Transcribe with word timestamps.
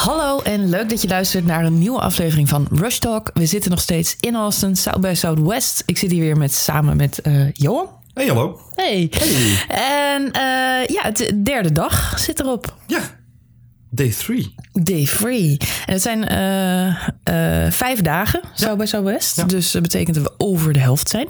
Hallo 0.00 0.40
en 0.40 0.68
leuk 0.68 0.88
dat 0.88 1.02
je 1.02 1.08
luistert 1.08 1.44
naar 1.44 1.64
een 1.64 1.78
nieuwe 1.78 2.00
aflevering 2.00 2.48
van 2.48 2.68
Rush 2.70 2.98
Talk. 2.98 3.30
We 3.34 3.46
zitten 3.46 3.70
nog 3.70 3.80
steeds 3.80 4.16
in 4.20 4.34
Austin, 4.34 4.76
South 4.76 5.00
by 5.00 5.12
Southwest. 5.14 5.82
Ik 5.86 5.98
zit 5.98 6.10
hier 6.10 6.20
weer 6.20 6.36
met, 6.36 6.52
samen 6.52 6.96
met 6.96 7.20
eh, 7.20 7.52
Johan. 7.52 7.88
Hey, 8.14 8.26
hallo. 8.26 8.60
Hey. 8.74 9.10
Hey. 9.10 9.58
En 9.68 10.32
eh, 10.32 10.86
ja, 10.86 11.02
het 11.02 11.32
derde 11.44 11.72
dag 11.72 12.18
zit 12.18 12.40
erop. 12.40 12.76
Ja, 12.86 13.00
day 13.90 14.10
3. 14.10 14.54
Day 14.72 15.06
free. 15.06 15.56
En 15.86 15.92
het 15.92 16.02
zijn 16.02 16.28
eh, 16.28 17.72
vijf 17.72 18.00
dagen, 18.00 18.40
South 18.54 18.78
by 18.78 18.84
Southwest. 18.84 19.36
Ja. 19.36 19.44
Dus 19.44 19.70
dat 19.70 19.82
betekent 19.82 20.14
dat 20.14 20.24
we 20.24 20.34
over 20.36 20.72
de 20.72 20.80
helft 20.80 21.08
zijn. 21.08 21.28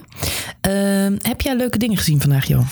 Ehm, 0.61 1.17
heb 1.23 1.41
jij 1.41 1.57
leuke 1.57 1.79
dingen 1.79 1.97
gezien 1.97 2.21
vandaag, 2.21 2.47
Johan? 2.47 2.67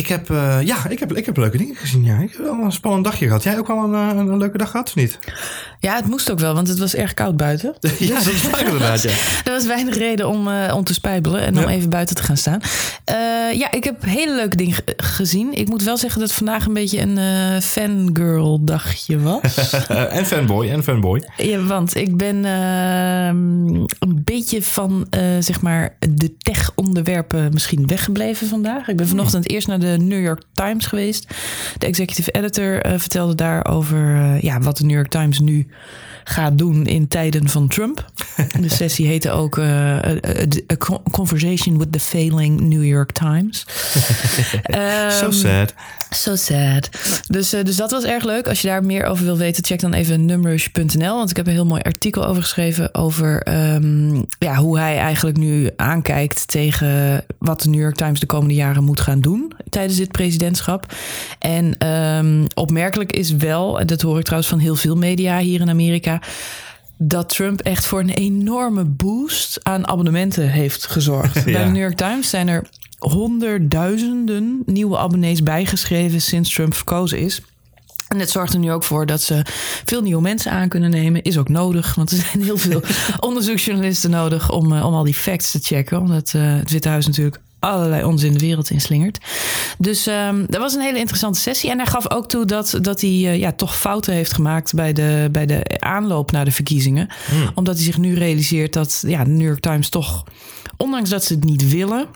Ik 0.00 0.06
heb, 0.06 0.30
eh, 0.30 0.56
ja, 0.62 0.88
ik 0.88 0.98
heb, 0.98 1.16
ik 1.16 1.26
heb 1.26 1.36
leuke 1.36 1.56
dingen 1.58 1.76
gezien. 1.76 2.04
Ja. 2.04 2.18
Ik 2.18 2.32
heb 2.32 2.40
wel 2.44 2.58
een 2.64 2.72
spannend 2.72 3.04
dagje 3.04 3.26
gehad. 3.26 3.42
Jij 3.42 3.58
ook 3.58 3.66
wel 3.66 3.84
een, 3.84 3.94
eh, 3.94 4.16
een 4.16 4.38
leuke 4.38 4.58
dag 4.58 4.70
gehad, 4.70 4.88
of 4.88 4.94
niet? 4.94 5.18
Ja, 5.80 5.96
het 5.96 6.06
moest 6.06 6.30
ook 6.30 6.38
wel, 6.38 6.54
want 6.54 6.68
het 6.68 6.78
was 6.78 6.94
erg 6.94 7.14
koud 7.14 7.36
buiten. 7.36 7.74
ja, 7.98 8.14
dat 8.14 8.50
waar 8.50 8.64
inderdaad, 8.64 9.02
ja. 9.02 9.10
Er 9.44 9.52
was 9.52 9.66
weinig 9.66 9.96
reden 9.96 10.28
om, 10.28 10.48
eh, 10.48 10.74
om 10.76 10.84
te 10.84 10.94
spijbelen 10.94 11.40
en 11.40 11.58
om 11.58 11.64
even 11.68 11.90
buiten 11.90 12.16
te 12.16 12.22
gaan 12.22 12.36
staan. 12.36 12.60
Ja, 13.54 13.70
ik 13.72 13.84
heb 13.84 14.04
hele 14.04 14.34
leuke 14.34 14.56
dingen 14.56 14.74
ge- 14.74 14.94
gezien. 14.96 15.52
Ik 15.54 15.68
moet 15.68 15.82
wel 15.82 15.96
zeggen 15.96 16.20
dat 16.20 16.32
vandaag 16.32 16.66
een 16.66 16.72
beetje 16.72 17.00
een 17.00 17.62
fangirl 17.62 18.64
dagje 18.64 19.18
was. 19.20 19.40
En 19.88 20.26
fanboy, 20.26 20.68
en 20.70 20.82
fanboy. 20.82 21.22
ja, 21.36 21.58
want 21.62 21.94
ik 21.96 22.16
ben 22.16 22.44
ehm, 22.44 23.74
een 23.98 24.22
beetje 24.24 24.62
van 24.62 25.06
zeg 25.40 25.60
maar 25.60 25.96
de 25.98 26.36
tech-onderwerpen 26.38 27.50
misschien 27.52 27.86
weggebleven 27.86 28.46
vandaag. 28.48 28.88
Ik 28.88 28.96
ben 28.96 29.08
vanochtend 29.08 29.50
eerst 29.50 29.66
naar 29.66 29.78
de 29.78 29.89
New 29.98 30.22
York 30.24 30.42
Times 30.52 30.86
geweest. 30.86 31.34
De 31.78 31.86
executive 31.86 32.30
editor 32.30 32.82
eh, 32.82 32.98
vertelde 32.98 33.34
daar 33.34 33.66
over 33.66 34.14
eh, 34.14 34.40
ja, 34.40 34.60
wat 34.60 34.76
de 34.76 34.84
New 34.84 34.96
York 34.96 35.10
Times 35.10 35.38
nu 35.40 35.66
gaat 36.24 36.58
doen 36.58 36.86
in 36.86 37.08
tijden 37.08 37.48
van 37.48 37.68
Trump. 37.68 38.04
De 38.60 38.68
sessie 38.80 39.06
heette 39.06 39.30
ook 39.30 39.58
eh, 39.58 39.66
a, 39.66 39.98
a- 40.06 40.46
a 40.72 40.76
Con- 40.78 41.02
Conversation 41.10 41.78
with 41.78 41.92
the 41.92 42.00
Failing 42.00 42.60
New 42.60 42.84
York 42.84 43.12
Times. 43.12 43.66
Ehm, 44.62 45.10
so 45.10 45.30
sad. 45.30 45.74
So 46.10 46.36
sad. 46.36 46.88
Dus, 47.28 47.50
dus 47.50 47.76
dat 47.76 47.90
was 47.90 48.04
erg 48.04 48.24
leuk. 48.24 48.48
Als 48.48 48.60
je 48.60 48.68
daar 48.68 48.84
meer 48.84 49.04
over 49.04 49.24
wil 49.24 49.36
weten, 49.36 49.64
check 49.64 49.80
dan 49.80 49.92
even 49.92 50.24
numrush.nl. 50.24 51.16
Want 51.16 51.30
ik 51.30 51.36
heb 51.36 51.46
een 51.46 51.52
heel 51.52 51.66
mooi 51.66 51.82
artikel 51.82 52.26
over 52.26 52.42
geschreven. 52.42 52.94
Over 52.94 53.42
ehm, 53.42 54.14
ja, 54.38 54.54
hoe 54.54 54.78
hij 54.78 54.98
eigenlijk 54.98 55.36
nu 55.36 55.70
aankijkt 55.76 56.48
tegen 56.48 57.24
wat 57.38 57.60
de 57.60 57.68
New 57.68 57.80
York 57.80 57.94
Times 57.96 58.20
de 58.20 58.26
komende 58.26 58.54
jaren 58.54 58.84
moet 58.84 59.00
gaan 59.00 59.20
doen 59.20 59.52
tijdens 59.70 59.98
dit 59.98 60.12
presidentschap. 60.12 60.94
En 61.38 61.78
ehm, 61.78 62.44
opmerkelijk 62.54 63.12
is 63.12 63.30
wel, 63.30 63.80
en 63.80 63.86
dat 63.86 64.02
hoor 64.02 64.18
ik 64.18 64.24
trouwens 64.24 64.50
van 64.50 64.58
heel 64.58 64.76
veel 64.76 64.96
media 64.96 65.38
hier 65.38 65.60
in 65.60 65.70
Amerika. 65.70 66.22
Dat 66.98 67.28
Trump 67.28 67.60
echt 67.60 67.86
voor 67.86 68.00
een 68.00 68.10
enorme 68.10 68.84
boost 68.84 69.58
aan 69.62 69.88
abonnementen 69.88 70.50
heeft 70.50 70.86
gezorgd. 70.86 71.44
Bij 71.44 71.64
de 71.64 71.70
New 71.70 71.82
York 71.82 71.96
Times 71.96 72.30
zijn 72.30 72.48
er 72.48 72.66
honderdduizenden 72.98 74.62
nieuwe 74.66 74.98
abonnees 74.98 75.42
bijgeschreven 75.42 76.20
sinds 76.20 76.54
Trump 76.54 76.74
verkozen 76.74 77.18
is. 77.18 77.40
En 78.08 78.18
het 78.18 78.30
zorgt 78.30 78.52
er 78.52 78.58
nu 78.58 78.72
ook 78.72 78.84
voor 78.84 79.06
dat 79.06 79.22
ze 79.22 79.42
veel 79.84 80.02
nieuwe 80.02 80.22
mensen 80.22 80.52
aan 80.52 80.68
kunnen 80.68 80.90
nemen. 80.90 81.22
Is 81.22 81.38
ook 81.38 81.48
nodig, 81.48 81.94
want 81.94 82.10
er 82.10 82.16
zijn 82.16 82.42
heel 82.42 82.58
veel 82.58 82.82
onderzoeksjournalisten 83.28 84.10
nodig 84.10 84.50
om, 84.50 84.72
eh, 84.72 84.86
om 84.86 84.94
al 84.94 85.04
die 85.04 85.14
facts 85.14 85.50
te 85.50 85.58
checken. 85.62 86.00
Omdat 86.00 86.32
eh, 86.34 86.56
het 86.56 86.70
Witte 86.70 86.88
Huis 86.88 87.06
natuurlijk 87.06 87.40
allerlei 87.60 88.04
onzin 88.04 88.32
de 88.32 88.38
wereld 88.38 88.70
inslingert. 88.70 89.18
Dus 89.78 90.06
ehm, 90.06 90.44
dat 90.46 90.60
was 90.60 90.74
een 90.74 90.80
hele 90.80 90.98
interessante 90.98 91.40
sessie. 91.40 91.70
En 91.70 91.76
hij 91.76 91.86
gaf 91.86 92.10
ook 92.10 92.28
toe 92.28 92.44
dat, 92.44 92.78
dat 92.80 93.00
hij 93.00 93.10
eh, 93.10 93.38
ja, 93.38 93.52
toch 93.52 93.78
fouten 93.78 94.14
heeft 94.14 94.32
gemaakt 94.32 94.74
bij 94.74 94.92
de, 94.92 95.28
bij 95.32 95.46
de 95.46 95.62
aanloop 95.78 96.30
naar 96.30 96.44
de 96.44 96.52
verkiezingen. 96.52 97.08
Omdat 97.54 97.74
hij 97.74 97.84
zich 97.84 97.98
nu 97.98 98.14
realiseert 98.14 98.72
dat 98.72 99.02
ja, 99.06 99.24
de 99.24 99.30
New 99.30 99.46
York 99.46 99.60
Times 99.60 99.88
toch 99.88 100.24
ondanks 100.76 101.10
dat 101.10 101.24
ze 101.24 101.34
het 101.34 101.44
niet 101.44 101.70
willen, 101.70 102.06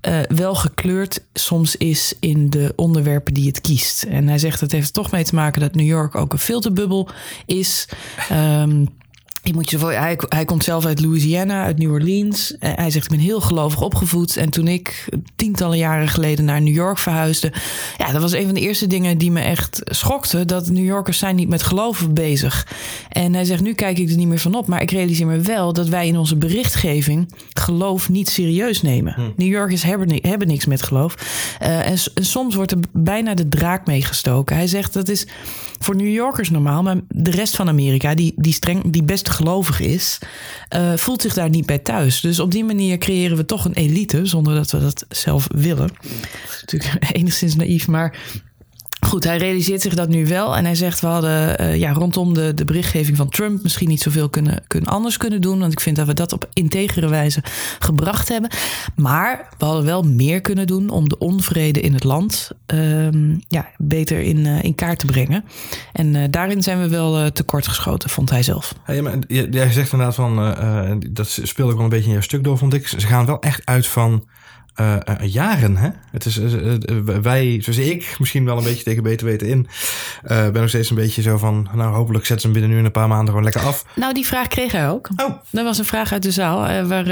eh, 0.00 0.18
wel 0.28 0.54
gekleurd 0.54 1.24
soms 1.32 1.76
is 1.76 2.14
in 2.20 2.50
de 2.50 2.72
onderwerpen 2.76 3.34
die 3.34 3.46
het 3.46 3.60
kiest. 3.60 4.02
En 4.02 4.28
hij 4.28 4.38
zegt 4.38 4.60
dat 4.60 4.72
heeft 4.72 4.86
er 4.86 4.92
toch 4.92 5.10
mee 5.10 5.24
te 5.24 5.34
maken 5.34 5.60
dat 5.60 5.74
New 5.74 5.86
York 5.86 6.14
ook 6.14 6.32
een 6.32 6.38
filterbubbel 6.38 7.08
is. 7.46 7.88
Ehm, 8.28 8.84
je 9.42 9.52
moet 9.54 9.70
je 9.70 9.78
voor, 9.78 9.92
hij, 9.92 10.18
hij 10.28 10.44
komt 10.44 10.64
zelf 10.64 10.84
uit 10.84 11.00
Louisiana, 11.00 11.64
uit 11.64 11.78
New 11.78 11.92
Orleans. 11.92 12.56
Eh, 12.58 12.70
Hij 12.74 12.90
zegt, 12.90 13.04
ik 13.04 13.10
ben 13.10 13.20
heel 13.20 13.40
gelovig 13.40 13.80
opgevoed. 13.80 14.36
En 14.36 14.50
toen 14.50 14.68
ik 14.68 15.08
tientallen 15.36 15.78
jaren 15.78 16.08
geleden 16.08 16.44
naar 16.44 16.62
New 16.62 16.74
York 16.74 16.98
verhuisde... 16.98 17.52
ja, 17.98 18.12
dat 18.12 18.22
was 18.22 18.32
een 18.32 18.44
van 18.44 18.54
de 18.54 18.60
eerste 18.60 18.86
dingen 18.86 19.18
die 19.18 19.30
me 19.30 19.40
echt 19.40 19.80
schokte... 19.84 20.44
dat 20.44 20.68
New 20.68 20.84
Yorkers 20.84 21.18
zijn 21.18 21.36
niet 21.36 21.48
met 21.48 21.62
geloven 21.62 22.14
bezig. 22.14 22.66
En 23.08 23.34
hij 23.34 23.44
zegt, 23.44 23.62
nu 23.62 23.72
kijk 23.72 23.98
ik 23.98 24.10
er 24.10 24.16
niet 24.16 24.28
meer 24.28 24.38
van 24.38 24.54
op. 24.54 24.66
Maar 24.66 24.82
ik 24.82 24.90
realiseer 24.90 25.26
me 25.26 25.40
wel 25.40 25.72
dat 25.72 25.88
wij 25.88 26.06
in 26.06 26.18
onze 26.18 26.36
berichtgeving... 26.36 27.32
geloof 27.52 28.08
niet 28.08 28.28
serieus 28.28 28.82
nemen. 28.82 29.32
New 29.36 29.48
Yorkers 29.48 29.82
hebben, 29.82 30.18
hebben 30.22 30.48
niks 30.48 30.66
met 30.66 30.82
geloof. 30.82 31.14
Eh, 31.58 31.86
en, 31.86 31.96
en 32.14 32.24
soms 32.24 32.54
wordt 32.54 32.70
er 32.70 32.78
bijna 32.92 33.34
de 33.34 33.48
draak 33.48 33.86
meegestoken. 33.86 34.56
Hij 34.56 34.66
zegt, 34.66 34.92
dat 34.92 35.08
is 35.08 35.26
voor 35.78 35.96
New 35.96 36.12
Yorkers 36.12 36.50
normaal... 36.50 36.82
maar 36.82 36.96
de 37.08 37.30
rest 37.30 37.56
van 37.56 37.68
Amerika, 37.68 38.14
die, 38.14 38.32
die, 38.36 38.52
streng, 38.52 38.82
die 38.86 39.02
best 39.02 39.29
gelovig 39.30 39.80
is... 39.80 40.18
eh, 40.68 40.96
voelt 40.96 41.22
zich 41.22 41.34
daar 41.34 41.48
niet 41.48 41.66
bij 41.66 41.78
thuis. 41.78 42.20
Dus 42.20 42.40
op 42.40 42.50
die 42.50 42.64
manier 42.64 42.98
creëren 42.98 43.36
we 43.36 43.44
toch 43.44 43.64
een 43.64 43.74
elite... 43.74 44.26
zonder 44.26 44.54
dat 44.54 44.70
we 44.70 44.80
dat 44.80 45.04
zelf 45.08 45.48
willen. 45.54 45.88
Dat 45.88 46.50
is 46.50 46.60
natuurlijk 46.60 47.10
enigszins 47.16 47.56
naïef, 47.56 47.88
maar... 47.88 48.18
Goed, 49.10 49.24
hij 49.24 49.36
realiseert 49.36 49.80
zich 49.80 49.94
dat 49.94 50.08
nu 50.08 50.26
wel. 50.26 50.56
En 50.56 50.64
hij 50.64 50.74
zegt, 50.74 51.00
we 51.00 51.06
hadden 51.06 51.58
eh, 51.58 51.76
ja, 51.76 51.92
rondom 51.92 52.34
de, 52.34 52.54
de 52.54 52.64
berichtgeving 52.64 53.16
van 53.16 53.28
Trump... 53.28 53.62
misschien 53.62 53.88
niet 53.88 54.00
zoveel 54.00 54.28
kunnen, 54.28 54.62
kunnen 54.66 54.90
anders 54.90 55.16
kunnen 55.16 55.40
doen. 55.40 55.58
Want 55.58 55.72
ik 55.72 55.80
vind 55.80 55.96
dat 55.96 56.06
we 56.06 56.14
dat 56.14 56.32
op 56.32 56.48
integere 56.52 57.08
wijze 57.08 57.42
gebracht 57.78 58.28
hebben. 58.28 58.50
Maar 58.96 59.48
we 59.58 59.64
hadden 59.64 59.84
wel 59.84 60.02
meer 60.02 60.40
kunnen 60.40 60.66
doen... 60.66 60.90
om 60.90 61.08
de 61.08 61.18
onvrede 61.18 61.80
in 61.80 61.94
het 61.94 62.04
land 62.04 62.50
ehm, 62.66 63.36
ja, 63.48 63.68
beter 63.78 64.20
in, 64.20 64.46
eh, 64.46 64.62
in 64.62 64.74
kaart 64.74 64.98
te 64.98 65.06
brengen. 65.06 65.44
En 65.92 66.16
eh, 66.16 66.24
daarin 66.30 66.62
zijn 66.62 66.80
we 66.80 66.88
wel 66.88 67.32
tekortgeschoten, 67.32 68.10
vond 68.10 68.30
hij 68.30 68.42
zelf. 68.42 68.74
Hey, 68.82 69.02
maar 69.02 69.18
jij 69.28 69.70
zegt 69.70 69.92
inderdaad 69.92 70.14
van, 70.14 70.54
dat 71.10 71.28
speelde 71.42 71.70
ook 71.70 71.76
wel 71.76 71.84
een 71.84 71.88
beetje 71.88 72.06
in 72.06 72.12
jouw 72.12 72.20
stuk 72.20 72.44
door, 72.44 72.58
vond 72.58 72.74
ik. 72.74 72.88
Ze 72.88 73.00
gaan 73.00 73.26
wel 73.26 73.40
echt 73.40 73.62
uit 73.64 73.86
van 73.86 74.24
eh, 74.80 74.96
eh, 75.04 75.32
jaren, 75.32 75.76
hè? 75.76 75.88
Het 76.10 76.24
is, 76.24 76.38
eh, 76.38 76.74
wij, 77.22 77.58
zoals 77.62 77.78
ik, 77.78 78.16
misschien 78.18 78.44
wel 78.44 78.58
een 78.58 78.64
beetje 78.64 78.84
tegen 78.84 79.02
beter 79.02 79.26
weten 79.26 79.48
in, 79.48 79.68
ben 80.22 80.52
nog 80.52 80.68
steeds 80.68 80.90
een 80.90 80.96
beetje 80.96 81.22
zo 81.22 81.38
van, 81.38 81.68
nou 81.74 81.94
hopelijk 81.94 82.26
zetten 82.26 82.40
ze 82.40 82.46
hem 82.46 82.52
binnen 82.52 82.70
nu 82.70 82.78
in 82.78 82.84
een 82.84 83.00
paar 83.00 83.08
maanden 83.08 83.28
gewoon 83.28 83.44
lekker 83.44 83.62
af. 83.62 83.84
Nou, 83.94 84.14
die 84.14 84.26
vraag 84.26 84.46
kreeg 84.46 84.72
hij 84.72 84.88
ook. 84.88 85.08
Oh, 85.16 85.30
Er 85.50 85.64
was 85.64 85.78
een 85.78 85.84
vraag 85.84 86.12
uit 86.12 86.22
de 86.22 86.30
zaal 86.30 86.86
waar 86.86 87.04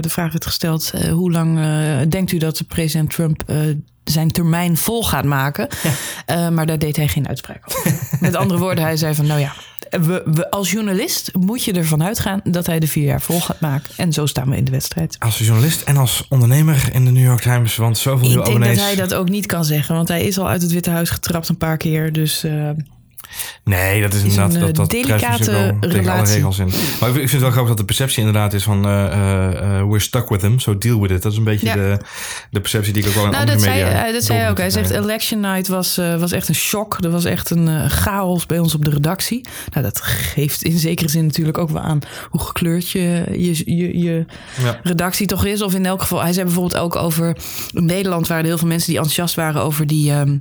de 0.00 0.08
vraag 0.08 0.32
werd 0.32 0.46
gesteld: 0.46 0.92
hoe 1.10 1.30
lang 1.30 1.60
denkt 2.08 2.32
u 2.32 2.38
dat 2.38 2.66
president 2.66 3.10
Trump 3.10 3.42
zijn 4.04 4.30
termijn 4.30 4.76
vol 4.76 5.04
gaat 5.04 5.24
maken? 5.24 5.68
Eh, 6.26 6.48
maar 6.48 6.66
daar 6.66 6.78
deed 6.78 6.96
hij 6.96 7.08
geen 7.08 7.28
uitspraak 7.28 7.64
over. 7.68 7.98
Met 8.20 8.34
andere 8.34 8.60
woorden, 8.60 8.84
hij 8.84 8.96
zei 8.96 9.14
van: 9.14 9.26
nou 9.26 9.40
ja. 9.40 9.52
We, 9.90 10.22
we, 10.24 10.50
als 10.50 10.70
journalist 10.70 11.30
moet 11.34 11.64
je 11.64 11.72
ervan 11.72 12.02
uitgaan 12.02 12.40
dat 12.44 12.66
hij 12.66 12.78
de 12.80 12.86
vier 12.86 13.04
jaar 13.04 13.20
vol 13.20 13.40
gaat 13.40 13.60
maken. 13.60 13.92
En 13.96 14.12
zo 14.12 14.26
staan 14.26 14.50
we 14.50 14.56
in 14.56 14.64
de 14.64 14.70
wedstrijd. 14.70 15.16
als 15.18 15.38
journalist 15.38 15.82
en 15.82 15.96
als 15.96 16.26
ondernemer 16.28 16.88
in 16.92 17.04
de 17.04 17.10
New 17.10 17.24
York 17.24 17.40
Times, 17.40 17.76
want 17.76 17.98
zoveel 17.98 18.22
Ik 18.22 18.28
nieuwe 18.28 18.44
denk 18.44 18.58
dat 18.58 18.66
abonnees. 18.66 18.86
hij 18.86 18.96
dat 19.08 19.14
ook 19.14 19.28
niet 19.28 19.46
kan 19.46 19.64
zeggen, 19.64 19.94
want 19.94 20.08
hij 20.08 20.22
is 20.22 20.38
al 20.38 20.48
uit 20.48 20.62
het 20.62 20.72
Witte 20.72 20.90
Huis 20.90 21.10
getrapt 21.10 21.48
een 21.48 21.56
paar 21.56 21.76
keer. 21.76 22.12
Dus 22.12 22.44
eh, 22.44 22.70
Nee, 23.64 24.00
dat 24.02 24.12
is 24.14 24.18
is 24.22 24.24
inderdaad 24.24 24.54
een, 24.54 24.60
dat, 24.60 24.68
eh, 24.68 24.74
dat 24.74 24.90
delicate 24.90 25.76
tegen 25.80 26.08
alle 26.12 26.24
regels 26.24 26.58
in. 26.58 26.70
Maar 27.00 27.08
ik 27.08 27.14
vind 27.14 27.30
het 27.32 27.40
wel 27.40 27.50
grappig 27.50 27.68
dat 27.68 27.76
de 27.78 27.84
perceptie 27.84 28.18
inderdaad 28.18 28.52
is 28.52 28.62
van 28.62 28.84
eh, 28.86 29.76
eh, 29.78 29.86
we're 29.88 29.98
stuck 29.98 30.28
with 30.28 30.42
him, 30.42 30.58
so 30.58 30.78
deal 30.78 31.00
with 31.00 31.10
it. 31.10 31.22
Dat 31.22 31.32
is 31.32 31.38
een 31.38 31.44
beetje 31.44 31.66
Ja. 31.66 31.74
de, 31.74 31.98
de 32.50 32.60
perceptie 32.60 32.92
die 32.92 33.02
ik 33.02 33.08
ook 33.08 33.14
wel 33.14 33.24
in 33.24 33.30
Nou, 33.30 33.42
andere 33.42 33.58
dat 33.58 33.68
zei, 33.68 33.82
media 33.84 33.98
hij- 33.98 34.12
dat 34.12 34.24
zei 34.24 34.38
hij 34.38 34.50
ook. 34.50 34.58
Hij 34.58 34.70
zegt 34.70 34.90
election 34.90 35.40
night 35.40 35.68
was, 35.68 35.96
was 35.96 36.32
echt 36.32 36.48
een 36.48 36.54
shock. 36.54 36.98
Er 37.04 37.10
was 37.10 37.24
echt 37.24 37.50
een 37.50 37.90
chaos 37.90 38.46
bij 38.46 38.58
ons 38.58 38.74
op 38.74 38.84
de 38.84 38.90
redactie. 38.90 39.46
Nou, 39.72 39.84
dat 39.84 40.00
geeft 40.02 40.62
in 40.62 40.78
zekere 40.78 41.08
zin 41.08 41.24
natuurlijk 41.26 41.58
ook 41.58 41.70
wel 41.70 41.82
aan 41.82 41.98
hoe 42.30 42.40
gekleurd 42.40 42.90
je, 42.90 43.24
je, 43.32 43.76
je, 43.76 43.98
je 43.98 44.24
Ja. 44.62 44.80
redactie 44.82 45.26
toch 45.26 45.44
is. 45.44 45.62
Of 45.62 45.74
in 45.74 45.86
elk 45.86 46.00
geval, 46.02 46.22
hij 46.22 46.32
zei 46.32 46.44
bijvoorbeeld 46.44 46.76
ook 46.82 46.96
over... 46.96 47.36
Nederland 47.72 48.26
waren 48.28 48.42
er 48.42 48.48
heel 48.48 48.58
veel 48.58 48.68
mensen 48.68 48.86
die 48.88 48.96
enthousiast 48.96 49.34
waren 49.34 49.62
over 49.62 49.86
die... 49.86 50.10
ehm, 50.12 50.36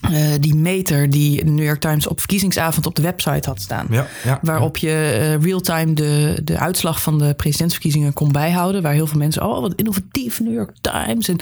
eh, 0.00 0.32
die 0.40 0.54
meter 0.54 1.10
die 1.10 1.44
New 1.44 1.64
York 1.64 1.80
Times 1.80 2.06
op 2.06 2.18
verkiezingsavond 2.18 2.86
op 2.86 2.94
de 2.94 3.02
website 3.02 3.48
had 3.48 3.60
staan. 3.60 3.86
Ja, 3.90 4.06
ja. 4.24 4.38
Waarop 4.42 4.76
je 4.76 4.90
eh, 4.90 5.44
real-time 5.44 5.92
de, 5.92 6.40
de 6.44 6.58
uitslag 6.58 7.02
van 7.02 7.18
de 7.18 7.34
presidentsverkiezingen 7.34 8.12
kon 8.12 8.32
bijhouden. 8.32 8.82
Waar 8.82 8.92
heel 8.92 9.06
veel 9.06 9.18
mensen, 9.18 9.42
oh 9.42 9.60
wat 9.60 9.74
innovatief, 9.74 10.40
New 10.40 10.54
York 10.54 10.72
Times. 10.80 11.28
En 11.28 11.36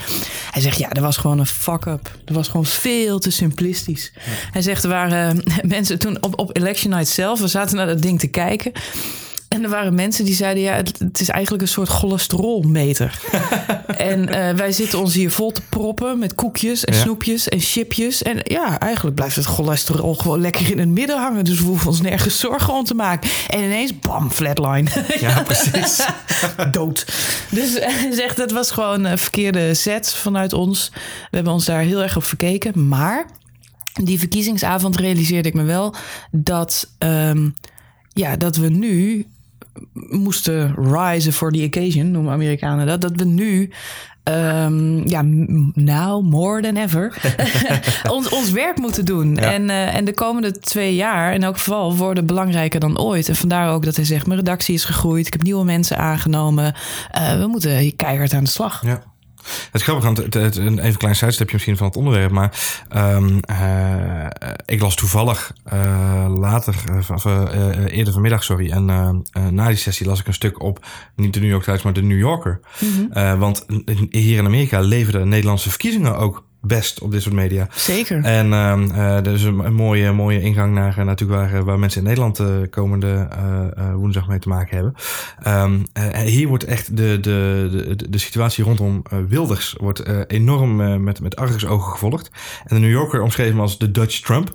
hij 0.51 0.63
zegt, 0.63 0.79
ja, 0.79 0.89
dat 0.89 1.03
was 1.03 1.17
gewoon 1.17 1.39
een 1.39 1.47
fuck-up. 1.47 2.19
Dat 2.25 2.37
was 2.37 2.49
gewoon 2.49 2.67
veel 2.67 3.19
te 3.19 3.31
simplistisch. 3.31 4.13
Hij 4.51 4.63
zegt, 4.63 4.83
er 4.83 4.91
waren 4.91 5.43
mensen 5.63 5.99
toen 5.99 6.23
op, 6.23 6.39
op 6.39 6.57
election 6.57 6.93
night 6.93 7.09
zelf, 7.09 7.41
we 7.41 7.49
zaten 7.49 7.77
naar 7.77 7.87
dat 7.87 8.03
ding 8.03 8.19
te 8.19 8.29
kijken. 8.29 8.73
En 9.57 9.63
er 9.63 9.69
waren 9.71 9.95
mensen 9.95 10.25
die 10.25 10.35
zeiden: 10.35 10.63
ja, 10.63 10.75
het, 10.75 10.99
het 10.99 11.21
is 11.21 11.29
eigenlijk 11.29 11.63
een 11.63 11.69
soort 11.69 11.89
cholesterolmeter. 11.89 13.21
en 14.11 14.29
eh, 14.29 14.55
wij 14.57 14.73
zitten 14.73 14.99
ons 14.99 15.15
hier 15.15 15.31
vol 15.31 15.53
te 15.53 15.61
proppen 15.69 16.19
met 16.19 16.35
koekjes 16.35 16.85
en 16.85 16.95
Ja. 16.95 17.01
snoepjes 17.01 17.49
en 17.49 17.61
chipjes. 17.61 18.23
En 18.23 18.39
ja, 18.43 18.79
eigenlijk 18.79 19.17
blijft 19.17 19.37
het 19.37 19.45
cholesterol 19.45 20.15
gewoon 20.15 20.41
lekker 20.41 20.71
in 20.71 20.79
het 20.79 20.89
midden 20.89 21.19
hangen. 21.19 21.45
Dus 21.45 21.59
we 21.61 21.65
hoeven 21.67 21.87
ons 21.89 22.01
nergens 22.01 22.39
zorgen 22.39 22.75
om 22.75 22.85
te 22.85 22.95
maken. 22.95 23.31
En 23.49 23.63
ineens, 23.63 23.99
bam, 23.99 24.31
flatline. 24.31 24.91
Ja, 25.21 25.43
precies. 25.43 26.07
dood. 26.73 27.07
Dus 27.51 27.73
hij 27.79 28.13
zegt, 28.13 28.37
dat 28.37 28.51
was 28.51 28.71
gewoon 28.71 29.05
een 29.05 29.19
verkeerde 29.19 29.75
set 29.75 30.13
vanuit 30.15 30.53
ons. 30.53 30.91
We 31.31 31.37
hebben 31.37 31.53
ons 31.53 31.65
daar 31.65 31.81
heel 31.81 32.03
erg 32.03 32.17
op 32.17 32.25
verkeken. 32.25 32.89
Maar 32.89 33.27
die 34.03 34.19
verkiezingsavond 34.19 34.97
realiseerde 34.97 35.49
ik 35.49 35.55
me 35.55 35.63
wel 35.63 35.95
dat, 36.31 36.89
ehm, 36.99 37.49
ja, 38.13 38.37
dat 38.37 38.57
we 38.57 38.69
nu 38.69 39.27
moesten 39.93 40.75
rise 40.75 41.33
for 41.33 41.53
the 41.53 41.65
occasion, 41.65 42.11
noemen 42.11 42.33
Amerikanen 42.33 42.87
dat. 42.87 43.01
Dat 43.01 43.13
we 43.17 43.25
nu, 43.25 43.71
ehm, 44.23 45.09
ja, 45.09 45.23
now 45.75 46.23
more 46.23 46.63
than 46.63 46.77
ever, 46.77 47.17
ons, 48.11 48.29
ons 48.29 48.51
werk 48.51 48.79
moeten 48.79 49.05
doen. 49.05 49.35
Ja. 49.35 49.53
En, 49.53 49.71
eh, 49.71 49.95
en 49.95 50.05
de 50.05 50.15
komende 50.15 50.59
twee 50.59 50.95
jaar 50.95 51.35
in 51.35 51.43
elk 51.43 51.57
geval 51.57 51.97
worden 51.97 52.27
belangrijker 52.27 52.81
dan 52.81 52.99
ooit. 52.99 53.29
En 53.29 53.37
vandaar 53.37 53.73
ook 53.73 53.85
dat 53.85 53.97
hij 53.97 54.05
zegt, 54.05 54.27
mijn 54.27 54.39
redactie 54.39 54.75
is 54.75 54.85
gegroeid. 54.85 55.27
Ik 55.27 55.33
heb 55.33 55.43
nieuwe 55.43 55.65
mensen 55.65 55.99
aangenomen. 55.99 56.75
Eh, 57.11 57.39
we 57.39 57.47
moeten 57.47 57.79
hier 57.79 57.97
keihard 57.97 58.33
aan 58.33 58.45
de 58.45 58.51
slag. 58.51 58.83
Ja. 58.85 59.03
Het 59.47 59.75
is 59.75 59.83
grappig, 59.83 60.05
want 60.05 60.17
het, 60.17 60.35
het, 60.35 60.57
een 60.57 60.79
even 60.79 60.85
een 60.85 60.97
klein 60.97 61.17
sidestepje 61.17 61.55
misschien 61.55 61.77
van 61.77 61.87
het 61.87 61.97
onderwerp. 61.97 62.31
Maar 62.31 62.83
ehm, 62.89 63.39
eh, 63.39 64.53
ik 64.65 64.81
las 64.81 64.95
toevallig 64.95 65.53
eh, 65.65 66.27
later, 66.39 66.75
of, 67.13 67.25
eh, 67.25 67.97
eerder 67.97 68.13
vanmiddag, 68.13 68.45
sorry. 68.45 68.71
En 68.71 68.85
na 69.51 69.69
die 69.69 69.77
sessie 69.77 70.07
las 70.07 70.21
ik 70.21 70.27
een 70.27 70.35
stuk 70.35 70.63
op, 70.63 70.87
niet 71.17 71.35
de 71.35 71.41
New 71.41 71.51
York 71.51 71.65
Times, 71.65 71.83
maar 71.83 71.93
de 71.93 72.03
New 72.03 72.19
Yorker. 72.19 72.61
Eh, 73.11 73.39
want 73.39 73.67
hier 74.11 74.39
in 74.39 74.45
Amerika 74.45 74.81
leven 74.81 75.13
de 75.13 75.25
Nederlandse 75.25 75.69
verkiezingen 75.69 76.17
ook 76.17 76.46
best 76.67 77.01
op 77.01 77.11
dit 77.11 77.23
soort 77.23 77.35
media. 77.35 77.69
Zeker. 77.75 78.25
En 78.25 78.51
dat 79.23 79.35
is 79.35 79.43
een, 79.43 79.75
mooie, 79.75 80.13
mooie 80.13 80.41
ingang 80.41 80.75
naar 80.75 80.99
eh, 80.99 81.05
natuurlijk 81.05 81.41
waar, 81.41 81.55
eh, 81.55 81.65
waar 81.65 81.79
mensen 81.79 82.01
in 82.01 82.07
Nederland 82.07 82.39
eh, 82.39 82.47
komende 82.71 83.29
woensdag 83.95 84.29
mee 84.29 84.39
te 84.39 84.49
maken 84.49 84.77
hebben. 84.77 84.95
Eh, 85.93 86.19
hier 86.21 86.49
wordt 86.49 86.65
echt 86.65 86.97
de, 86.97 87.19
de, 87.21 87.69
de, 87.97 88.11
de 88.11 88.19
situatie 88.19 88.65
rondom 88.65 89.03
Wilders 89.29 89.75
wordt, 89.81 90.03
enorm 90.27 91.03
met, 91.05 91.21
met 91.21 91.37
argusogen 91.37 91.93
gevolgd. 91.93 92.31
En 92.65 92.77
de 92.77 92.81
New 92.81 92.91
Yorker 92.91 93.23
omschreef 93.23 93.49
hem 93.49 93.61
als 93.61 93.79
de 93.79 93.91
Dutch 93.91 94.21
Trump. 94.21 94.55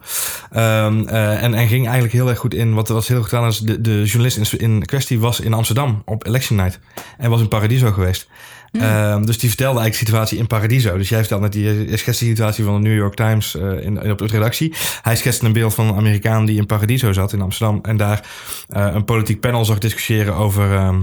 Ehm, 0.51 1.07
eh, 1.07 1.43
en, 1.43 1.53
en 1.53 1.67
ging 1.67 1.83
eigenlijk 1.83 2.13
heel 2.13 2.29
erg 2.29 2.39
goed 2.39 2.53
in. 2.53 2.73
Wat 2.73 2.87
was 2.87 3.07
heel 3.07 3.19
goed 3.19 3.29
gedaan 3.29 3.47
is, 3.47 3.59
de, 3.59 3.81
de 3.81 4.03
journalist 4.03 4.53
in, 4.53 4.59
in 4.59 4.85
kwestie 4.85 5.19
was 5.19 5.39
in 5.39 5.53
Amsterdam 5.53 6.01
op 6.05 6.25
election 6.25 6.59
night. 6.59 6.79
En 7.17 7.29
was 7.29 7.41
in 7.41 7.47
Paradiso 7.47 7.91
geweest. 7.91 8.29
Ehm, 8.71 9.25
dus 9.25 9.37
die 9.39 9.49
vertelde 9.49 9.79
eigenlijk 9.79 9.91
de 9.91 10.05
situatie 10.05 10.37
in 10.37 10.47
Paradiso. 10.47 10.97
Dus 10.97 11.09
jij 11.09 11.19
vertelde 11.19 11.43
net, 11.43 11.53
die 11.53 11.69
eh, 11.69 11.97
schetst 11.97 12.19
de 12.19 12.25
situatie 12.25 12.63
van 12.63 12.81
de 12.81 12.89
New 12.89 12.97
York 12.97 13.15
Times 13.15 13.55
eh, 13.55 13.71
in, 13.71 14.01
in- 14.01 14.11
op 14.11 14.17
de 14.17 14.27
redactie. 14.27 14.73
Hij 15.01 15.15
schetste 15.15 15.45
een 15.45 15.53
beeld 15.53 15.73
van 15.73 15.87
een 15.87 15.95
Amerikaan 15.95 16.45
die 16.45 16.57
in 16.57 16.65
Paradiso 16.65 17.13
zat 17.13 17.33
in 17.33 17.41
Amsterdam. 17.41 17.79
En 17.81 17.97
daar 17.97 18.27
eh, 18.69 18.87
een 18.93 19.05
politiek 19.05 19.39
panel 19.39 19.65
zag 19.65 19.77
discussiëren 19.77 20.33
over 20.35 20.73
ehm, 20.73 20.99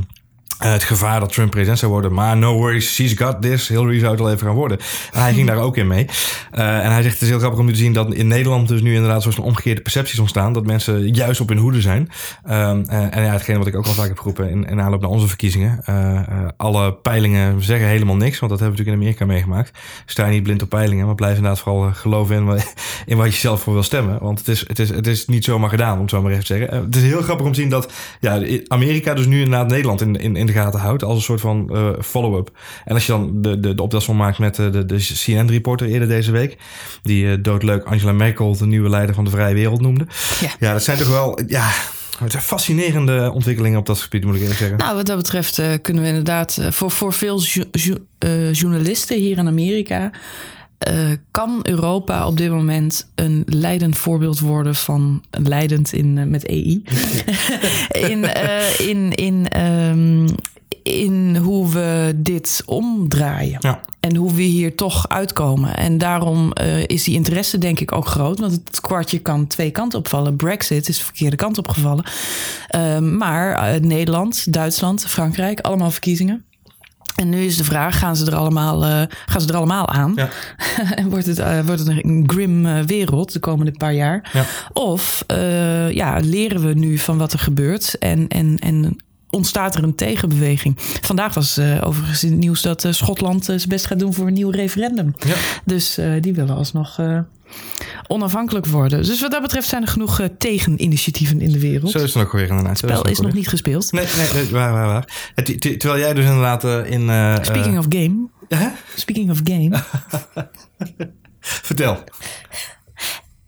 eh, 0.58 0.72
het 0.72 0.82
gevaar 0.82 1.20
dat 1.20 1.32
Trump 1.32 1.50
president 1.50 1.78
zou 1.78 1.92
worden. 1.92 2.12
Maar 2.12 2.36
no 2.36 2.54
worries, 2.54 2.94
she's 2.94 3.12
got 3.12 3.42
this. 3.42 3.68
Hillary 3.68 3.98
zou 3.98 4.10
het 4.10 4.20
wel 4.20 4.30
even 4.30 4.46
gaan 4.46 4.56
worden. 4.56 4.78
En 5.12 5.20
hij 5.20 5.34
ging 5.34 5.46
daar 5.46 5.56
ook 5.56 5.76
in 5.76 5.86
mee. 5.86 6.06
Eh, 6.50 6.84
en 6.84 6.92
hij 6.92 7.02
zegt, 7.02 7.14
het 7.14 7.22
is 7.22 7.28
heel 7.28 7.38
grappig 7.38 7.60
om 7.60 7.68
te 7.68 7.76
zien 7.76 7.92
dat 7.92 8.14
in 8.14 8.28
Nederland 8.28 8.68
dus 8.68 8.80
nu 8.80 8.94
inderdaad 8.94 9.22
zo'n 9.22 9.44
omgekeerde 9.44 9.80
percepties 9.80 10.18
ontstaan. 10.18 10.52
Dat 10.52 10.66
mensen 10.66 11.14
juist 11.14 11.40
op 11.40 11.48
hun 11.48 11.58
hoede 11.58 11.80
zijn. 11.80 12.10
Ehm, 12.44 12.82
eh, 12.88 13.16
en 13.16 13.22
ja, 13.22 13.32
hetgene 13.32 13.58
wat 13.58 13.66
ik 13.66 13.76
ook 13.76 13.86
al 13.86 13.92
vaak 13.92 14.08
heb 14.08 14.18
geroepen 14.18 14.50
in, 14.50 14.64
in 14.64 14.80
aanloop 14.80 15.00
naar 15.00 15.10
onze 15.10 15.28
verkiezingen. 15.28 15.84
alle 16.56 16.94
peilingen 16.94 17.62
zeggen 17.62 17.88
helemaal 17.88 18.16
niks. 18.16 18.38
Want 18.38 18.50
dat 18.50 18.60
hebben 18.60 18.78
we 18.78 18.84
natuurlijk 18.84 18.96
in 18.96 19.22
Amerika 19.22 19.24
meegemaakt. 19.24 19.78
Sta 20.06 20.26
je 20.26 20.32
niet 20.32 20.42
blind 20.42 20.62
op 20.62 20.68
peilingen. 20.68 21.06
Maar 21.06 21.14
blijf 21.14 21.36
inderdaad 21.36 21.60
vooral 21.60 21.90
geloven 21.92 22.36
in, 22.36 22.60
in 23.06 23.16
wat 23.16 23.32
je 23.32 23.40
zelf 23.40 23.60
voor 23.60 23.72
wil 23.72 23.82
stemmen. 23.82 24.18
Want 24.20 24.38
het 24.38 24.48
is, 24.48 24.64
het 24.66 24.78
is, 24.78 24.88
het 24.88 25.06
is 25.06 25.26
niet 25.26 25.44
zomaar 25.44 25.70
gedaan, 25.70 25.94
om 25.94 26.00
het 26.00 26.10
zo 26.10 26.22
maar 26.22 26.32
even 26.32 26.44
te 26.44 26.56
zeggen. 26.56 26.84
Het 26.84 26.96
is 26.96 27.02
heel 27.02 27.22
grappig 27.22 27.46
om 27.46 27.52
te 27.52 27.60
zien 27.60 27.70
dat 27.70 27.92
ja, 28.20 28.42
Amerika 28.68 29.14
dus 29.14 29.26
nu 29.26 29.42
inderdaad 29.42 29.68
Nederland 29.68 30.00
in, 30.00 30.16
in, 30.16 30.36
in 30.38 30.46
de 30.46 30.52
gaten 30.52 30.81
houdt. 30.81 31.05
Als 31.05 31.17
een 31.17 31.23
soort 31.23 31.40
van 31.40 31.70
eh, 31.73 31.88
follow-up. 32.00 32.50
En 32.85 32.94
als 32.94 33.06
je 33.06 33.12
dan 33.12 33.43
de, 33.43 33.61
de, 33.61 33.75
de 33.75 33.82
optelsom 33.82 34.17
maakt 34.17 34.38
met 34.38 34.58
eh, 34.58 34.73
de, 34.73 34.87
de 34.87 34.96
CNN-reporter 35.25 35.87
eerder 35.87 36.08
deze 36.08 36.31
week. 36.31 36.56
Die 37.02 37.31
eh, 37.31 37.38
doodleuk 37.43 37.85
Angela 37.85 38.12
Merkel 38.12 38.56
de 38.56 38.67
nieuwe 38.67 38.88
leider 38.88 39.14
van 39.14 39.25
de 39.25 39.31
vrije 39.31 39.55
wereld 39.55 39.81
noemde. 39.81 40.06
Ja. 40.40 40.50
ja 40.58 40.73
dat 40.73 40.82
zijn 40.82 40.99
toch 40.99 41.08
wel... 41.08 41.40
Ja, 41.46 41.70
het 42.19 42.31
zijn 42.31 42.43
fascinerende 42.43 43.31
ontwikkelingen 43.35 43.79
op 43.79 43.87
dat 43.87 43.99
gebied, 44.00 44.25
moet 44.25 44.35
ik 44.35 44.40
eerlijk 44.40 44.58
zeggen. 44.58 44.79
Nou, 44.79 44.96
wat 44.96 45.06
dat 45.06 45.17
betreft 45.17 45.62
kunnen 45.82 46.02
we 46.02 46.08
inderdaad 46.08 46.58
voor, 46.70 46.91
voor 46.91 47.12
veel 47.12 47.43
jo- 47.43 47.64
jo- 47.70 48.50
journalisten 48.52 49.17
hier 49.17 49.38
in 49.38 49.46
Amerika. 49.46 50.11
Eh, 50.78 51.10
kan 51.30 51.60
Europa 51.62 52.26
op 52.26 52.36
dit 52.36 52.50
moment 52.50 53.10
een 53.14 53.42
leidend 53.46 53.96
voorbeeld 53.96 54.40
worden 54.40 54.75
van 54.75 55.22
leidend 55.30 55.92
in, 55.92 56.19
eh, 56.19 56.25
met 56.25 56.46
EI? 56.46 56.82
in, 58.10 58.25
eh, 58.25 58.88
in, 58.88 59.12
in, 59.12 59.48
ehm, 59.48 60.28
in 60.82 61.36
hoe 61.36 61.69
we 61.69 62.12
dit 62.16 62.62
omdraaien. 62.66 63.58
Ja. 63.60 63.80
En 64.00 64.16
hoe 64.16 64.34
we 64.34 64.42
hier 64.42 64.75
toch 64.75 65.08
uitkomen. 65.08 65.76
En 65.76 65.98
daarom 65.98 66.52
is 66.86 67.04
die 67.04 67.14
interesse 67.14 67.58
denk 67.58 67.81
ik 67.81 67.92
ook 67.92 68.06
groot. 68.06 68.38
Want 68.38 68.52
het 68.52 68.81
kwartje 68.81 69.19
kan 69.19 69.46
twee 69.46 69.70
kanten 69.70 69.98
opvallen. 69.98 70.36
Brexit 70.36 70.88
is 70.88 70.98
de 70.98 71.04
verkeerde 71.04 71.36
kant 71.36 71.58
opgevallen. 71.58 72.04
Ehm, 72.69 73.16
maar 73.16 73.81
Nederland, 73.81 74.52
Duitsland, 74.52 75.06
Frankrijk, 75.06 75.60
allemaal 75.60 75.90
verkiezingen. 75.90 76.44
En 77.19 77.29
nu 77.29 77.44
is 77.44 77.56
de 77.56 77.65
vraag, 77.65 77.99
gaan 77.99 78.17
ze 78.17 78.26
er 78.26 78.35
allemaal, 78.35 78.85
eh, 78.85 79.03
gaan 79.26 79.41
ze 79.41 79.49
er 79.49 79.56
allemaal 79.56 79.88
aan? 79.88 80.12
Ja. 80.17 80.29
en 80.94 81.09
wordt 81.09 81.26
het, 81.26 81.38
eh, 81.38 81.61
wordt 81.61 81.81
het 81.81 81.88
een 81.88 82.25
grim 82.26 82.67
eh, 82.67 82.82
wereld 82.82 83.32
de 83.32 83.38
komende 83.38 83.73
paar 83.73 83.94
jaar? 83.94 84.31
Ja. 84.32 84.44
Of 84.73 85.25
ja, 85.91 86.19
leren 86.23 86.67
we 86.67 86.75
nu 86.75 86.99
van 86.99 87.19
wat 87.19 87.32
er 87.32 87.38
gebeurt 87.38 87.99
en, 87.99 88.29
en, 88.29 88.59
en 88.59 88.97
ontstaat 89.31 89.75
er 89.75 89.82
een 89.82 89.94
tegenbeweging? 89.94 90.75
Vandaag 91.00 91.35
was 91.35 91.59
overigens 91.59 92.25
in 92.25 92.31
het 92.31 92.38
nieuws 92.38 92.62
dat 92.62 92.87
Schotland 92.91 93.44
zijn 93.44 93.61
best 93.69 93.87
gaat 93.87 93.99
doen 93.99 94.15
voor 94.15 94.26
een 94.26 94.32
nieuw 94.32 94.50
referendum. 94.50 95.15
Ja. 95.19 95.35
Dus 95.65 95.99
die 96.20 96.35
willen 96.35 96.56
alsnog 96.56 96.99
onafhankelijk 98.06 98.66
worden. 98.66 99.02
Dus 99.02 99.20
wat 99.20 99.30
dat 99.30 99.42
betreft 99.42 99.68
zijn 99.68 99.82
er 99.82 99.88
genoeg 99.88 100.20
eh, 100.20 100.26
tegeninitiatieven 100.38 101.40
in 101.40 101.50
de 101.52 101.58
wereld. 101.60 101.90
Zo 101.90 101.98
is 101.98 102.14
het 102.14 102.22
ook 102.22 102.32
weer 102.32 102.48
inderdaad. 102.48 102.68
Het 102.68 102.78
spel 102.78 103.06
is 103.06 103.20
nog 103.20 103.32
niet 103.32 103.48
gespeeld. 103.48 103.92
Nee, 103.92 104.06
nee, 104.16 104.42
nee, 104.42 104.50
waar, 104.52 104.72
waar, 104.72 105.32
terwijl 105.58 105.98
jij 105.98 106.14
dus 106.14 106.24
inderdaad 106.24 106.64
eh, 106.64 106.90
in... 106.90 107.10
eh, 107.10 107.36
Speaking 107.42 107.78
of 107.78 107.86
game. 107.88 108.28
Speaking 108.96 109.30
of 109.30 109.40
game. 109.44 109.82
Vertel. 111.40 112.04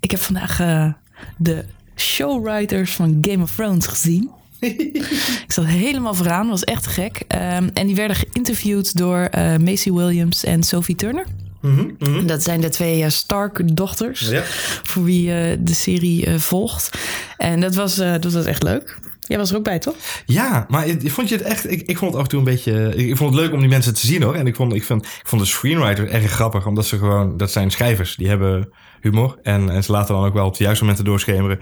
Ik 0.00 0.11
heb 0.11 0.20
vandaag 0.20 0.56
de 1.37 1.64
showwriters 1.97 2.92
van 2.92 3.19
Game 3.21 3.42
of 3.42 3.54
Thrones 3.54 3.87
gezien. 3.87 4.30
ik 4.61 5.45
zat 5.52 5.64
helemaal 5.66 6.14
vooraan, 6.14 6.49
was 6.49 6.64
echt 6.64 6.87
gek. 6.87 7.23
Ehm, 7.28 7.69
en 7.75 7.87
die 7.87 7.97
werden 7.97 8.16
geïnterviewd 8.16 8.97
door 8.97 9.19
eh, 9.19 9.57
Macy 9.57 9.92
Williams 9.92 10.45
en 10.45 10.62
Sophie 10.62 10.95
Turner. 10.95 11.25
Mhm, 11.61 11.87
mhm. 11.99 12.26
Dat 12.26 12.43
zijn 12.43 12.61
de 12.61 12.69
twee 12.69 13.02
eh, 13.02 13.11
Stark-dochters. 13.11 14.21
Ja. 14.29 14.43
Voor 14.83 15.05
wie 15.05 15.33
eh, 15.35 15.57
de 15.61 15.75
serie 15.75 16.26
eh, 16.26 16.38
volgt. 16.38 16.99
En 17.37 17.61
dat 17.61 17.75
was, 17.75 17.95
dat 17.97 18.33
was 18.33 18.45
echt 18.45 18.62
leuk. 18.62 18.99
Jij 19.21 19.38
was 19.38 19.50
er 19.50 19.57
ook 19.57 19.64
bij, 19.64 19.79
toch? 19.79 19.95
Ja, 20.26 20.67
maar 20.69 20.87
ik- 20.87 21.11
vond 21.11 21.29
je 21.29 21.35
het 21.37 21.45
echt... 21.45 21.71
Ik, 21.71 21.83
ik 21.83 21.99
vond 21.99 22.11
het 22.11 22.17
af 22.21 22.23
en 22.23 22.29
toe 22.31 22.38
een 22.38 22.45
beetje... 22.45 22.93
Ik, 22.97 23.09
ik 23.09 23.17
vond 23.17 23.35
het 23.35 23.43
leuk 23.43 23.52
om 23.52 23.61
die 23.61 23.69
mensen 23.69 23.95
te 23.95 24.07
zien 24.07 24.23
hoor. 24.23 24.35
En 24.35 24.47
ik 24.47 24.55
vond, 24.57 24.75
ik 24.75 24.85
vond, 24.85 25.05
ik 25.05 25.26
vond 25.26 25.43
de 25.43 25.49
screenwriter 25.49 26.09
erg 26.11 26.31
grappig. 26.31 26.67
Omdat 26.67 26.87
ze 26.87 26.99
gewoon... 26.99 27.37
Dat 27.37 27.50
zijn 27.50 27.71
schrijvers. 27.71 28.17
Die 28.17 28.29
hebben 28.29 28.69
humor. 29.00 29.38
En, 29.42 29.71
en 29.71 29.85
ze 29.85 29.92
laten 29.92 30.14
dan 30.14 30.25
ook 30.25 30.35
wel 30.35 30.47
op 30.47 30.57
de 30.57 30.62
juiste 30.64 30.83
momenten 30.85 31.04
doorschemeren. 31.09 31.59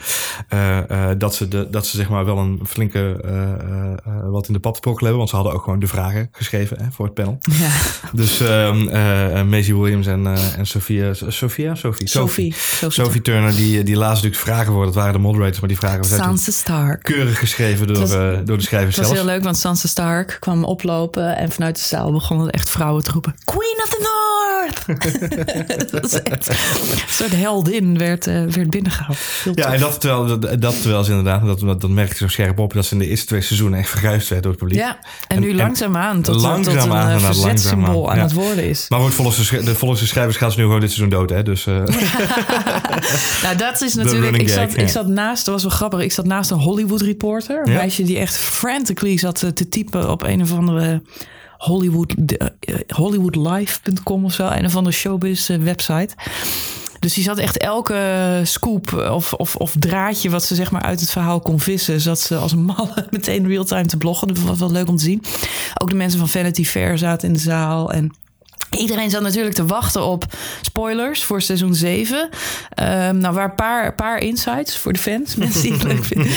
eh, 0.49 1.11
eh, 1.11 1.19
dat, 1.19 1.35
ze 1.35 1.49
de, 1.49 1.67
dat 1.71 1.87
ze 1.87 1.97
zeg 1.97 2.09
maar 2.09 2.25
wel 2.25 2.39
een 2.39 2.61
flinke... 2.67 3.21
eh, 3.25 4.13
wat 4.31 4.47
in 4.47 4.53
de 4.53 4.59
pap 4.61 4.77
te 4.81 4.89
hebben. 4.91 5.17
Want 5.17 5.29
ze 5.29 5.35
hadden 5.37 5.55
ook 5.55 5.63
gewoon 5.63 5.79
de 5.79 5.87
vragen 5.87 6.29
geschreven 6.33 6.79
hè, 6.81 6.85
voor 6.91 7.05
het 7.05 7.15
panel. 7.15 7.39
Ja. 7.59 7.69
Dus 8.13 8.41
eh, 8.41 9.43
Maisie 9.43 9.77
Williams 9.77 10.07
en, 10.07 10.27
en 10.57 10.67
Sophia... 10.67 11.13
Sophia? 11.15 11.75
Sophie? 11.75 12.09
Sophie. 12.09 12.55
Sophie 12.89 13.23
Turner, 13.23 13.51
die, 13.57 13.83
die 13.83 13.97
lazen 13.97 14.15
natuurlijk 14.15 14.43
vragen 14.43 14.73
voor. 14.73 14.85
Dat 14.85 14.95
waren 14.95 15.13
de 15.13 15.19
moderators, 15.19 15.61
maar 15.61 15.69
die 15.69 15.79
vragen 15.79 16.05
zijn 16.05 16.21
toen 16.21 16.39
Sansa 16.39 16.51
Stark. 16.53 17.03
keurig 17.03 17.39
geschreven 17.39 17.87
door, 17.87 17.99
was- 17.99 18.11
door 18.45 18.57
de 18.57 18.63
schrijvers 18.63 18.97
Het 18.97 19.05
was 19.07 19.15
zelf. 19.15 19.27
heel 19.27 19.35
leuk, 19.35 19.45
want 19.45 19.59
Sansa 19.59 19.89
Stark 19.89 20.37
kwam 20.41 20.65
oplopen 20.65 21.37
en 21.37 21.51
vanuit 21.51 21.77
de 21.77 21.83
zaal 21.83 22.13
begonnen 22.13 22.51
echt 22.51 22.71
vrouwen 22.71 23.03
te 23.03 23.11
roepen: 23.11 23.35
Queen 23.45 23.81
of 23.83 23.89
the 23.89 23.99
North! 24.01 24.17
dat 25.93 26.01
was 26.03 26.23
echt 26.23 26.51
heldin 27.37 27.99
werd, 27.99 28.27
eh, 28.27 28.35
werd 28.45 28.71
binnengehaald. 28.71 29.19
Heel 29.45 29.53
Ja, 29.57 29.63
tof. 29.65 29.73
en 29.75 29.81
dat 29.81 30.01
terwijl, 30.01 30.39
dat, 30.41 30.63
dat 30.63 30.81
terwijl 30.83 31.05
ze 31.05 31.11
inderdaad, 31.11 31.47
dat, 31.47 31.61
dat, 31.61 31.81
dat 31.81 31.91
merkte 31.91 32.13
ik 32.13 32.19
zo 32.19 32.29
scherp 32.29 32.59
op, 32.59 32.73
dat 32.73 32.85
ze 32.87 32.93
in 32.93 32.99
de 32.99 33.07
eerste 33.07 33.27
twee 33.27 33.41
seizoenen 33.41 33.79
echt 33.79 33.89
verguisd 33.91 34.29
werd 34.29 34.43
door 34.43 34.53
het 34.53 34.61
publiek. 34.61 34.79
Ja, 34.81 34.99
en, 35.29 35.37
En- 35.37 35.41
nu 35.43 35.55
langzaamaan 35.55 36.23
tot, 36.23 36.35
langzaamaan, 36.41 36.63
tot 36.63 36.85
een 36.85 36.91
eh, 36.91 37.03
inderdaad, 37.15 37.37
verzetssymbol 37.37 37.81
langzaamaan, 37.85 38.11
aan 38.11 38.17
ja. 38.17 38.23
het 38.23 38.33
worden 38.33 38.65
is. 38.69 38.87
Maar 38.89 39.01
goed, 39.01 39.15
volgens 39.15 39.51
de, 39.51 39.63
de, 39.63 39.75
volgens 39.75 40.01
de 40.01 40.07
schrijvers 40.07 40.37
gaan 40.37 40.51
ze 40.53 40.59
nu 40.59 40.65
gewoon 40.65 40.81
dit 40.81 40.91
seizoen 40.93 41.19
dood, 41.19 41.31
hè? 41.31 41.43
Dus, 41.43 41.67
eh, 41.67 41.75
Nou, 43.43 43.57
dat 43.57 43.81
is 43.83 43.95
natuurlijk. 43.95 44.37
Ik 44.37 44.49
zat, 44.49 44.59
gag, 44.59 44.75
ik 44.75 44.89
zat 44.89 45.07
naast, 45.07 45.45
dat 45.45 45.55
was 45.55 45.63
wel 45.63 45.73
grappig. 45.73 46.01
Ik 46.01 46.13
zat 46.13 46.25
naast 46.27 46.51
een 46.51 46.59
Hollywood 46.59 47.01
reporter. 47.01 47.63
Een 47.65 47.73
Ja. 47.73 47.79
meisje 47.79 48.03
die 48.03 48.19
echt 48.19 48.35
frantically 48.35 49.19
zat 49.19 49.43
eh, 49.43 49.51
te 49.51 49.69
typen 49.69 50.11
op 50.11 50.23
een 50.23 50.43
of 50.43 50.53
andere 50.53 51.03
Hollywood, 51.59 52.15
eh, 52.37 52.47
Hollywoodlife.com 52.89 54.25
of 54.25 54.33
zo. 54.33 54.47
Een 54.49 54.65
of 54.65 54.77
andere 54.77 54.95
showbiz 54.97 55.51
eh, 55.51 55.57
website. 55.59 56.09
Dus 56.99 57.15
die 57.15 57.25
zat 57.25 57.39
echt 57.39 57.59
elke 57.59 58.41
scoop 58.45 58.93
of, 58.93 59.33
of, 59.33 59.57
of 59.57 59.75
draadje 59.79 60.31
wat 60.31 60.45
ze 60.45 60.55
zeg 60.55 60.71
maar 60.71 60.83
uit 60.83 61.01
het 61.01 61.11
verhaal 61.11 61.41
kon 61.41 61.61
vissen. 61.61 62.01
Zat 62.01 62.21
ze 62.21 62.37
als 62.37 62.53
een 62.53 62.65
malle 62.65 63.07
meteen 63.11 63.47
real-time 63.47 63.87
te 63.87 63.97
bloggen. 63.97 64.29
Dat 64.29 64.39
was 64.39 64.59
wel 64.59 64.71
leuk 64.71 64.89
om 64.89 64.97
te 64.97 65.05
zien. 65.05 65.23
Ook 65.75 65.91
de 65.91 65.97
mensen 65.97 66.19
van 66.19 66.29
Vanity 66.29 66.65
Fair 66.65 66.99
zaten 66.99 67.29
in 67.29 67.35
de 67.35 67.41
zaal. 67.41 67.93
En 67.93 68.13
Iedereen 68.77 69.11
zat 69.11 69.23
natuurlijk 69.23 69.55
te 69.55 69.67
wachten 69.67 70.05
op 70.05 70.25
spoilers 70.63 71.25
voor 71.25 71.43
seizoen 71.43 71.75
7. 71.75 72.29
Ehm, 72.75 73.19
nou, 73.19 73.35
waar 73.35 73.45
een 73.45 73.55
paar, 73.55 73.95
paar 73.95 74.19
insights 74.19 74.77
voor 74.77 74.93
de 74.93 74.99
fans, 74.99 75.35
mensen 75.37 75.63
die 75.63 75.73
het 75.73 75.83
leuk 75.83 76.05
vinden. 76.05 76.33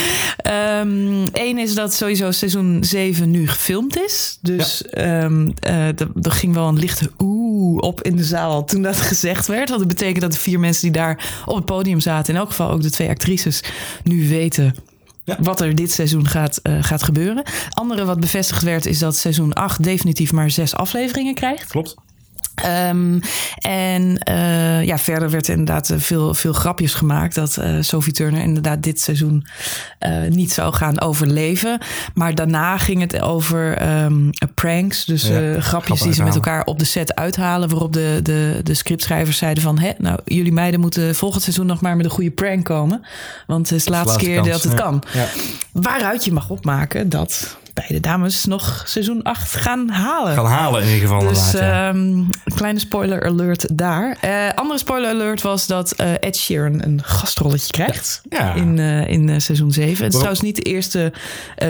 Eén 1.33 1.57
is 1.57 1.73
dat 1.73 1.93
sowieso 1.93 2.31
seizoen 2.31 2.83
7 2.83 3.31
nu 3.31 3.47
gefilmd 3.47 3.97
is. 3.97 4.37
Dus 4.41 4.83
ehm, 4.83 5.51
eh, 5.59 5.87
er 5.99 6.31
ging 6.31 6.53
wel 6.53 6.67
een 6.67 6.79
lichte 6.79 7.11
oeh 7.19 7.30
op 7.79 8.01
in 8.01 8.15
de 8.15 8.23
zaal 8.23 8.65
toen 8.65 8.81
dat 8.81 8.97
gezegd 9.11 9.47
werd. 9.47 9.69
Want 9.69 9.79
dat 9.79 9.89
betekent 9.89 10.21
dat 10.21 10.31
de 10.31 10.39
vier 10.39 10.59
mensen 10.59 10.81
die 10.81 11.01
daar 11.01 11.43
op 11.45 11.55
het 11.55 11.65
podium 11.65 11.99
zaten... 11.99 12.33
in 12.33 12.39
elk 12.39 12.49
geval 12.49 12.69
ook 12.69 12.81
de 12.81 12.91
twee 12.91 13.09
actrices, 13.09 13.63
nu 14.03 14.27
weten 14.27 14.75
Ja. 15.23 15.37
wat 15.39 15.61
er 15.61 15.75
dit 15.75 15.91
seizoen 15.91 16.27
gaat, 16.27 16.57
eh, 16.57 16.77
gaat 16.81 17.03
gebeuren. 17.03 17.43
Andere 17.69 18.05
wat 18.05 18.19
bevestigd 18.19 18.63
werd 18.63 18.85
is 18.85 18.99
dat 18.99 19.17
seizoen 19.17 19.53
8 19.53 19.83
definitief 19.83 20.31
maar 20.31 20.51
zes 20.51 20.75
afleveringen 20.75 21.33
krijgt. 21.33 21.67
klopt. 21.67 21.95
Ehm, 22.63 23.19
en 23.57 24.17
eh, 24.17 24.83
ja, 24.83 24.97
verder 24.97 25.29
werd 25.29 25.47
er 25.47 25.51
inderdaad 25.57 25.89
eh, 25.89 25.99
veel, 25.99 26.33
veel 26.33 26.53
grapjes 26.53 26.93
gemaakt 26.93 27.35
dat 27.35 27.57
eh, 27.57 27.75
Sophie 27.79 28.13
Turner 28.13 28.41
inderdaad 28.41 28.83
dit 28.83 28.99
seizoen 29.01 29.45
niet 30.29 30.51
zou 30.51 30.73
gaan 30.73 31.01
overleven. 31.01 31.79
Maar 32.13 32.35
daarna 32.35 32.77
ging 32.77 33.01
het 33.01 33.21
over 33.21 33.77
ehm, 33.77 34.29
pranks, 34.55 35.05
dus 35.05 35.27
Ja, 35.27 35.59
grapjes 35.59 36.01
die 36.01 36.13
ze 36.13 36.23
met 36.23 36.35
elkaar 36.35 36.63
op 36.63 36.79
de 36.79 36.85
set 36.85 37.15
uithalen. 37.15 37.69
Waarop 37.69 37.93
de, 37.93 38.19
de, 38.23 38.59
de 38.63 38.73
scriptschrijvers 38.73 39.37
zeiden 39.37 39.63
van, 39.63 39.79
hè, 39.79 39.91
nou, 39.97 40.19
jullie 40.25 40.51
meiden 40.51 40.79
moeten 40.79 41.15
volgend 41.15 41.43
seizoen 41.43 41.65
nog 41.65 41.81
maar 41.81 41.95
met 41.95 42.05
een 42.05 42.11
goede 42.11 42.31
prank 42.31 42.65
komen. 42.65 43.05
Want 43.47 43.69
het 43.69 43.77
is 43.77 43.83
de 43.85 43.91
laatste, 43.91 44.19
keer 44.19 44.35
kans. 44.35 44.47
dat 44.49 44.63
het 44.63 44.71
Ja. 44.71 44.77
kan. 44.77 45.03
Ja. 45.13 45.25
Waaruit 45.71 46.25
je 46.25 46.31
mag 46.31 46.49
opmaken 46.49 47.09
dat 47.09 47.57
beide 47.73 47.99
dames 47.99 48.45
nog 48.45 48.83
seizoen 48.85 49.23
8 49.23 49.55
gaan 49.55 49.89
halen. 49.89 50.33
Gaan 50.33 50.45
halen 50.45 50.81
in 50.81 50.87
ieder 50.93 51.07
geval 51.07 51.27
Dus 51.27 51.51
ja. 51.51 51.89
een 51.89 52.29
kleine 52.55 52.79
spoiler 52.79 53.25
alert 53.25 53.77
daar. 53.77 54.17
Eh, 54.21 54.49
andere 54.55 54.79
spoiler 54.79 55.09
alert 55.09 55.41
was 55.41 55.67
dat 55.67 55.91
eh, 55.91 56.13
Ed 56.19 56.37
Sheeran 56.37 56.81
een 56.83 57.03
gastrolletje 57.03 57.71
krijgt. 57.71 58.21
Ja. 58.29 58.53
In, 58.53 58.79
eh, 58.79 59.07
in 59.07 59.41
seizoen 59.41 59.71
7. 59.71 60.03
Het 60.03 60.13
is 60.13 60.13
trouwens 60.13 60.41
niet 60.41 60.55
de 60.55 60.61
eerste 60.61 61.13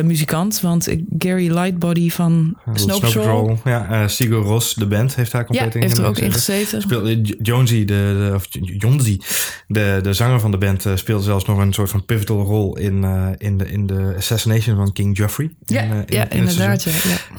muzikant. 0.03 0.61
Want 0.61 0.87
Gary 1.17 1.51
Lightbody 1.51 2.09
van 2.09 2.57
Snow 2.73 2.99
Patrol... 2.99 3.59
Ja, 3.63 4.07
Sigur 4.07 4.37
Ros, 4.37 4.73
de 4.73 4.87
band, 4.87 5.15
heeft 5.15 5.31
daar 5.31 5.41
Ja, 5.41 5.47
compleet 5.47 5.75
in 5.75 5.81
heeft 5.81 5.97
er 5.97 6.05
ook 6.05 6.17
in 6.17 6.31
gezeten. 6.31 6.81
Speelde 6.81 7.21
Jonesy, 7.21 7.85
de, 7.85 7.85
de, 7.85 8.31
of 8.35 8.47
Jonzi, 8.59 9.21
de, 9.67 9.99
de 10.01 10.13
zanger 10.13 10.39
van 10.39 10.51
de 10.51 10.57
band, 10.57 10.85
speelde 10.95 11.23
zelfs 11.23 11.45
nog 11.45 11.57
een 11.57 11.73
soort 11.73 11.89
van 11.89 12.05
pivotal 12.05 12.43
rol 12.43 12.77
in, 12.77 13.05
in, 13.37 13.57
de, 13.57 13.71
in 13.71 13.87
de 13.87 14.13
assassination 14.17 14.75
van 14.75 14.93
King 14.93 15.17
Joffrey. 15.17 15.51
In, 15.65 15.75
Ja, 15.75 15.90
in- 15.91 16.03
ja 16.07 16.29
in 16.29 16.37
inderdaad. 16.37 16.83
Ja. 16.83 16.89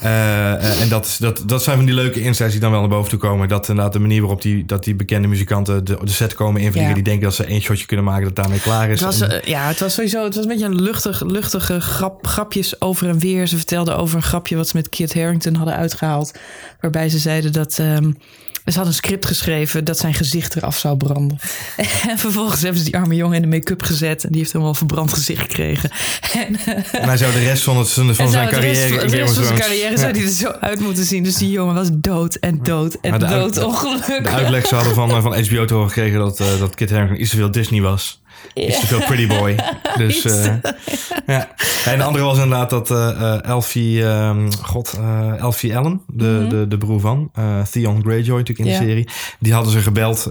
Eh, 0.01 0.53
eh, 0.71 0.81
en 0.81 0.89
dat, 0.89 1.17
dat, 1.21 1.43
dat 1.47 1.63
zijn 1.63 1.77
van 1.77 1.85
die 1.87 1.95
leuke 1.95 2.21
insights 2.21 2.53
die 2.53 2.61
dan 2.61 2.71
wel 2.71 2.81
naar 2.81 2.89
boven 2.89 3.11
toe 3.11 3.19
komen. 3.19 3.49
Dat 3.49 3.69
inderdaad 3.69 3.93
de 3.93 3.99
manier 3.99 4.21
waarop 4.21 4.43
die, 4.43 4.65
dat 4.65 4.85
die 4.85 4.95
bekende 4.95 5.29
muzikanten 5.29 5.85
de, 5.85 5.99
de 6.05 6.11
set 6.11 6.35
komen 6.35 6.61
invliegen. 6.61 6.89
Ja. 6.89 6.95
Die 6.95 7.05
denken 7.05 7.25
dat 7.25 7.35
ze 7.35 7.45
één 7.45 7.61
shotje 7.61 7.87
kunnen 7.87 8.05
maken 8.05 8.25
dat 8.25 8.37
daarmee 8.37 8.61
klaar 8.61 8.91
is. 8.91 9.01
Het 9.01 9.09
was, 9.19 9.21
En- 9.21 9.43
eh, 9.43 9.49
ja, 9.49 9.67
het 9.67 9.79
was 9.81 9.95
sowieso 9.95 10.25
het 10.25 10.35
was 10.35 10.45
een 10.45 10.51
beetje 10.51 10.67
een 10.67 10.83
luchtig, 10.83 11.23
luchtige 11.23 11.81
grap, 11.81 12.27
grapjes 12.27 12.81
over 12.81 13.09
en 13.09 13.19
weer. 13.19 13.47
Ze 13.47 13.57
vertelden 13.57 13.97
over 13.97 14.17
een 14.17 14.23
grapje 14.23 14.57
wat 14.57 14.69
ze 14.69 14.77
met 14.77 14.89
Kit 14.89 15.15
Harrington 15.15 15.55
hadden 15.55 15.75
uitgehaald. 15.77 16.33
Waarbij 16.81 17.09
ze 17.09 17.19
zeiden 17.19 17.53
dat... 17.53 17.79
ehm, 17.79 18.11
ze 18.65 18.79
hadden 18.79 18.87
een 18.87 18.93
script 18.95 19.27
geschreven 19.27 19.85
dat 19.85 19.99
zijn 19.99 20.15
gezicht 20.15 20.57
eraf 20.57 20.79
zou 20.79 20.97
branden. 20.97 21.39
En 22.09 22.19
vervolgens 22.19 22.61
hebben 22.63 22.79
ze 22.79 22.85
die 22.85 22.97
arme 22.97 23.15
jongen 23.15 23.37
in 23.37 23.43
de 23.43 23.57
make-up 23.57 23.83
gezet. 23.83 24.25
En 24.25 24.29
die 24.29 24.39
heeft 24.39 24.53
helemaal 24.53 24.73
een 24.73 24.79
verbrand 24.79 25.13
gezicht 25.13 25.41
gekregen. 25.41 25.91
En, 26.33 26.57
eh, 26.57 27.01
en 27.01 27.09
hij 27.09 27.17
zou 27.17 27.33
de 27.33 27.39
rest 27.39 27.63
van, 27.63 27.79
het, 27.79 27.89
van 27.91 28.31
zijn 28.31 28.49
carrière... 28.49 28.97
rest, 28.97 29.11
de 29.11 29.17
rest 29.17 29.35
van 29.35 29.45
zijn 29.45 29.59
carrière 29.59 29.91
Ja. 29.91 29.97
zou 29.97 30.13
hij 30.13 30.23
er 30.23 30.29
zo 30.29 30.49
uit 30.61 30.81
moeten 30.81 31.05
zien. 31.05 31.23
Dus 31.23 31.37
die 31.37 31.51
jongen 31.51 31.75
was 31.75 31.89
dood 31.93 32.35
en 32.35 32.59
dood 32.63 32.95
en 33.01 33.19
dood 33.19 33.65
ongelukkig. 33.65 34.23
De 34.23 34.29
uitleg 34.29 34.67
ze 34.67 34.75
hadden 34.75 34.95
van, 34.95 35.11
eh, 35.11 35.23
van 35.23 35.45
HBO 35.45 35.65
te 35.65 35.75
horen 35.75 35.89
gekregen 35.91 36.19
dat, 36.19 36.41
eh, 36.41 36.59
dat 36.59 36.75
Kit 36.75 36.91
Harington 36.91 37.21
iets 37.21 37.31
te 37.31 37.37
veel 37.37 37.51
Disney 37.51 37.81
was. 37.81 38.22
Iets 38.55 38.81
te 38.81 38.87
veel 38.87 39.01
Pretty 39.01 39.27
Boy. 39.27 39.57
Dus, 39.97 40.25
eh, 40.25 40.55
ja. 41.27 41.49
En 41.85 41.99
de 41.99 42.05
andere 42.05 42.25
was 42.25 42.39
inderdaad 42.39 42.71
dat 42.71 42.91
eh, 42.91 43.45
Elfie, 43.45 44.05
ehm, 44.05 44.51
god, 44.63 44.93
eh, 44.99 45.39
Elfie 45.39 45.77
Allen, 45.77 46.01
de, 46.07 46.47
de, 46.49 46.69
de 46.69 46.79
broer 46.79 47.01
van 47.01 47.31
Theon 47.71 48.03
Greyjoy 48.03 48.39
natuurlijk 48.39 48.59
in 48.59 48.71
Mhm. 48.73 48.81
De 48.83 48.89
serie. 48.89 49.09
Die 49.39 49.53
hadden 49.53 49.73
ze 49.73 49.79
gebeld 49.79 50.31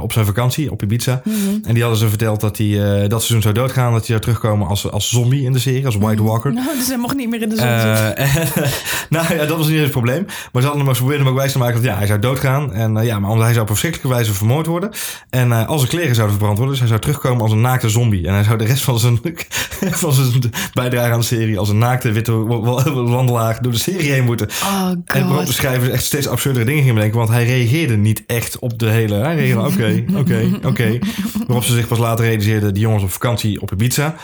op 0.00 0.12
zijn 0.12 0.26
vakantie 0.26 0.70
op 0.70 0.82
Ibiza. 0.82 1.20
Mhm. 1.24 1.36
En 1.64 1.74
die 1.74 1.82
hadden 1.82 2.00
ze 2.00 2.08
verteld 2.08 2.40
dat 2.40 2.58
hij 2.58 2.68
dat 3.08 3.22
seizoen 3.22 3.42
zou 3.42 3.54
doodgaan. 3.54 3.90
Dat 3.92 3.98
hij 3.98 4.06
zou 4.06 4.20
terugkomen 4.20 4.66
als, 4.66 4.90
als 4.90 5.08
zombie 5.08 5.42
in 5.42 5.52
de 5.52 5.58
serie, 5.58 5.86
als 5.86 5.96
White 5.96 6.22
Walker. 6.22 6.52
Nou, 6.52 6.76
dus 6.78 6.86
hij 6.88 6.96
mocht 6.96 7.16
niet 7.16 7.28
meer 7.28 7.42
in 7.42 7.48
de 7.48 7.56
zon 7.56 7.68
zitten. 7.68 8.16
En, 8.20 8.28
nou 9.08 9.34
ja, 9.34 9.46
dat 9.46 9.56
was 9.56 9.66
niet 9.66 9.74
eens 9.74 9.82
het 9.82 9.90
probleem. 9.90 10.24
Maar 10.52 10.62
ze 10.62 10.68
hadden 10.68 10.86
hem 10.86 11.08
hem 11.08 11.28
ook 11.28 11.34
wijs 11.36 11.52
te 11.52 11.58
maken 11.58 11.74
dat 11.74 11.84
ja, 11.84 11.96
hij 11.96 12.06
zou 12.06 12.18
doodgaan. 12.18 12.72
En 12.72 13.04
ja, 13.04 13.18
maar 13.18 13.30
omdat 13.30 13.44
hij 13.44 13.52
zou 13.54 13.62
op 13.62 13.70
verschrikkelijke 13.70 14.14
wijze 14.14 14.34
vermoord 14.34 14.66
worden. 14.66 14.90
En 15.30 15.52
eh, 15.52 15.68
al 15.68 15.78
zijn 15.78 15.90
kleren 15.90 16.14
zouden 16.14 16.36
verbrand 16.36 16.58
worden. 16.58 16.68
Dus 16.68 16.78
hij 16.78 16.88
zou 16.88 17.00
terugkomen 17.00 17.39
als 17.40 17.52
een 17.52 17.60
naakte 17.60 17.88
zombie. 17.88 18.26
En 18.26 18.34
hij 18.34 18.44
zou 18.44 18.58
de 18.58 18.64
rest 18.64 18.82
van 18.82 18.98
zijn, 18.98 19.20
van 20.02 20.12
zijn 20.12 20.52
bijdrage 20.72 21.12
aan 21.12 21.20
de 21.20 21.26
serie 21.26 21.58
als 21.58 21.68
een 21.68 21.78
naakte 21.78 22.12
witte 22.12 22.32
wa- 22.32 22.60
wa- 22.60 22.92
wandelaar 22.92 23.58
door 23.62 23.72
de 23.72 23.78
serie 23.78 24.12
heen 24.12 24.24
moeten. 24.24 24.48
Oh 24.62 24.90
En 25.04 25.26
waarop 25.28 25.46
de 25.46 25.52
schrijvers 25.52 25.88
echt 25.90 26.04
steeds 26.04 26.28
absurdere 26.28 26.64
dingen 26.64 26.80
gingen 26.80 26.94
bedenken. 26.94 27.18
Want 27.18 27.30
hij 27.30 27.44
reageerde 27.44 27.96
niet 27.96 28.22
echt 28.26 28.58
op 28.58 28.78
de 28.78 28.88
hele... 28.88 29.14
Hij 29.14 29.34
reageerde 29.36 29.60
oké, 29.60 30.18
oké, 30.20 30.66
oké. 30.66 30.98
Waarop 31.46 31.64
ze 31.64 31.74
zich 31.74 31.88
pas 31.88 31.98
later 31.98 32.24
realiseerden... 32.24 32.74
die 32.74 32.82
jongens 32.82 33.02
op 33.02 33.10
vakantie 33.12 33.60
op 33.60 33.72
Ibiza. 33.72 34.14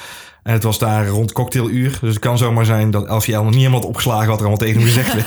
En 0.43 0.53
het 0.53 0.63
was 0.63 0.79
daar 0.79 1.07
rond 1.07 1.33
cocktailuur. 1.33 1.91
Dus 2.01 2.11
het 2.11 2.19
kan 2.19 2.39
zomaar 2.39 2.65
zijn 2.65 2.91
dat 2.91 3.07
Elfie 3.07 3.35
L 3.35 3.37
nog 3.37 3.47
niet 3.47 3.55
helemaal 3.55 3.81
had 3.81 3.89
opgeslagen... 3.89 4.29
wat 4.29 4.41
er 4.41 4.47
allemaal 4.47 4.67
tegen 4.67 4.81
hem 4.81 4.89
gezegd 4.89 5.15
werd. 5.15 5.27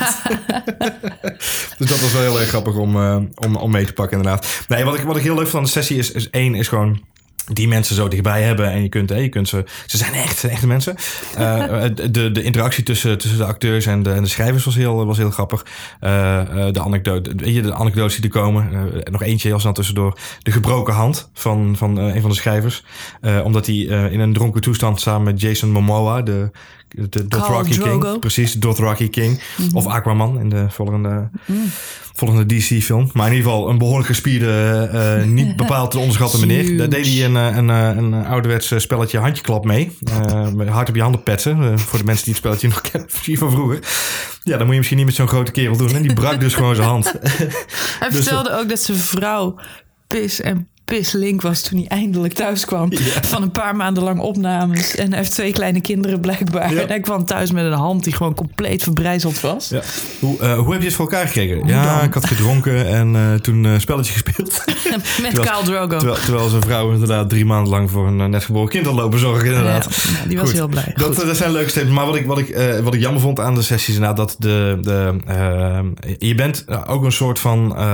dus 1.78 1.88
dat 1.88 2.00
was 2.00 2.12
wel 2.12 2.22
heel 2.22 2.40
erg 2.40 2.48
grappig 2.48 2.74
om, 2.74 2.96
eh, 2.96 3.16
om, 3.34 3.56
om 3.56 3.70
mee 3.70 3.84
te 3.84 3.92
pakken 3.92 4.16
inderdaad. 4.16 4.46
Nee, 4.68 4.84
wat 4.84 4.94
ik, 4.94 5.00
wat 5.00 5.16
ik 5.16 5.22
heel 5.22 5.34
leuk 5.34 5.42
vond 5.46 5.56
aan 5.56 5.62
de 5.62 5.68
sessie 5.70 5.98
is... 5.98 6.10
is 6.12 6.30
één, 6.30 6.54
is 6.54 6.68
gewoon 6.68 7.00
die 7.52 7.68
mensen 7.68 7.94
zo 7.94 8.08
dichtbij 8.08 8.42
hebben. 8.42 8.70
En 8.70 8.82
je 8.82 8.88
kunt, 8.88 9.10
hè, 9.10 9.16
je 9.16 9.28
kunt 9.28 9.48
ze... 9.48 9.64
Ze 9.86 9.96
zijn 9.96 10.12
echt, 10.12 10.44
echte 10.44 10.66
mensen. 10.66 10.94
Eh, 11.36 11.82
de, 12.10 12.30
de 12.32 12.42
interactie 12.42 12.84
tussen, 12.84 13.18
tussen 13.18 13.38
de 13.38 13.44
acteurs 13.44 13.86
en 13.86 14.02
de, 14.02 14.12
en 14.12 14.22
de 14.22 14.28
schrijvers 14.28 14.64
was 14.64 14.74
heel, 14.74 15.06
was 15.06 15.16
heel 15.16 15.30
grappig. 15.30 15.66
Eh, 16.00 16.40
eh, 16.40 16.72
de, 16.72 16.80
anekdote, 16.80 17.34
de 17.34 17.74
anekdotes 17.74 18.14
die 18.14 18.24
er 18.24 18.40
komen. 18.40 18.72
Eh, 18.72 19.12
nog 19.12 19.22
eentje 19.22 19.48
heel 19.48 19.60
snel 19.60 19.72
tussendoor. 19.72 20.18
De 20.42 20.52
gebroken 20.52 20.94
hand 20.94 21.30
van, 21.32 21.76
van 21.76 21.98
eh, 21.98 22.14
een 22.14 22.20
van 22.20 22.30
de 22.30 22.36
schrijvers. 22.36 22.84
Eh, 23.20 23.40
omdat 23.44 23.66
hij 23.66 23.88
eh, 23.88 24.12
in 24.12 24.20
een 24.20 24.32
dronken 24.32 24.60
toestand 24.60 25.00
samen 25.00 25.22
met 25.22 25.40
Jason 25.40 25.70
Momoa... 25.70 26.22
de 26.22 26.50
de 26.94 27.28
Dothraki. 27.28 27.78
King. 27.78 28.18
Precies, 28.18 28.52
Dothraki 28.52 29.08
King. 29.08 29.42
Of 29.72 29.86
Aquaman 29.86 30.40
in 30.40 30.48
de 30.48 30.66
volgende, 30.68 31.30
volgende 32.14 32.56
DC-film. 32.56 33.10
Maar 33.12 33.26
in 33.28 33.34
ieder 33.34 33.50
geval 33.50 33.68
een 33.68 33.78
behoorlijk 33.78 34.06
gespierde, 34.08 34.88
eh, 34.92 35.24
niet 35.38 35.56
bepaald 35.56 35.90
te 35.90 35.98
onderschatten 35.98 36.40
meneer. 36.40 36.76
Daar 36.78 36.88
deed 36.88 37.06
hij 37.06 37.24
een, 37.24 37.36
eh, 37.36 37.56
een, 37.56 37.70
eh, 37.70 37.96
een 37.96 38.14
ouderwets 38.26 38.70
eh, 38.70 38.78
spelletje 38.78 39.18
handjeklap 39.18 39.64
mee. 39.64 39.96
Eh, 40.04 40.48
met 40.52 40.68
hard 40.68 40.88
op 40.88 40.94
je 40.94 41.02
handen 41.02 41.22
petsen. 41.22 41.62
Eh, 41.72 41.76
voor 41.78 41.98
de 41.98 42.04
mensen 42.04 42.24
die 42.24 42.34
het 42.34 42.42
spelletje 42.42 42.68
nog 42.68 42.80
kennen 42.90 43.10
van 43.38 43.50
vroeger. 43.50 43.78
Ja, 44.42 44.50
dat 44.52 44.60
moet 44.60 44.70
je 44.70 44.76
misschien 44.76 44.96
niet 44.96 45.06
met 45.06 45.14
zo'n 45.14 45.28
grote 45.28 45.52
kerel 45.52 45.76
doen. 45.76 45.94
En 45.94 46.02
die 46.02 46.14
brak 46.14 46.40
dus 46.40 46.54
gewoon 46.54 46.74
zijn 46.74 46.88
hand. 46.88 47.12
Hij 48.00 48.08
Dus, 48.10 48.14
vertelde 48.18 48.58
ook 48.58 48.68
dat 48.68 48.80
zijn 48.82 48.98
vrouw 48.98 49.58
pis 50.06 50.40
en 50.40 50.68
pislink 50.96 51.42
was 51.42 51.62
toen 51.62 51.78
hij 51.78 51.86
eindelijk 51.88 52.32
thuis 52.34 52.64
kwam. 52.64 52.92
Ja. 52.92 52.98
Van 53.22 53.42
een 53.42 53.50
paar 53.50 53.76
maanden 53.76 54.02
lang 54.02 54.20
opnames. 54.20 54.94
En 54.96 55.08
hij 55.08 55.18
heeft 55.18 55.30
twee 55.32 55.52
kleine 55.52 55.80
kinderen 55.80 56.20
blijkbaar. 56.20 56.74
Ja. 56.74 56.80
En 56.80 56.88
hij 56.88 57.00
kwam 57.00 57.24
thuis 57.24 57.50
met 57.50 57.64
een 57.64 57.72
hand 57.72 58.04
die 58.04 58.12
gewoon 58.12 58.34
compleet 58.34 58.82
verbrijzeld 58.82 59.40
was. 59.40 59.68
Ja. 59.68 59.80
Hoe, 60.20 60.38
eh, 60.40 60.58
hoe 60.58 60.72
heb 60.72 60.80
je 60.80 60.86
het 60.86 60.96
voor 60.96 61.04
elkaar 61.10 61.26
gekregen? 61.26 61.66
ja, 61.66 61.96
dan? 61.98 62.06
ik 62.06 62.14
had 62.14 62.26
gedronken 62.26 62.86
en 62.88 63.16
eh, 63.16 63.34
toen 63.34 63.64
een 63.64 63.80
spelletje 63.80 64.12
gespeeld. 64.12 64.62
Met 65.22 65.34
Terwijl- 65.34 65.62
Drogo. 65.62 65.96
Terwijl, 65.98 66.20
terwijl 66.24 66.48
zijn 66.48 66.62
vrouw 66.62 66.92
inderdaad 66.92 67.28
drie 67.28 67.44
maanden 67.44 67.70
lang 67.70 67.90
voor 67.90 68.06
een 68.06 68.20
eh, 68.20 68.26
net 68.26 68.44
geboren 68.44 68.68
kind 68.68 68.86
had 68.86 68.94
lopen 68.94 69.18
zorgen. 69.18 69.46
Inderdaad. 69.46 69.84
Ja, 69.94 70.28
die 70.28 70.36
was 70.38 70.46
Goed. 70.48 70.56
heel 70.58 70.68
blij. 70.68 70.92
Dat, 70.94 71.16
dat 71.16 71.36
zijn 71.36 71.52
leuke 71.52 71.68
statements. 71.70 71.96
Maar 71.98 72.06
wat 72.06 72.16
ik, 72.16 72.26
wat, 72.26 72.38
ik, 72.38 72.48
eh, 72.48 72.78
wat 72.78 72.94
ik 72.94 73.00
jammer 73.00 73.20
vond 73.20 73.40
aan 73.40 73.54
de 73.54 73.62
sessies, 73.62 73.94
inderdaad, 73.94 74.16
dat 74.16 74.36
de. 74.38 74.78
de 74.80 75.16
eh, 75.26 75.78
je 76.18 76.34
bent 76.34 76.64
ook 76.86 77.04
een 77.04 77.12
soort 77.12 77.38
van. 77.38 77.76
eh, 77.76 77.88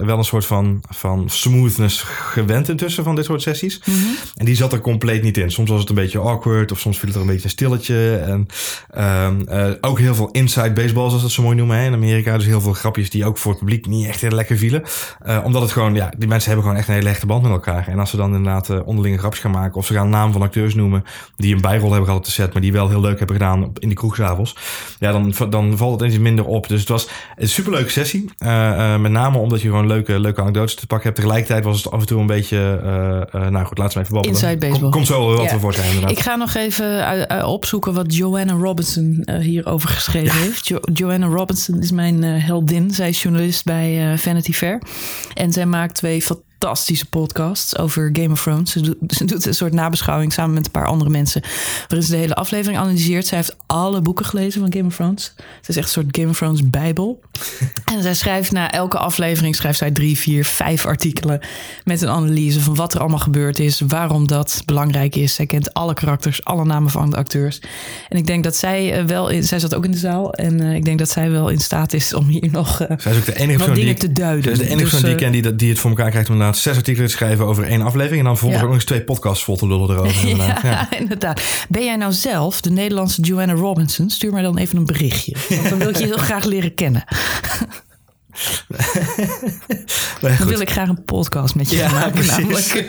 wel 0.00 0.18
een 0.18 0.24
soort 0.24 0.46
van, 0.46 0.80
van 0.88 1.24
smoothness 1.28 2.02
gewend 2.16 2.68
intussen 2.68 3.04
van 3.04 3.14
dit 3.14 3.24
soort 3.24 3.42
sessies. 3.42 3.80
Mhm. 3.84 3.96
En 4.36 4.44
die 4.44 4.56
zat 4.56 4.72
er 4.72 4.80
compleet 4.80 5.22
niet 5.22 5.36
in. 5.36 5.50
Soms 5.50 5.70
was 5.70 5.80
het 5.80 5.88
een 5.88 5.94
beetje 5.94 6.18
awkward 6.18 6.72
of 6.72 6.78
soms 6.80 6.98
viel 6.98 7.08
het 7.08 7.16
er 7.16 7.22
een 7.22 7.28
beetje 7.28 7.44
een 7.44 7.50
stilletje. 7.50 8.16
En 8.16 8.46
ehm, 8.90 9.40
eh, 9.48 9.66
ook 9.80 9.98
heel 9.98 10.14
veel 10.14 10.28
inside 10.30 10.72
baseball, 10.72 11.06
zoals 11.08 11.22
dat 11.22 11.30
zo 11.30 11.42
mooi 11.42 11.56
noemen 11.56 11.78
hè, 11.78 11.86
in 11.86 11.92
Amerika. 11.92 12.36
Dus 12.36 12.46
heel 12.46 12.60
veel 12.60 12.72
grapjes 12.72 13.10
die 13.10 13.24
ook 13.24 13.38
voor 13.38 13.50
het 13.50 13.60
publiek 13.60 13.86
niet 13.86 14.06
echt 14.06 14.20
heel 14.20 14.30
lekker 14.30 14.56
vielen. 14.56 14.82
Eh, 15.22 15.38
omdat 15.44 15.62
het 15.62 15.72
gewoon, 15.72 15.94
ja, 15.94 16.10
die 16.18 16.28
mensen 16.28 16.46
hebben 16.46 16.62
gewoon 16.64 16.80
echt 16.80 16.88
een 16.88 16.94
hele 16.94 17.08
hechte 17.08 17.26
band 17.26 17.42
met 17.42 17.50
elkaar. 17.50 17.88
En 17.88 17.98
als 17.98 18.10
ze 18.10 18.16
dan 18.16 18.34
inderdaad 18.34 18.70
eh, 18.70 18.78
onderlinge 18.84 19.18
grapjes 19.18 19.42
gaan 19.42 19.50
maken 19.50 19.74
of 19.74 19.86
ze 19.86 19.94
gaan 19.94 20.08
naam 20.08 20.32
van 20.32 20.42
acteurs 20.42 20.74
noemen 20.74 21.04
die 21.36 21.54
een 21.54 21.60
bijrol 21.60 21.88
hebben 21.88 22.04
gehad 22.04 22.18
op 22.18 22.24
de 22.26 22.30
set, 22.30 22.52
maar 22.52 22.62
die 22.62 22.72
wel 22.72 22.88
heel 22.88 23.00
leuk 23.00 23.18
hebben 23.18 23.36
gedaan 23.36 23.64
op- 23.64 23.78
in 23.78 23.88
die 23.88 23.96
kroegzavels. 23.96 24.56
Ja, 24.98 25.12
dan, 25.12 25.34
dan 25.50 25.76
valt 25.76 26.00
het 26.00 26.10
eens 26.10 26.18
minder 26.18 26.44
op. 26.44 26.68
Dus 26.68 26.80
het 26.80 26.88
was 26.88 27.08
een 27.36 27.48
superleuke 27.48 27.90
sessie. 27.90 28.30
Met 28.98 29.10
name 29.10 29.38
omdat 29.38 29.62
je 29.62 29.68
gewoon 29.68 29.86
leuke, 29.86 30.20
leuke 30.20 30.40
anekdotes 30.40 30.74
te 30.74 30.86
pakken 30.86 31.06
hebt. 31.06 31.20
Tegelijkertijd 31.20 31.64
was 31.64 31.84
het 31.84 31.92
af 31.92 32.05
en 32.08 32.12
toe 32.12 32.20
een 32.20 32.26
beetje, 32.26 32.80
eh, 32.84 33.42
eh, 33.42 33.50
nou 33.50 33.66
goed, 33.66 33.78
laat 33.78 33.92
ze 33.92 33.98
even 34.00 34.12
babbelen. 34.12 34.36
Inside 34.40 34.56
baseball. 34.58 34.80
Kom- 34.80 34.90
Komt 34.90 35.06
zo 35.06 35.26
wel 35.28 35.42
Ja. 35.42 35.48
tevoorschijn 35.48 35.86
inderdaad. 35.88 36.10
Ik 36.10 36.18
ga 36.20 36.34
nog 36.36 36.54
even 36.54 37.28
eh, 37.28 37.48
opzoeken 37.48 37.94
wat 37.94 38.14
Joanna 38.16 38.52
Robinson 38.52 39.28
hierover 39.40 39.88
geschreven 39.88 40.40
heeft. 40.40 40.68
Jo- 40.68 40.78
Joanna 40.92 41.26
Robinson 41.26 41.80
is 41.80 41.90
mijn 41.90 42.22
heldin. 42.22 42.90
Zij 42.90 43.08
is 43.08 43.22
journalist 43.22 43.64
bij 43.64 44.18
Vanity 44.18 44.52
Fair. 44.52 44.82
En 45.34 45.52
zij 45.52 45.66
maakt 45.66 45.94
twee 45.94 46.22
fantastische 46.22 46.44
podcasts 47.10 47.78
over 47.78 48.10
Game 48.12 48.30
of 48.32 48.42
Thrones. 48.42 48.72
Ze 48.72 48.80
doet, 48.80 48.96
ze 49.08 49.24
doet 49.24 49.46
een 49.46 49.54
soort 49.54 49.72
nabeschouwing 49.72 50.32
samen 50.32 50.54
met 50.54 50.64
een 50.64 50.70
paar 50.70 50.86
andere 50.86 51.10
mensen. 51.10 51.42
Waarin 51.88 52.02
ze 52.02 52.10
de 52.10 52.16
hele 52.16 52.34
aflevering 52.34 52.78
analyseert. 52.78 53.26
Zij 53.26 53.38
heeft 53.38 53.56
alle 53.66 54.00
boeken 54.00 54.24
gelezen 54.24 54.60
van 54.60 54.72
Game 54.72 54.86
of 54.86 54.94
Thrones. 54.94 55.34
Ze 55.36 55.70
is 55.70 55.76
echt 55.76 55.86
een 55.86 55.92
soort 56.02 56.16
Game 56.16 56.28
of 56.28 56.36
Thrones 56.36 56.70
bijbel. 56.70 57.20
En 57.96 58.02
zij 58.02 58.14
schrijft 58.14 58.52
na 58.52 58.70
elke 58.72 58.98
aflevering 58.98 59.56
schrijft 59.56 59.78
zij 59.78 59.90
drie, 59.90 60.18
vier, 60.18 60.44
vijf 60.44 60.86
artikelen 60.86 61.40
met 61.84 62.02
een 62.02 62.08
analyse 62.08 62.60
van 62.60 62.74
wat 62.74 62.94
er 62.94 63.00
allemaal 63.00 63.18
gebeurd 63.18 63.58
is, 63.58 63.80
waarom 63.86 64.26
dat 64.26 64.62
belangrijk 64.64 65.16
is. 65.16 65.34
Zij 65.34 65.46
kent 65.46 65.74
alle 65.74 65.94
karakters, 65.94 66.44
alle 66.44 66.64
namen 66.64 66.90
van 66.90 67.10
de 67.10 67.16
acteurs. 67.16 67.60
En 68.08 68.16
ik 68.16 68.26
denk 68.26 68.44
dat 68.44 68.56
zij 68.56 68.92
eh, 68.98 69.04
wel, 69.04 69.28
in, 69.28 69.44
zij 69.44 69.58
zat 69.58 69.74
ook 69.74 69.84
in 69.84 69.90
de 69.90 69.96
zaal 69.98 70.34
en 70.34 70.60
eh, 70.60 70.74
ik 70.74 70.84
denk 70.84 70.98
dat 70.98 71.10
zij 71.10 71.30
wel 71.30 71.48
in 71.48 71.58
staat 71.60 71.92
is 71.92 72.14
om 72.14 72.26
hier 72.26 72.48
nog 72.50 72.80
eh, 72.80 72.98
Zij 72.98 73.12
is 73.12 73.18
ook 73.18 73.24
de 73.24 73.36
enige 73.38 73.56
persoon 73.56 73.74
die 73.74 73.84
dingen 73.84 73.94
ik, 73.94 74.00
te 74.00 74.12
duiden. 74.12 74.52
is 74.52 74.58
de 74.58 74.64
enige 74.64 74.80
Dus, 74.80 74.90
persoon 74.90 75.10
die 75.16 75.26
ik 75.28 75.42
ken 75.42 75.56
die 75.56 75.68
het 75.68 75.78
voor 75.78 75.90
elkaar 75.90 76.10
krijgt 76.10 76.30
om 76.30 76.36
inderdaad 76.46 76.56
zes 76.56 76.76
artikelen 76.76 77.08
te 77.08 77.14
schrijven 77.16 77.46
over 77.46 77.64
één 77.64 77.82
aflevering. 77.82 78.18
En 78.18 78.24
dan 78.24 78.36
vervolgens 78.36 78.60
Ja. 78.60 78.66
ook 78.66 78.72
nog 78.72 78.80
eens 78.82 78.90
twee 78.90 79.02
podcasts 79.04 79.44
vol 79.44 79.56
te 79.56 79.66
lullen 79.66 79.90
erover. 79.90 80.28
Inderdaad. 80.28 80.62
Ja. 80.62 80.70
Ja, 80.70 80.90
inderdaad. 80.98 81.40
Ben 81.68 81.84
jij 81.84 81.96
nou 81.96 82.12
zelf 82.12 82.60
de 82.60 82.70
Nederlandse 82.70 83.20
Joanna 83.22 83.52
Robinson? 83.52 84.10
Stuur 84.10 84.32
mij 84.32 84.42
dan 84.42 84.58
even 84.58 84.78
een 84.78 84.86
berichtje. 84.86 85.36
Want 85.48 85.68
dan 85.68 85.78
wil 85.78 85.88
ik 85.88 85.96
je 85.96 86.04
heel 86.04 86.16
graag 86.28 86.44
leren 86.44 86.74
kennen. 86.74 87.04
Nee, 90.20 90.36
Dan 90.36 90.46
wil 90.46 90.60
ik 90.60 90.70
graag 90.70 90.88
een 90.88 91.04
podcast 91.04 91.54
met 91.54 91.70
je 91.70 91.76
Ja, 91.76 91.90
maken. 91.90 92.12
precies. 92.12 92.36
Namelijk. 92.36 92.74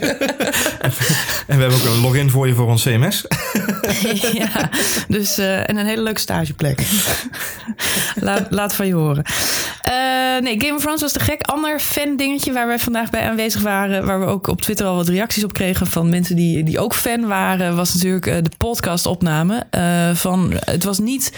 En 1.48 1.56
we 1.58 1.62
hebben 1.63 1.80
ook 1.80 1.86
een 1.86 2.01
login 2.01 2.30
voor 2.30 2.48
je 2.48 2.54
voor 2.54 2.68
ons 2.68 2.84
CMS. 2.84 3.25
ja, 4.34 4.70
dus, 5.08 5.38
eh, 5.38 5.70
en 5.70 5.77
een 5.77 5.86
hele 5.86 6.01
leuke 6.01 6.20
stageplek. 6.20 6.82
laat, 8.16 8.48
laat 8.50 8.75
van 8.75 8.88
je 8.88 8.94
horen. 8.94 9.24
Eh, 10.38 10.44
nee, 10.44 10.60
Game 10.60 10.75
of 10.75 10.82
Thrones 10.82 11.01
was 11.01 11.12
te 11.12 11.20
gek. 11.20 11.42
Ander 11.42 11.80
fan 11.80 12.18
dingetje 12.18 12.54
waar 12.54 12.68
wij 12.68 12.80
vandaag 12.80 13.10
bij 13.10 13.30
aanwezig 13.30 13.62
waren... 13.62 14.06
waar 14.06 14.20
we 14.20 14.25
ook 14.25 14.48
op 14.48 14.62
Twitter 14.62 14.86
al 14.86 14.96
wat 14.96 15.08
reacties 15.08 15.44
op 15.44 15.54
kregen... 15.54 15.88
van 15.88 16.10
mensen 16.10 16.36
die, 16.36 16.63
die 16.63 16.80
ook 16.80 16.94
fan 16.94 17.27
waren... 17.27 17.75
was 17.75 17.94
natuurlijk 17.94 18.25
eh, 18.25 18.38
de 18.42 18.51
podcastopname 18.58 19.66
eh, 19.70 20.16
van... 20.16 20.54
Het 20.60 20.84
was 20.84 21.00
niet... 21.00 21.32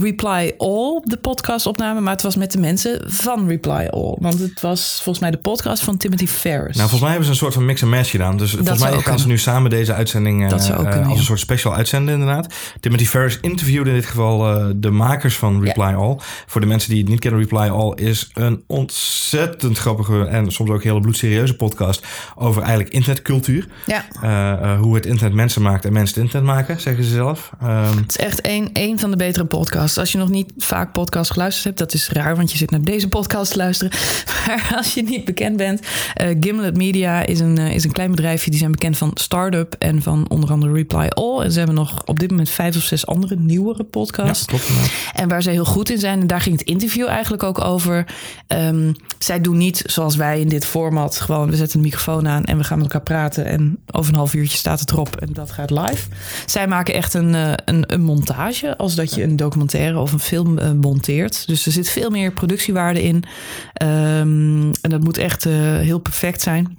Reply 0.00 0.52
All, 0.58 1.00
de 1.04 1.16
podcastopname, 1.16 2.00
maar 2.00 2.12
het 2.12 2.22
was 2.22 2.36
met 2.36 2.52
de 2.52 2.58
mensen 2.58 3.02
van 3.06 3.48
Reply 3.48 3.86
All. 3.90 4.16
Want 4.18 4.38
het 4.38 4.60
was 4.60 4.94
volgens 4.94 5.18
mij 5.18 5.30
de 5.30 5.36
podcast 5.36 5.82
van 5.82 5.96
Timothy 5.96 6.26
Ferris. 6.26 6.76
Nou, 6.76 6.88
volgens 6.88 7.00
mij 7.00 7.08
hebben 7.08 7.24
ze 7.26 7.30
een 7.32 7.38
soort 7.38 7.54
van 7.54 7.64
mix 7.64 7.82
en 7.82 7.88
match 7.88 8.10
gedaan. 8.10 8.36
Dus 8.36 8.50
volgens 8.50 8.80
mij 8.80 8.92
gaan 8.92 9.18
ze 9.18 9.26
nu 9.26 9.38
samen 9.38 9.70
deze 9.70 9.94
uitzending 9.94 10.48
Dat 10.48 10.62
zou 10.64 10.78
ook 10.78 10.84
eh, 10.84 10.90
kunnen, 10.90 11.08
als 11.08 11.18
een 11.18 11.24
soort 11.24 11.40
special 11.40 11.74
uitzenden 11.74 12.14
inderdaad. 12.14 12.54
Timothy 12.80 13.04
Ferris 13.04 13.38
interviewde 13.40 13.90
in 13.90 13.96
dit 13.96 14.06
geval 14.06 14.58
eh, 14.58 14.66
de 14.76 14.90
makers 14.90 15.36
van 15.36 15.62
Reply 15.64 15.94
All. 15.94 16.16
Voor 16.46 16.60
de 16.60 16.66
mensen 16.66 16.90
die 16.90 16.98
het 17.00 17.08
niet 17.08 17.20
kennen, 17.20 17.40
Reply 17.40 17.68
All 17.68 17.92
is 17.94 18.30
een 18.34 18.62
ontzettend 18.66 19.78
grappige 19.78 20.24
en 20.24 20.50
soms 20.52 20.70
ook 20.70 20.82
hele 20.82 21.00
bloedserieuze 21.00 21.56
podcast 21.56 22.06
over 22.34 22.62
eigenlijk 22.62 22.92
internetcultuur. 22.92 23.66
ja. 23.86 24.04
Eh, 24.22 24.80
hoe 24.80 24.94
het 24.94 25.06
internet 25.06 25.34
mensen 25.34 25.62
maakt 25.62 25.84
en 25.84 25.92
mensen 25.92 26.14
het 26.14 26.24
internet 26.24 26.54
maken, 26.56 26.80
zeggen 26.80 27.04
ze 27.04 27.10
zelf. 27.10 27.50
Ehm, 27.60 27.96
Het 27.96 28.08
is 28.08 28.16
echt 28.16 28.46
een, 28.46 28.70
een 28.72 28.98
van 28.98 29.10
de 29.10 29.16
betere 29.16 29.44
podcasts. 29.44 29.80
Als 29.82 30.12
je 30.12 30.18
nog 30.18 30.28
niet 30.28 30.52
vaak 30.56 30.92
podcast 30.92 31.30
geluisterd 31.30 31.64
hebt, 31.64 31.78
dat 31.78 31.94
is 31.94 32.08
raar, 32.08 32.36
want 32.36 32.52
je 32.52 32.58
zit 32.58 32.70
naar 32.70 32.82
deze 32.82 33.08
podcast 33.08 33.50
te 33.50 33.56
luisteren. 33.56 33.92
Maar 34.46 34.72
als 34.76 34.94
je 34.94 35.02
niet 35.02 35.24
bekend 35.24 35.56
bent, 35.56 35.80
eh, 36.14 36.36
Gimlet 36.40 36.76
Media 36.76 37.26
is 37.26 37.40
een, 37.40 37.58
eh, 37.58 37.74
is 37.74 37.84
een 37.84 37.92
klein 37.92 38.10
bedrijfje. 38.10 38.50
Die 38.50 38.58
zijn 38.58 38.70
bekend 38.70 38.98
van 38.98 39.10
Startup 39.14 39.74
en 39.78 40.02
van 40.02 40.24
onder 40.28 40.50
andere 40.50 40.72
Reply 40.72 41.06
All. 41.08 41.40
En 41.40 41.52
ze 41.52 41.58
hebben 41.58 41.76
nog 41.76 42.02
op 42.04 42.18
dit 42.18 42.30
moment 42.30 42.50
vijf 42.50 42.76
of 42.76 42.82
zes 42.82 43.06
andere 43.06 43.36
nieuwere 43.36 43.78
ja, 43.78 43.88
podcasts. 43.90 44.44
klopt. 44.44 44.68
inderdaad. 44.68 44.92
En 45.14 45.28
waar 45.28 45.42
ze 45.42 45.50
heel 45.50 45.64
goed 45.64 45.90
in 45.90 45.98
zijn, 45.98 46.20
en 46.20 46.26
daar 46.26 46.40
ging 46.40 46.58
het 46.58 46.68
interview 46.68 47.06
eigenlijk 47.06 47.42
ook 47.42 47.60
over. 47.60 48.06
Ehm, 48.46 48.92
zij 49.18 49.40
doen 49.40 49.56
niet 49.56 49.82
zoals 49.86 50.16
wij 50.16 50.40
in 50.40 50.48
dit 50.48 50.66
format. 50.66 51.20
Gewoon, 51.20 51.50
we 51.50 51.56
zetten 51.56 51.78
de 51.78 51.84
microfoon 51.84 52.28
aan 52.28 52.44
en 52.44 52.56
we 52.56 52.64
gaan 52.64 52.78
met 52.78 52.86
elkaar 52.86 53.02
praten. 53.02 53.44
En 53.44 53.78
over 53.90 54.12
een 54.12 54.18
half 54.18 54.34
uurtje 54.34 54.58
staat 54.58 54.80
het 54.80 54.90
erop 54.90 55.16
en 55.16 55.32
dat 55.32 55.50
gaat 55.50 55.70
live. 55.70 56.08
Zij 56.46 56.66
maken 56.66 56.94
echt 56.94 57.14
een, 57.14 57.34
eh, 57.34 57.52
een, 57.64 57.84
een 57.86 58.02
montage, 58.02 58.76
als 58.76 58.94
dat 58.94 59.14
je 59.14 59.22
een 59.22 59.36
documentaire 59.36 59.71
of 59.80 60.12
een 60.12 60.18
film 60.20 60.58
eh, 60.58 60.72
monteert. 60.72 61.46
Dus 61.46 61.66
er 61.66 61.72
zit 61.72 61.88
veel 61.88 62.10
meer 62.10 62.32
productiewaarde 62.32 63.02
in. 63.02 63.24
Ehm, 63.72 64.72
en 64.80 64.90
dat 64.90 65.00
moet 65.04 65.18
echt 65.18 65.46
eh, 65.46 65.52
heel 65.76 65.98
perfect 65.98 66.40
zijn. 66.42 66.78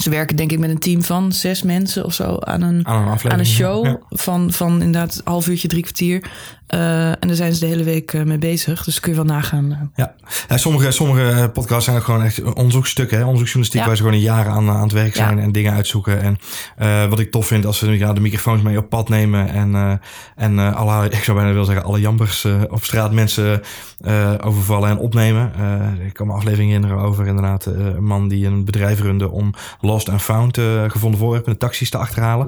Ze 0.00 0.10
werken 0.10 0.36
denk 0.36 0.52
ik 0.52 0.58
met 0.58 0.70
een 0.70 0.78
team 0.78 1.02
van 1.02 1.32
zes 1.32 1.62
mensen 1.62 2.04
of 2.04 2.14
zo 2.14 2.36
aan 2.40 2.62
een, 2.62 2.86
Aan 2.86 3.02
een 3.02 3.08
aflevering. 3.08 3.32
aan 3.32 3.38
een 3.38 3.46
show 3.46 3.84
ja. 3.84 3.98
van, 4.10 4.52
van 4.52 4.72
inderdaad 4.72 5.14
een 5.16 5.22
half 5.24 5.48
uurtje, 5.48 5.68
drie 5.68 5.82
kwartier. 5.82 6.30
Eh, 6.66 7.08
en 7.08 7.16
daar 7.20 7.34
zijn 7.36 7.52
ze 7.54 7.60
de 7.60 7.66
hele 7.66 7.84
week 7.84 8.12
eh, 8.12 8.22
mee 8.22 8.38
bezig. 8.38 8.84
Dus 8.84 9.00
kun 9.00 9.10
je 9.10 9.16
wel 9.16 9.26
nagaan. 9.26 9.70
eh. 9.72 9.78
Ja, 9.94 10.14
ja 10.48 10.56
sommige, 10.56 10.90
sommige 10.90 11.50
podcasts 11.52 11.84
zijn 11.84 11.96
ook 11.96 12.04
gewoon 12.04 12.22
echt 12.22 12.42
onderzoekstukken, 12.42 13.16
hè? 13.16 13.22
onderzoeksjournalistiek, 13.24 13.80
Ja. 13.80 13.86
waar 13.86 13.96
ze 13.96 14.02
gewoon 14.02 14.20
jaren 14.20 14.52
aan, 14.52 14.70
aan 14.70 14.82
het 14.82 14.92
werk 14.92 15.14
Ja. 15.16 15.24
zijn 15.24 15.38
en 15.38 15.52
dingen 15.52 15.72
uitzoeken. 15.72 16.20
En 16.22 16.38
wat 17.10 17.18
ik 17.18 17.30
tof 17.30 17.46
vind, 17.46 17.66
als 17.66 17.78
ze 17.78 17.98
ja, 17.98 18.12
de 18.12 18.20
microfoons 18.20 18.62
mee 18.62 18.78
op 18.78 18.88
pad 18.88 19.08
nemen 19.08 19.48
en, 19.48 19.74
eh 19.74 19.92
en 20.36 20.58
alle, 20.74 21.04
ik 21.10 21.24
zou 21.24 21.36
bijna 21.36 21.52
willen 21.52 21.66
zeggen, 21.66 21.84
alle 21.84 22.00
jambers 22.00 22.46
op 22.68 22.84
straat 22.84 23.12
mensen 23.12 23.60
overvallen 24.40 24.90
en 24.90 24.98
opnemen. 24.98 25.52
Ik 26.06 26.12
kan 26.12 26.26
me 26.26 26.32
aflevering 26.32 26.70
herinneren 26.70 26.98
over 27.04 27.26
inderdaad 27.26 27.64
een 27.66 28.04
man 28.04 28.28
die 28.28 28.46
een 28.46 28.64
bedrijf 28.64 29.00
runde 29.00 29.30
om 29.30 29.54
Lost 29.80 30.08
and 30.08 30.22
Found 30.22 30.58
gevonden 30.88 31.20
voorwerpen 31.20 31.52
de 31.52 31.58
taxis 31.58 31.90
te 31.90 31.98
achterhalen. 31.98 32.46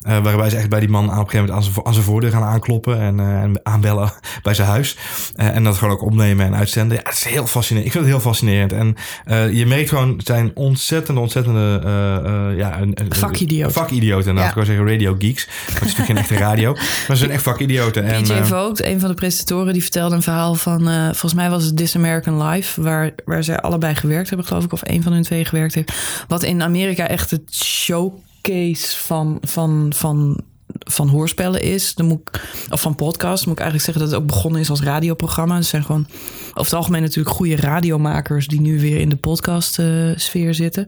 Waarbij 0.00 0.50
ze 0.50 0.56
echt 0.56 0.68
bij 0.68 0.80
die 0.80 0.88
man 0.88 1.10
aan, 1.10 1.18
op 1.20 1.24
een 1.24 1.30
gegeven 1.30 1.46
moment 1.46 1.66
aan 1.66 1.72
zijn, 1.72 1.86
aan 1.86 1.92
zijn 1.92 2.04
voordeur 2.04 2.30
gaan 2.30 2.42
aankloppen 2.42 3.00
en, 3.00 3.20
en 3.20 3.57
aanbellen 3.62 4.12
bij 4.42 4.54
zijn 4.54 4.68
huis. 4.68 4.96
Eh, 5.34 5.56
en 5.56 5.64
dat 5.64 5.76
gewoon 5.76 5.94
ook 5.94 6.02
opnemen 6.02 6.46
en 6.46 6.54
uitzenden. 6.54 6.96
Ja, 6.96 7.02
het 7.04 7.12
is 7.12 7.24
heel 7.24 7.46
fascinerend. 7.46 7.86
Ik 7.86 7.92
vind 7.92 8.04
het 8.04 8.14
heel 8.14 8.22
fascinerend. 8.30 8.72
En 8.72 8.96
eh, 9.24 9.52
je 9.52 9.66
merkt 9.66 9.88
gewoon, 9.88 10.20
zijn 10.24 10.50
ontzettende, 10.54 11.20
ontzettende... 11.20 11.80
eh, 11.84 12.16
eh, 12.16 12.56
ja, 12.56 12.80
een, 12.80 12.96
Vakidioten. 13.08 13.72
Vakidioten, 13.72 14.28
inderdaad. 14.28 14.42
Ja. 14.42 14.48
Ik 14.48 14.54
wou 14.54 14.66
zeggen 14.66 14.86
radio 14.88 15.14
geeks. 15.18 15.46
Maar 15.46 15.54
het 15.66 15.74
is 15.74 15.80
natuurlijk 15.80 16.06
geen 16.06 16.16
echte 16.16 16.36
radio. 16.36 16.72
Maar 17.08 17.16
ze 17.16 17.22
zijn 17.22 17.30
echt 17.30 17.42
vakidioten. 17.42 18.04
En, 18.04 18.22
PJ 18.22 18.42
Vogt, 18.42 18.84
een 18.84 19.00
van 19.00 19.08
de 19.08 19.14
presentatoren, 19.14 19.72
die 19.72 19.82
vertelde 19.82 20.14
een 20.14 20.22
verhaal 20.22 20.54
van... 20.54 20.82
volgens 21.04 21.34
mij 21.34 21.50
was 21.50 21.64
het 21.64 21.76
This 21.76 21.96
American 21.96 22.42
Life... 22.42 22.82
Waar, 22.82 23.10
waar 23.24 23.44
zij 23.44 23.60
allebei 23.60 23.94
gewerkt 23.94 24.28
hebben, 24.28 24.46
geloof 24.46 24.64
ik. 24.64 24.72
Of 24.72 24.80
een 24.84 25.02
van 25.02 25.12
hun 25.12 25.22
twee 25.22 25.44
gewerkt 25.44 25.74
heeft. 25.74 25.92
Wat 26.28 26.42
in 26.42 26.62
Amerika 26.62 27.08
echt 27.08 27.30
het 27.30 27.54
showcase 27.54 28.98
van... 28.98 29.38
van, 29.42 29.92
van 29.94 30.40
van 30.78 31.08
hoorspellen 31.08 31.62
is, 31.62 31.94
dan 31.94 32.06
moet 32.06 32.20
ik, 32.20 32.48
of 32.70 32.80
van 32.80 32.94
podcast, 32.94 33.46
moet 33.46 33.58
ik 33.58 33.60
eigenlijk 33.60 33.84
zeggen 33.84 34.02
dat 34.02 34.12
het 34.12 34.22
ook 34.22 34.34
begonnen 34.34 34.60
is 34.60 34.70
als 34.70 34.82
radioprogramma. 34.82 35.54
Het 35.54 35.66
zijn 35.66 35.84
gewoon 35.84 36.06
over 36.48 36.64
het 36.64 36.72
algemeen 36.72 37.02
natuurlijk 37.02 37.36
goede 37.36 37.56
radiomakers 37.56 38.46
die 38.46 38.60
nu 38.60 38.80
weer 38.80 39.00
in 39.00 39.08
de 39.08 39.16
podcast 39.16 39.78
eh, 39.78 39.86
sfeer 40.16 40.54
zitten. 40.54 40.86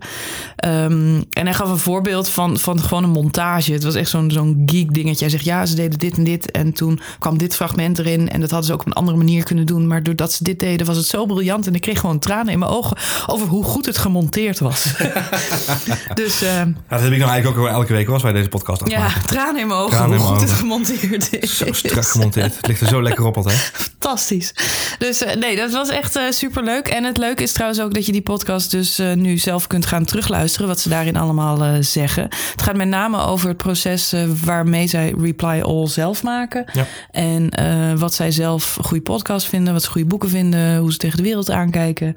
Ehm, 0.57 1.23
en 1.31 1.45
hij 1.45 1.55
gaf 1.55 1.69
een 1.69 1.79
voorbeeld 1.79 2.29
van, 2.29 2.59
van 2.59 2.81
gewoon 2.81 3.05
een 3.05 3.11
montage. 3.11 3.73
Het 3.73 3.85
was 3.85 3.95
echt 3.95 4.11
zo'n 4.11 4.31
zo'n 4.31 4.63
geek 4.67 4.95
dingetje. 4.95 5.21
Hij 5.21 5.31
zegt 5.31 5.45
ja, 5.45 5.67
ze 5.67 5.75
deden 5.75 5.99
dit 5.99 6.17
en 6.17 6.25
dit 6.25 6.51
en 6.51 6.73
toen 6.73 7.01
kwam 7.19 7.39
dit 7.39 7.57
fragment 7.57 7.99
erin 7.99 8.31
en 8.31 8.41
dat 8.41 8.51
hadden 8.51 8.69
ze 8.69 8.73
ook 8.73 8.81
op 8.81 8.87
een 8.87 8.93
andere 8.93 9.17
manier 9.17 9.45
kunnen 9.45 9.67
doen. 9.67 9.87
Maar 9.87 10.03
doordat 10.03 10.33
ze 10.33 10.45
dit 10.45 10.61
deden 10.61 10.87
was 10.87 10.97
het 10.97 11.07
zo 11.07 11.27
briljant 11.27 11.67
en 11.67 11.75
ik 11.75 11.81
kreeg 11.81 12.01
gewoon 12.01 12.19
tranen 12.19 12.53
in 12.53 12.59
mijn 12.59 12.71
ogen 12.71 12.97
over 13.27 13.47
hoe 13.47 13.65
goed 13.65 13.87
het 13.87 13.99
gemonteerd 13.99 14.59
was. 14.59 14.85
dus 16.15 16.43
eh, 16.43 16.55
ja, 16.55 16.73
dat 16.89 17.01
heb 17.01 17.13
ik 17.13 17.19
nou 17.19 17.31
eigenlijk 17.31 17.59
ook 17.59 17.67
elke 17.67 17.93
week 17.93 18.09
was 18.09 18.23
bij 18.23 18.33
deze 18.33 18.49
podcast. 18.49 18.89
ja, 18.89 19.09
tranen 19.27 19.61
in 19.61 19.67
mijn 19.67 19.80
ogen 19.81 20.05
hoe 20.05 20.19
goed 20.19 20.41
het 20.41 20.51
gemonteerd 20.51 21.33
is. 21.43 21.57
Zo 21.57 21.73
strak 21.73 22.07
gemonteerd. 22.07 22.57
Het 22.57 22.67
ligt 22.67 22.81
er 22.81 22.89
zo 22.89 23.03
lekker 23.03 23.25
op 23.25 23.37
altijd. 23.37 23.71
Fantastisch. 23.73 24.55
Dus 24.99 25.25
eh, 25.25 25.37
nee, 25.37 25.57
dat 25.57 25.73
was 25.73 25.89
echt 25.89 26.19
super 26.31 26.61
superleuk. 26.61 26.89
En 26.89 27.05
het 27.05 27.17
leuke 27.17 27.43
is 27.43 27.53
trouwens 27.53 27.81
ook 27.81 27.95
dat 27.95 28.07
je 28.07 28.13
die 28.13 28.23
podcast 28.23 28.71
dus 28.71 28.99
eh, 28.99 29.13
nu 29.13 29.39
zelf 29.39 29.67
kunt 29.67 29.87
gaan 29.87 30.05
terugluisteren. 30.05 30.69
Wat 30.69 30.81
ze 30.81 30.89
daarin 30.89 31.17
allemaal 31.17 31.65
eh, 31.65 31.73
zeggen. 31.81 32.23
Het 32.23 32.63
gaat 32.63 32.77
met 32.77 32.89
name 32.89 33.19
over 33.19 33.49
het 33.49 33.57
proces 33.57 34.13
eh, 34.13 34.25
waarmee 34.45 34.87
zij 34.87 35.15
Reply 35.19 35.61
All 35.61 35.87
zelf 35.87 36.23
maken. 36.23 36.65
Ja. 36.73 36.87
En 37.11 37.51
eh, 37.51 37.99
wat 37.99 38.15
zij 38.15 38.31
zelf 38.31 38.79
goede 38.83 39.03
podcast 39.03 39.47
vinden. 39.47 39.73
Wat 39.73 39.83
ze 39.83 39.91
goede 39.91 40.07
boeken 40.07 40.29
vinden. 40.29 40.77
Hoe 40.77 40.93
ze 40.93 40.99
tegen 40.99 41.17
de 41.17 41.23
wereld 41.23 41.51
aankijken. 41.51 42.17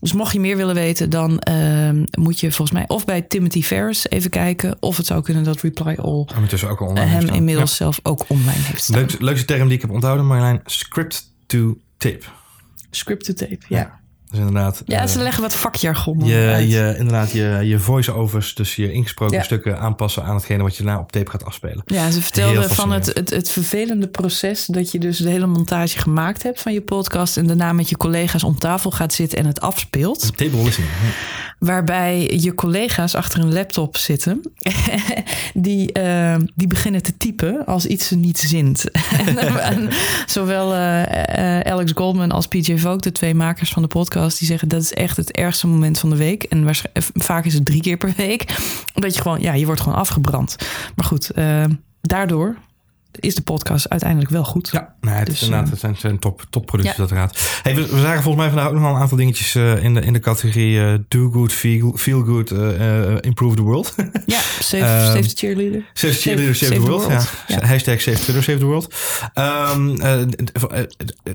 Dus 0.00 0.12
mocht 0.12 0.32
je 0.32 0.40
meer 0.40 0.56
willen 0.56 0.74
weten, 0.74 1.10
dan 1.10 1.38
eh, 1.38 1.90
moet 2.18 2.40
je 2.40 2.52
volgens 2.52 2.78
mij 2.78 2.84
of 2.86 3.04
bij 3.04 3.22
Timothy 3.22 3.62
Ferris 3.62 4.08
even 4.08 4.30
kijken. 4.30 4.76
Of 4.80 4.96
het 4.96 5.06
zou 5.06 5.22
kunnen 5.22 5.44
dat 5.44 5.60
Reply 5.60 5.96
All 6.02 6.26
Ondertussen 6.34 6.68
ook 6.68 6.80
al 6.80 6.94
eh, 6.94 6.95
hem 7.02 7.28
inmiddels 7.28 7.76
zelf 7.76 8.00
ook 8.02 8.24
online 8.28 8.62
heeft 8.62 8.82
staan. 8.82 8.98
Leuk, 8.98 9.20
leukste 9.20 9.46
term 9.46 9.64
die 9.64 9.76
ik 9.76 9.80
heb 9.80 9.90
onthouden, 9.90 10.26
Marjolein. 10.26 10.60
Script 10.64 11.32
to 11.46 11.78
tape. 11.96 12.22
Script 12.90 13.24
to 13.24 13.32
tape, 13.32 13.58
ja. 13.68 14.00
Dus 14.30 14.38
inderdaad... 14.38 14.82
Ja, 14.86 15.02
eh, 15.02 15.08
ze 15.08 15.22
leggen 15.22 15.42
wat 15.42 15.54
vakjargon 15.54 16.24
je, 16.24 16.50
uit. 16.54 16.70
je, 16.70 16.94
inderdaad, 16.98 17.30
je, 17.32 17.60
je 17.62 17.78
voice-overs, 17.78 18.54
dus 18.54 18.76
je 18.76 18.92
ingesproken 18.92 19.36
Ja. 19.36 19.42
stukken 19.42 19.78
aanpassen 19.78 20.24
aan 20.24 20.34
hetgene 20.34 20.62
wat 20.62 20.76
je 20.76 20.84
na 20.84 20.98
op 20.98 21.12
tape 21.12 21.30
gaat 21.30 21.44
afspelen. 21.44 21.82
Ja, 21.86 22.10
ze 22.10 22.22
vertelde 22.22 22.58
Heel 22.58 22.68
van 22.68 22.92
het, 22.92 23.06
het, 23.14 23.30
het 23.30 23.50
vervelende 23.50 24.08
proces 24.08 24.66
dat 24.66 24.90
je 24.92 24.98
dus 24.98 25.18
de 25.18 25.28
hele 25.28 25.46
montage 25.46 25.98
gemaakt 25.98 26.42
hebt 26.42 26.60
van 26.62 26.72
je 26.72 26.82
podcast 26.82 27.36
en 27.36 27.46
daarna 27.46 27.72
met 27.72 27.88
je 27.88 27.96
collega's 27.96 28.42
om 28.42 28.58
tafel 28.58 28.90
gaat 28.90 29.12
zitten 29.12 29.38
en 29.38 29.46
het 29.46 29.60
afspeelt. 29.60 30.36
Table 30.36 30.62
listening. 30.62 30.90
Waarbij 31.58 32.38
je 32.40 32.54
collega's 32.54 33.14
achter 33.14 33.40
een 33.40 33.52
laptop 33.52 33.96
zitten 33.96 34.40
die, 35.54 35.92
eh, 35.92 36.36
die 36.54 36.66
beginnen 36.66 37.02
te 37.02 37.16
typen 37.16 37.66
als 37.66 37.86
iets 37.86 38.06
ze 38.06 38.16
niet 38.16 38.38
zint. 38.38 38.90
en, 38.90 39.88
zowel 40.26 40.74
eh, 40.74 41.58
eh, 41.58 41.72
Alex 41.72 41.92
Goldman 41.94 42.30
als 42.30 42.46
PJ 42.46 42.76
Vogt, 42.78 43.02
de 43.02 43.12
twee 43.12 43.34
makers 43.34 43.70
van 43.70 43.82
de 43.82 43.88
podcast, 43.88 44.38
die 44.38 44.48
zeggen 44.48 44.68
dat 44.68 44.82
is 44.82 44.92
echt 44.92 45.16
het 45.16 45.32
ergste 45.32 45.66
moment 45.66 45.98
van 45.98 46.10
de 46.10 46.16
week. 46.16 46.42
En 46.42 46.68
eh, 46.68 47.02
vaak 47.14 47.44
is 47.44 47.54
het 47.54 47.64
drie 47.64 47.80
keer 47.80 47.96
per 47.96 48.12
week. 48.16 48.44
Omdat 48.94 49.14
je 49.14 49.20
gewoon, 49.20 49.40
ja, 49.40 49.52
je 49.52 49.66
wordt 49.66 49.80
gewoon 49.80 49.98
afgebrand. 49.98 50.56
Maar 50.94 51.06
goed, 51.06 51.30
eh, 51.30 51.64
daardoor 52.00 52.56
is 53.20 53.34
de 53.34 53.42
podcast 53.42 53.88
uiteindelijk 53.88 54.30
wel 54.30 54.44
goed. 54.44 54.68
Ja, 54.72 54.94
nee, 55.00 55.14
het, 55.14 55.26
Dus, 55.26 55.34
is 55.34 55.42
inderdaad, 55.42 55.64
eh, 55.66 55.70
het 55.70 55.80
zijn, 55.80 55.96
zijn 55.96 56.18
top, 56.18 56.44
topproducties 56.50 56.94
ja. 56.96 57.00
uiteraard. 57.00 57.60
Hey, 57.62 57.74
we, 57.74 57.82
we 57.82 58.00
zagen 58.00 58.22
volgens 58.22 58.36
mij 58.36 58.46
vandaag 58.46 58.66
ook 58.66 58.72
nog 58.74 58.82
wel 58.82 58.94
een 58.94 59.00
aantal 59.00 59.16
dingetjes 59.16 59.54
eh, 59.54 59.84
in, 59.84 59.94
de, 59.94 60.00
in 60.00 60.12
de 60.12 60.20
categorie 60.20 60.80
eh, 60.80 60.94
do 61.08 61.30
good, 61.30 61.52
feel, 61.52 61.92
feel 61.96 62.22
good, 62.22 62.50
improve 63.24 63.56
the 63.56 63.62
world. 63.62 63.94
Ja, 64.26 64.40
save, 64.60 64.84
Ehm, 64.84 65.06
save 65.16 65.28
the 65.28 65.36
cheerleader. 65.36 65.84
Save 65.92 66.12
the 66.14 66.20
cheerleader, 66.20 66.54
save, 66.54 66.72
the 66.72 66.80
world. 66.80 67.06
Ja. 67.46 67.64
Hashtag 67.66 68.00
save 68.00 68.18
Twitter, 68.18 68.42
save 68.42 68.58
the 68.58 68.64
world. 68.64 68.94
Ehm, 69.34 70.00
eh, 70.00 70.20
eh, 70.22 70.28
eh, 70.70 70.84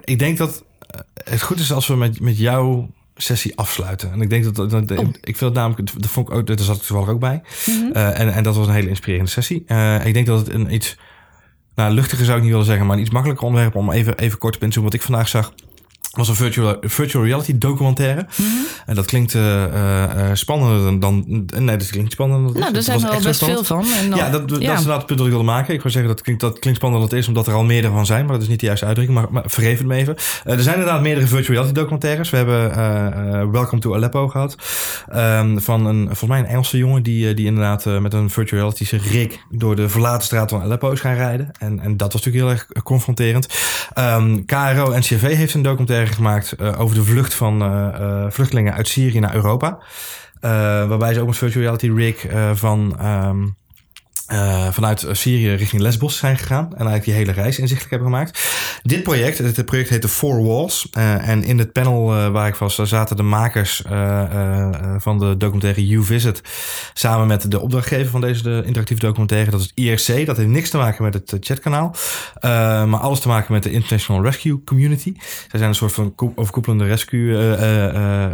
ik 0.03 0.19
denk 0.19 0.37
dat 0.37 0.63
het 1.23 1.41
goed 1.41 1.59
is 1.59 1.71
als 1.71 1.87
we 1.87 1.95
met, 1.95 2.19
met 2.19 2.37
jouw 2.37 2.89
sessie 3.15 3.57
afsluiten. 3.57 4.11
En 4.11 4.21
ik 4.21 4.29
denk 4.29 4.43
dat, 4.43 4.55
dat, 4.55 4.87
dat- 4.87 4.97
Oh. 4.97 5.07
ik 5.07 5.37
vind 5.37 5.39
het 5.39 5.53
namelijk, 5.53 6.01
dat 6.01 6.11
vond 6.11 6.29
ik 6.29 6.35
ook, 6.35 6.47
daar 6.47 6.59
zat 6.59 6.75
ik 6.75 6.81
toevallig 6.81 7.09
ook 7.09 7.19
bij. 7.19 7.41
Mhm. 7.65 7.91
En, 7.91 8.33
en 8.33 8.43
dat 8.43 8.55
was 8.55 8.67
een 8.67 8.73
hele 8.73 8.89
inspirerende 8.89 9.31
sessie. 9.31 9.59
Ik 10.03 10.13
denk 10.13 10.25
dat 10.25 10.39
het 10.39 10.49
een 10.53 10.73
iets, 10.73 10.97
nou 11.75 11.93
luchtiger 11.93 12.25
zou 12.25 12.37
ik 12.37 12.43
niet 12.43 12.51
willen 12.51 12.67
zeggen, 12.67 12.85
maar 12.85 12.95
een 12.95 13.01
iets 13.01 13.11
makkelijker 13.11 13.45
onderwerp 13.45 13.75
om 13.75 13.91
even, 13.91 14.17
even 14.17 14.37
kort 14.37 14.53
te 14.53 14.59
zoomen. 14.59 14.91
Wat 14.91 14.93
ik 14.93 15.05
vandaag 15.05 15.27
zag, 15.27 15.53
was 16.11 16.27
een 16.29 16.35
virtual, 16.35 16.77
virtual 16.81 17.23
reality 17.25 17.57
documentaire. 17.57 18.25
Mhm. 18.35 18.47
En 18.85 18.95
dat 18.95 19.05
klinkt 19.05 19.35
eh, 19.35 19.63
eh, 19.63 20.29
eh, 20.29 20.35
spannender 20.35 20.81
dan, 20.83 20.99
dan, 20.99 21.45
nee 21.57 21.77
dat 21.77 21.89
klinkt 21.89 22.11
spannender. 22.11 22.59
Nou, 22.59 22.73
daar 22.73 22.81
zijn 22.81 23.03
er 23.03 23.09
al 23.09 23.21
best 23.21 23.43
veel 23.43 23.63
van. 23.63 23.85
En 24.01 24.09
dan- 24.09 24.19
Ja, 24.19 24.29
dat, 24.29 24.49
dat 24.49 24.61
is 24.61 24.67
inderdaad 24.67 24.97
het 24.97 25.05
punt 25.05 25.17
dat 25.19 25.27
ik 25.27 25.33
wilde 25.33 25.47
maken. 25.49 25.73
Ik 25.73 25.81
wil 25.81 25.91
zeggen, 25.91 26.11
dat 26.11 26.21
klinkt, 26.21 26.41
dat 26.41 26.59
klinkt 26.59 26.79
spannender 26.79 27.09
dan 27.09 27.17
het 27.17 27.25
is, 27.27 27.33
omdat 27.33 27.47
er 27.47 27.53
al 27.53 27.63
meerdere 27.63 27.93
van 27.93 28.05
zijn. 28.05 28.23
Maar 28.25 28.33
dat 28.33 28.41
is 28.41 28.47
niet 28.47 28.59
de 28.59 28.65
juiste 28.65 28.85
uitdrukking, 28.85 29.19
maar, 29.19 29.27
maar 29.31 29.43
vergeef 29.45 29.77
het 29.77 29.87
me 29.87 29.95
even. 29.95 30.15
Er 30.43 30.61
zijn 30.61 30.75
inderdaad 30.75 31.01
meerdere 31.01 31.27
virtual 31.27 31.53
reality 31.53 31.73
documentaires. 31.79 32.29
We 32.29 32.37
hebben 32.37 33.51
Welcome 33.51 33.81
to 33.81 33.95
Aleppo 33.95 34.27
gehad. 34.27 34.55
Ehm, 35.09 35.57
van 35.59 35.85
een, 35.85 36.05
volgens 36.05 36.29
mij 36.29 36.39
een 36.39 36.45
Engelse 36.45 36.77
jongen 36.77 37.03
die, 37.03 37.33
die 37.33 37.45
inderdaad 37.45 37.85
met 37.85 38.13
een 38.13 38.29
virtual 38.29 38.61
reality 38.61 38.95
rig 39.11 39.37
door 39.49 39.75
de 39.75 39.89
verlaten 39.89 40.23
straat 40.25 40.49
van 40.49 40.61
Aleppo 40.61 40.91
is 40.91 40.99
gaan 40.99 41.15
rijden. 41.15 41.51
En, 41.59 41.79
en 41.79 41.97
dat 41.97 42.13
was 42.13 42.25
natuurlijk 42.25 42.43
heel 42.57 42.67
erg 42.75 42.83
confronterend. 42.83 43.47
Ehm 43.93 44.39
KRO 44.45 44.97
NCRV 44.97 45.35
heeft 45.35 45.53
een 45.53 45.61
documentaire 45.61 46.00
gemaakt 46.07 46.51
eh, 46.51 46.79
over 46.79 46.95
de 46.95 47.03
vlucht 47.03 47.33
van 47.33 47.61
eh, 47.61 47.87
eh, 47.87 48.31
vluchtelingen 48.31 48.73
uit 48.73 48.87
Syrië 48.87 49.19
naar 49.19 49.35
Europa. 49.35 49.79
Waarbij 50.87 51.13
ze 51.13 51.21
ook 51.21 51.27
met 51.27 51.37
virtual 51.37 51.63
reality 51.63 51.89
rig 51.89 52.25
van... 52.57 52.95
ehm, 52.99 53.47
eh, 54.31 54.71
vanuit 54.71 55.05
Syrië 55.11 55.53
richting 55.53 55.81
Lesbos 55.81 56.17
zijn 56.17 56.37
gegaan. 56.37 56.65
En 56.65 56.71
eigenlijk 56.71 57.03
die 57.03 57.13
hele 57.13 57.31
reis 57.31 57.59
inzichtelijk 57.59 57.89
hebben 57.89 58.09
gemaakt. 58.09 58.39
Dit 58.83 59.03
project, 59.03 59.37
het 59.37 59.65
project 59.65 59.89
heette 59.89 60.07
Four 60.07 60.43
Walls. 60.43 60.87
Eh, 60.91 61.27
en 61.27 61.43
in 61.43 61.59
het 61.59 61.71
panel 61.71 62.15
eh, 62.15 62.27
waar 62.27 62.47
ik 62.47 62.55
was, 62.55 62.75
daar 62.75 62.87
zaten 62.87 63.15
de 63.15 63.23
makers 63.23 63.83
van 64.97 65.19
de 65.19 65.37
documentaire 65.37 65.87
You 65.87 66.03
Visit. 66.03 66.41
Samen 66.93 67.27
met 67.27 67.51
de 67.51 67.59
opdrachtgever 67.59 68.11
van 68.11 68.21
deze 68.21 68.43
de 68.43 68.63
interactieve 68.65 69.05
documentaire. 69.05 69.51
Dat 69.51 69.59
is 69.59 69.71
het 69.75 70.07
IRC. 70.07 70.25
Dat 70.25 70.37
heeft 70.37 70.49
niks 70.49 70.69
te 70.69 70.77
maken 70.77 71.03
met 71.03 71.13
het 71.13 71.37
chatkanaal. 71.39 71.95
maar 72.87 72.99
alles 72.99 73.19
te 73.19 73.27
maken 73.27 73.53
met 73.53 73.63
de 73.63 73.71
International 73.71 74.23
Rescue 74.23 74.63
Community. 74.63 75.13
Zij 75.17 75.59
zijn 75.59 75.69
een 75.69 75.75
soort 75.75 75.93
van 75.93 76.15
ko- 76.15 76.33
overkoepelende 76.35 76.85
rescue 76.85 77.35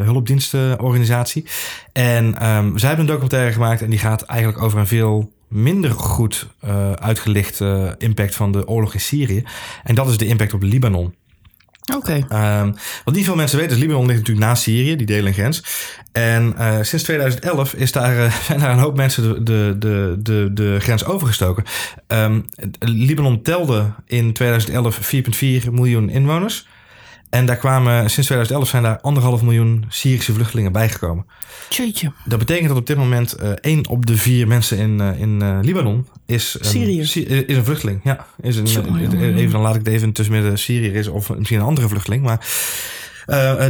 hulpdienstenorganisatie. 0.03 1.45
En 1.93 2.37
ehm, 2.39 2.77
zij 2.77 2.87
hebben 2.87 3.05
een 3.05 3.11
documentaire 3.11 3.51
gemaakt. 3.51 3.81
En 3.81 3.89
die 3.89 3.99
gaat 3.99 4.21
eigenlijk 4.21 4.61
over 4.61 4.79
een 4.79 4.87
veel 4.87 5.35
minder 5.47 5.91
goed 5.91 6.47
eh, 6.59 6.91
uitgelicht 6.91 7.61
eh, 7.61 7.91
impact 7.97 8.35
van 8.35 8.51
de 8.51 8.67
oorlog 8.67 8.93
in 8.93 8.99
Syrië. 8.99 9.43
En 9.83 9.95
dat 9.95 10.09
is 10.09 10.17
de 10.17 10.27
impact 10.27 10.53
op 10.53 10.61
Libanon. 10.61 11.13
Oké. 11.95 12.25
Ehm, 12.29 12.71
wat 13.03 13.13
niet 13.13 13.25
veel 13.25 13.35
mensen 13.35 13.57
weten 13.57 13.75
is, 13.75 13.81
Libanon 13.81 14.05
ligt 14.05 14.19
natuurlijk 14.19 14.47
naast 14.47 14.63
Syrië, 14.63 14.95
die 14.95 15.05
delen 15.05 15.27
een 15.27 15.33
grens. 15.33 15.63
En 16.11 16.53
eh, 16.57 16.77
sinds 16.81 17.03
2011 17.03 17.73
is 17.73 17.91
daar, 17.91 18.17
eh, 18.17 18.33
zijn 18.47 18.59
daar 18.59 18.71
een 18.71 18.79
hoop 18.79 18.95
mensen 18.95 19.23
de, 19.23 19.43
de, 19.43 19.75
de, 19.79 20.15
de, 20.19 20.49
de 20.53 20.77
grens 20.79 21.05
overgestoken. 21.05 21.63
Ehm, 22.07 22.41
Libanon 22.79 23.41
telde 23.41 23.91
in 24.05 24.33
2011 24.33 24.99
4,4 25.65 25.71
miljoen 25.71 26.09
inwoners. 26.09 26.67
En 27.29 27.45
daar 27.45 27.55
kwamen, 27.57 27.99
sinds 28.09 28.13
2011 28.29 28.67
zijn 28.69 28.83
daar 28.83 28.99
anderhalf 29.01 29.41
miljoen 29.41 29.85
Syrische 29.89 30.33
vluchtelingen 30.33 30.71
bijgekomen. 30.71 31.25
Tjeetje. 31.69 32.11
Dat 32.25 32.39
betekent 32.39 32.67
dat 32.67 32.77
op 32.77 32.87
dit 32.87 32.97
moment 32.97 33.33
eh 33.33 33.49
één 33.51 33.87
op 33.89 34.05
de 34.05 34.17
vier 34.17 34.47
mensen 34.47 34.77
in, 34.77 35.01
eh, 35.01 35.19
in 35.19 35.41
eh, 35.41 35.57
Libanon 35.61 36.07
is 36.25 36.55
een. 36.59 36.65
Sy- 37.05 37.19
is 37.19 37.57
een 37.57 37.65
vluchteling. 37.65 37.99
Ja, 38.03 38.25
is 38.41 38.55
een, 38.57 38.67
even, 39.35 39.51
dan 39.51 39.61
laat 39.61 39.75
ik 39.75 39.85
het 39.85 39.93
even 39.93 40.11
tussen 40.11 40.35
midden 40.35 40.57
Syriër 40.59 40.95
is 40.95 41.07
of 41.07 41.29
misschien 41.37 41.59
een 41.59 41.65
andere 41.65 41.87
vluchteling. 41.87 42.23
Maar 42.23 42.47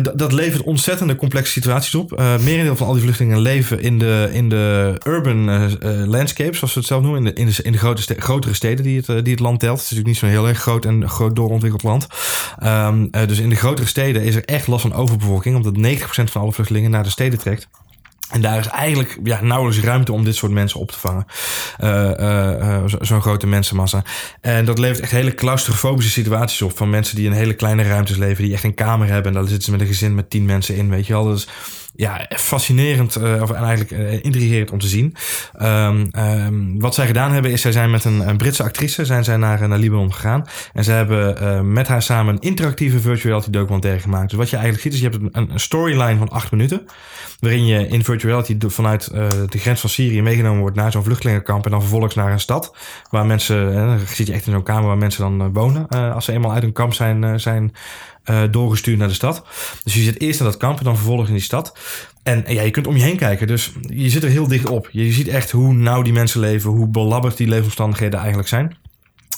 dat- 0.03 0.11
dat 0.19 0.31
levert 0.31 0.63
ontzettende 0.63 1.15
complexe 1.15 1.51
situaties 1.51 1.95
op. 1.95 2.13
Eh 2.13 2.37
merendeel 2.39 2.75
van 2.75 2.87
al 2.87 2.93
die 2.93 3.01
vluchtelingen 3.01 3.39
leven 3.39 3.81
in 3.81 3.99
de, 3.99 4.29
in 4.31 4.49
de 4.49 4.95
urban 5.05 5.49
eh, 5.49 5.63
eh, 6.01 6.07
landscapes, 6.07 6.57
zoals 6.57 6.73
we 6.73 6.79
het 6.79 6.89
zelf 6.89 7.01
noemen. 7.01 7.35
In 7.35 7.45
de, 7.45 7.59
in 7.63 7.71
de, 7.71 7.77
grote 7.77 8.15
grotere 8.17 8.53
steden 8.53 8.83
die 8.83 8.97
het, 8.97 9.09
eh, 9.09 9.15
die 9.23 9.31
het 9.31 9.39
land 9.39 9.59
telt. 9.59 9.79
Het 9.79 9.91
is 9.91 9.95
natuurlijk 9.95 10.07
niet 10.21 10.31
zo'n 10.31 10.39
heel 10.39 10.47
erg 10.47 10.59
groot 10.61 10.85
en 10.85 11.09
groot 11.09 11.35
doorontwikkeld 11.35 11.83
land. 11.83 12.07
Ehm, 12.59 13.07
eh, 13.11 13.27
dus 13.27 13.39
in 13.39 13.49
de 13.49 13.55
grotere 13.55 13.87
steden 13.87 14.23
is 14.23 14.35
er 14.35 14.45
echt 14.45 14.67
last 14.67 14.81
van 14.81 14.93
overbevolking. 14.93 15.55
Omdat 15.55 15.77
90% 15.77 16.31
van 16.31 16.41
alle 16.41 16.51
vluchtelingen 16.53 16.91
naar 16.91 17.03
de 17.03 17.09
steden 17.09 17.39
trekt. 17.39 17.67
En 18.31 18.41
daar 18.41 18.59
is 18.59 18.67
eigenlijk 18.67 19.17
ja, 19.23 19.41
nauwelijks 19.41 19.83
ruimte 19.83 20.11
om 20.13 20.23
dit 20.23 20.35
soort 20.35 20.51
mensen 20.51 20.79
op 20.79 20.91
te 20.91 20.99
vangen. 20.99 21.25
Eh, 21.77 22.19
eh, 22.19 22.75
eh, 22.75 22.85
zo- 22.87 22.97
Zo'n 23.01 23.21
grote 23.21 23.47
mensenmassa. 23.47 24.03
En 24.41 24.65
dat 24.65 24.79
levert 24.79 24.99
echt 24.99 25.11
hele 25.11 25.33
claustrofobische 25.35 26.11
situaties 26.11 26.61
op. 26.61 26.77
Van 26.77 26.89
mensen 26.89 27.15
die 27.15 27.25
in 27.25 27.31
hele 27.31 27.53
kleine 27.53 27.83
ruimtes 27.83 28.17
leven. 28.17 28.43
Die 28.43 28.53
echt 28.53 28.63
een 28.63 28.73
kamer 28.73 29.07
hebben. 29.07 29.31
En 29.31 29.37
daar 29.37 29.47
zitten 29.47 29.63
ze 29.65 29.71
met 29.71 29.81
een 29.81 29.87
gezin 29.87 30.15
met 30.15 30.29
tien 30.29 30.45
mensen 30.45 30.75
in. 30.75 30.89
Weet 30.89 31.07
je 31.07 31.13
wel. 31.13 31.33
Is 31.33 31.47
ja, 31.97 32.25
fascinerend. 32.29 33.15
eh, 33.15 33.41
of 33.41 33.51
en 33.51 33.63
eigenlijk 33.63 33.91
eh, 33.91 34.23
intrigerend 34.23 34.71
om 34.71 34.79
te 34.79 34.87
zien. 34.87 35.15
Ehm, 35.53 36.05
ehm, 36.11 36.79
wat 36.79 36.93
zij 36.93 37.05
gedaan 37.05 37.31
hebben 37.31 37.51
is. 37.51 37.61
Zij 37.61 37.71
zijn 37.71 37.91
met 37.91 38.05
een, 38.05 38.37
Britse 38.37 38.63
actrice. 38.63 39.05
Zijn 39.05 39.23
zij 39.23 39.37
naar, 39.37 39.61
eh, 39.61 39.67
naar 39.67 39.77
Libanon 39.77 40.13
gegaan. 40.13 40.45
En 40.73 40.83
zij 40.83 40.95
hebben 40.95 41.71
met 41.73 41.87
haar 41.87 42.01
samen 42.01 42.33
een 42.33 42.41
interactieve 42.41 42.99
virtual 42.99 43.25
reality 43.27 43.49
documentaire 43.49 43.99
gemaakt. 43.99 44.29
Dus 44.29 44.37
wat 44.37 44.49
je 44.49 44.55
eigenlijk 44.55 44.83
ziet 44.83 44.93
is. 44.93 44.99
Je 44.99 45.09
hebt 45.09 45.35
een, 45.35 45.59
storyline 45.59 46.17
van 46.17 46.29
acht 46.29 46.51
minuten 46.51 46.85
waarin 47.39 47.65
je 47.65 47.87
in 47.87 48.03
virtual 48.03 48.31
reality 48.31 48.67
vanuit 48.67 49.11
de 49.49 49.57
grens 49.57 49.79
van 49.79 49.89
Syrië 49.89 50.21
meegenomen 50.21 50.59
wordt 50.59 50.75
naar 50.75 50.91
zo'n 50.91 51.03
vluchtelingenkamp 51.03 51.65
en 51.65 51.71
dan 51.71 51.79
vervolgens 51.79 52.15
naar 52.15 52.31
een 52.31 52.39
stad 52.39 52.75
waar 53.09 53.25
mensen, 53.25 53.73
dan 53.73 53.99
zit 53.99 54.27
je 54.27 54.33
echt 54.33 54.45
in 54.45 54.51
zo'n 54.51 54.63
kamer 54.63 54.87
waar 54.87 54.97
mensen 54.97 55.21
dan 55.21 55.53
wonen 55.53 55.87
als 55.87 56.25
ze 56.25 56.31
eenmaal 56.31 56.53
uit 56.53 56.63
een 56.63 56.73
kamp 56.73 56.93
zijn, 56.93 57.39
zijn 57.39 57.73
eh, 58.27 58.41
doorgestuurd 58.51 58.97
naar 58.97 59.07
de 59.07 59.13
stad. 59.13 59.43
Dus 59.83 59.93
je 59.93 60.01
zit 60.01 60.21
eerst 60.21 60.39
in 60.39 60.45
dat 60.45 60.57
kamp 60.57 60.77
en 60.77 60.83
dan 60.83 60.95
vervolgens 60.95 61.27
in 61.27 61.35
die 61.35 61.43
stad. 61.43 61.77
En 62.23 62.43
ja, 62.47 62.61
je 62.61 62.71
kunt 62.71 62.87
om 62.87 62.95
je 62.97 63.03
heen 63.03 63.17
kijken, 63.17 63.47
dus 63.47 63.71
je 63.81 64.09
zit 64.09 64.23
er 64.23 64.29
heel 64.29 64.47
dicht 64.47 64.69
op. 64.69 64.89
Je 64.91 65.11
ziet 65.11 65.27
echt 65.27 65.51
hoe 65.51 65.73
nauw 65.73 66.01
die 66.01 66.13
mensen 66.13 66.39
leven, 66.39 66.69
hoe 66.69 66.87
belabberd 66.87 67.37
die 67.37 67.47
leefomstandigheden 67.47 68.19
eigenlijk 68.19 68.49
zijn. 68.49 68.77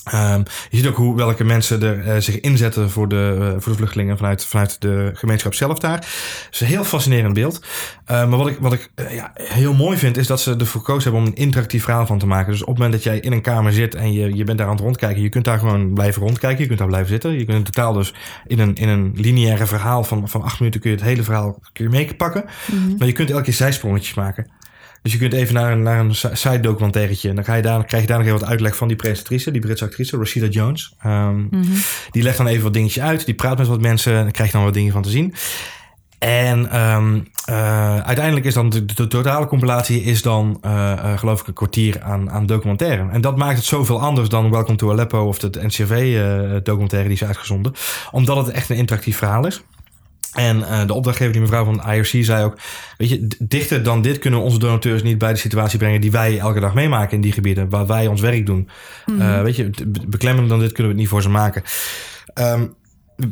Ehm, 0.03 0.39
je 0.69 0.77
ziet 0.77 0.87
ook 0.87 0.95
hoe, 0.95 1.15
welke 1.15 1.43
mensen 1.43 1.83
er 1.83 2.07
uh, 2.07 2.15
zich 2.17 2.39
inzetten 2.39 2.89
voor 2.89 3.07
de, 3.07 3.35
uh, 3.39 3.47
voor 3.61 3.71
de 3.71 3.77
vluchtelingen 3.77 4.17
vanuit, 4.17 4.45
vanuit 4.45 4.81
de 4.81 5.11
gemeenschap 5.13 5.53
zelf 5.53 5.79
daar. 5.79 5.95
Het 5.95 6.47
is 6.51 6.59
een 6.59 6.67
heel 6.67 6.83
fascinerend 6.83 7.33
beeld. 7.33 7.59
Uh, 7.59 7.65
maar 8.07 8.37
wat 8.37 8.47
ik, 8.47 8.57
wat 8.59 8.73
ik 8.73 8.91
ja, 9.09 9.31
heel 9.33 9.73
mooi 9.73 9.97
vind, 9.97 10.17
is 10.17 10.27
dat 10.27 10.41
ze 10.41 10.55
ervoor 10.55 10.81
gekozen 10.81 11.03
hebben 11.03 11.21
om 11.21 11.27
een 11.27 11.43
interactief 11.43 11.83
verhaal 11.83 12.05
van 12.05 12.19
te 12.19 12.27
maken. 12.27 12.51
Dus 12.51 12.61
op 12.61 12.67
het 12.67 12.77
moment 12.77 12.93
dat 12.93 13.03
jij 13.03 13.19
in 13.19 13.31
een 13.31 13.41
kamer 13.41 13.73
zit 13.73 13.95
en 13.95 14.13
je, 14.13 14.35
je 14.35 14.43
bent 14.43 14.57
daar 14.57 14.67
aan 14.67 14.73
het 14.73 14.83
rondkijken, 14.83 15.21
je 15.21 15.29
kunt 15.29 15.45
daar 15.45 15.59
gewoon 15.59 15.93
blijven 15.93 16.21
rondkijken. 16.21 16.59
Je 16.61 16.67
kunt 16.67 16.79
daar 16.79 16.87
blijven 16.87 17.09
zitten. 17.09 17.31
Je 17.31 17.45
kunt 17.45 17.57
in 17.57 17.63
totaal 17.63 17.93
dus 17.93 18.13
in 18.47 18.59
een, 18.59 18.75
in 18.75 18.87
een 18.87 19.11
lineaire 19.15 19.65
verhaal 19.65 20.03
van, 20.03 20.29
van 20.29 20.41
acht 20.41 20.59
minuten 20.59 20.81
kun 20.81 20.89
je 20.89 20.95
het 20.95 21.05
hele 21.05 21.23
verhaal 21.23 21.59
kun 21.73 21.83
je 21.83 21.89
meepakken. 21.89 22.43
Mm 22.71 22.83
-hmm. 22.83 22.95
Maar 22.97 23.07
je 23.07 23.13
kunt 23.13 23.29
elke 23.29 23.43
keer 23.43 23.53
zijsprongetjes 23.53 24.13
maken. 24.13 24.47
Dus 25.01 25.11
je 25.11 25.17
kunt 25.17 25.33
even 25.33 25.53
naar 25.53 25.71
een, 25.71 25.81
naar 25.81 25.99
een 25.99 26.15
side 26.15 26.59
documentairetje. 26.59 27.29
En 27.29 27.35
dan, 27.35 27.43
ga 27.43 27.55
je 27.55 27.61
daar, 27.61 27.77
dan 27.77 27.85
krijg 27.85 28.01
je 28.01 28.07
daar 28.07 28.17
nog 28.17 28.27
even 28.27 28.39
wat 28.39 28.49
uitleg 28.49 28.75
van 28.75 28.87
die 28.87 28.97
presentatrice, 28.97 29.51
die 29.51 29.61
Britse 29.61 29.85
actrice, 29.85 30.17
Rashida 30.17 30.47
Jones. 30.47 30.93
Um, 31.05 31.11
mm 31.11 31.49
-hmm. 31.51 31.73
Die 32.11 32.23
legt 32.23 32.37
dan 32.37 32.47
even 32.47 32.63
wat 32.63 32.73
dingetjes 32.73 33.03
uit. 33.03 33.25
Die 33.25 33.35
praat 33.35 33.57
met 33.57 33.67
wat 33.67 33.81
mensen. 33.81 34.13
En 34.13 34.23
dan 34.23 34.31
krijg 34.31 34.51
je 34.51 34.55
dan 34.55 34.65
wat 34.65 34.73
dingen 34.73 34.91
van 34.91 35.01
te 35.01 35.09
zien. 35.09 35.33
En 36.19 36.81
um, 36.81 37.27
uh, 37.49 37.99
uiteindelijk 37.99 38.45
is 38.45 38.53
dan 38.53 38.69
de, 38.69 38.85
de, 38.85 39.07
totale 39.07 39.45
compilatie 39.45 40.03
is 40.03 40.21
dan, 40.21 40.57
uh, 40.65 40.71
uh, 40.71 41.17
geloof 41.17 41.41
ik, 41.41 41.47
een 41.47 41.53
kwartier 41.53 42.01
aan, 42.01 42.31
aan 42.31 42.45
documentaire. 42.45 43.09
En 43.11 43.21
dat 43.21 43.37
maakt 43.37 43.57
het 43.57 43.65
zoveel 43.65 44.01
anders 44.01 44.29
dan 44.29 44.49
Welcome 44.49 44.77
to 44.77 44.91
Aleppo 44.91 45.27
of 45.27 45.39
de 45.39 45.65
NCRV-documentaire 45.65 47.07
die 47.07 47.17
is 47.17 47.23
uitgezonden. 47.23 47.73
Omdat 48.11 48.37
het 48.37 48.49
echt 48.49 48.69
een 48.69 48.75
interactief 48.75 49.17
verhaal 49.17 49.47
is. 49.47 49.61
En 50.33 50.57
uh, 50.57 50.85
de 50.85 50.93
opdrachtgever, 50.93 51.33
die 51.33 51.41
mevrouw 51.41 51.65
van 51.65 51.73
de 51.77 51.95
IRC, 51.95 52.25
zei 52.25 52.43
ook: 52.43 52.57
Weet 52.97 53.09
je, 53.09 53.27
dichter 53.39 53.83
dan 53.83 54.01
dit 54.01 54.19
kunnen 54.19 54.39
onze 54.39 54.59
donateurs 54.59 55.03
niet 55.03 55.17
bij 55.17 55.33
de 55.33 55.39
situatie 55.39 55.79
brengen 55.79 56.01
die 56.01 56.11
wij 56.11 56.39
elke 56.39 56.59
dag 56.59 56.73
meemaken 56.73 57.15
in 57.15 57.21
die 57.21 57.31
gebieden, 57.31 57.69
waar 57.69 57.87
wij 57.87 58.07
ons 58.07 58.21
werk 58.21 58.45
doen. 58.45 58.69
Mm 59.05 59.19
-hmm. 59.19 59.29
uh, 59.29 59.41
weet 59.41 59.55
je, 59.55 59.69
beklemmender 60.07 60.49
dan 60.49 60.59
dit 60.59 60.71
kunnen 60.71 60.91
we 60.91 60.91
het 60.91 60.97
niet 60.97 61.07
voor 61.07 61.21
ze 61.21 61.29
maken. 61.29 61.63
Um, 62.33 62.73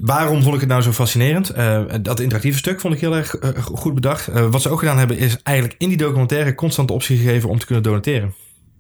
waarom 0.02 0.42
vond 0.42 0.54
ik 0.54 0.60
het 0.60 0.70
nou 0.70 0.82
zo 0.82 0.92
fascinerend? 0.92 1.58
Uh, 1.58 1.82
dat 2.02 2.20
interactieve 2.20 2.58
stuk 2.58 2.80
vond 2.80 2.94
ik 2.94 3.00
heel 3.00 3.16
erg 3.16 3.36
goed 3.64 3.94
bedacht. 3.94 4.30
Wat 4.50 4.62
ze 4.62 4.70
ook 4.70 4.80
gedaan 4.80 4.98
hebben, 4.98 5.18
is 5.18 5.38
eigenlijk 5.44 5.76
in 5.80 5.88
die 5.88 5.98
documentaire 5.98 6.56
constant 6.56 6.88
de 6.88 6.94
optie 6.94 7.18
gegeven 7.18 7.50
om 7.50 7.60
te 7.60 7.66
kunnen 7.66 7.84
donateren. 7.84 8.34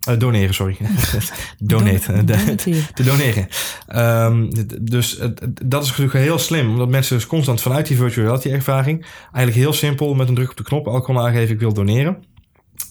Uh, 0.09 0.19
doneren, 0.19 0.53
sorry. 0.53 0.77
Donate. 1.57 2.23
te 2.93 3.03
doneren. 3.03 3.47
Um, 3.95 4.49
dus 4.81 5.19
uh, 5.19 5.25
dat 5.65 5.83
is 5.83 5.89
natuurlijk 5.89 6.17
heel 6.17 6.39
slim. 6.39 6.69
Omdat 6.69 6.89
mensen 6.89 7.15
dus 7.15 7.27
constant 7.27 7.61
vanuit 7.61 7.87
die 7.87 7.97
virtual 7.97 8.25
reality 8.25 8.49
ervaring... 8.49 9.05
eigenlijk 9.21 9.55
heel 9.55 9.73
simpel 9.73 10.13
met 10.15 10.27
een 10.27 10.35
druk 10.35 10.49
op 10.49 10.57
de 10.57 10.63
knop 10.63 10.87
al 10.87 11.01
konden 11.01 11.23
aangeven... 11.23 11.53
ik 11.53 11.59
wil 11.59 11.73
doneren. 11.73 12.17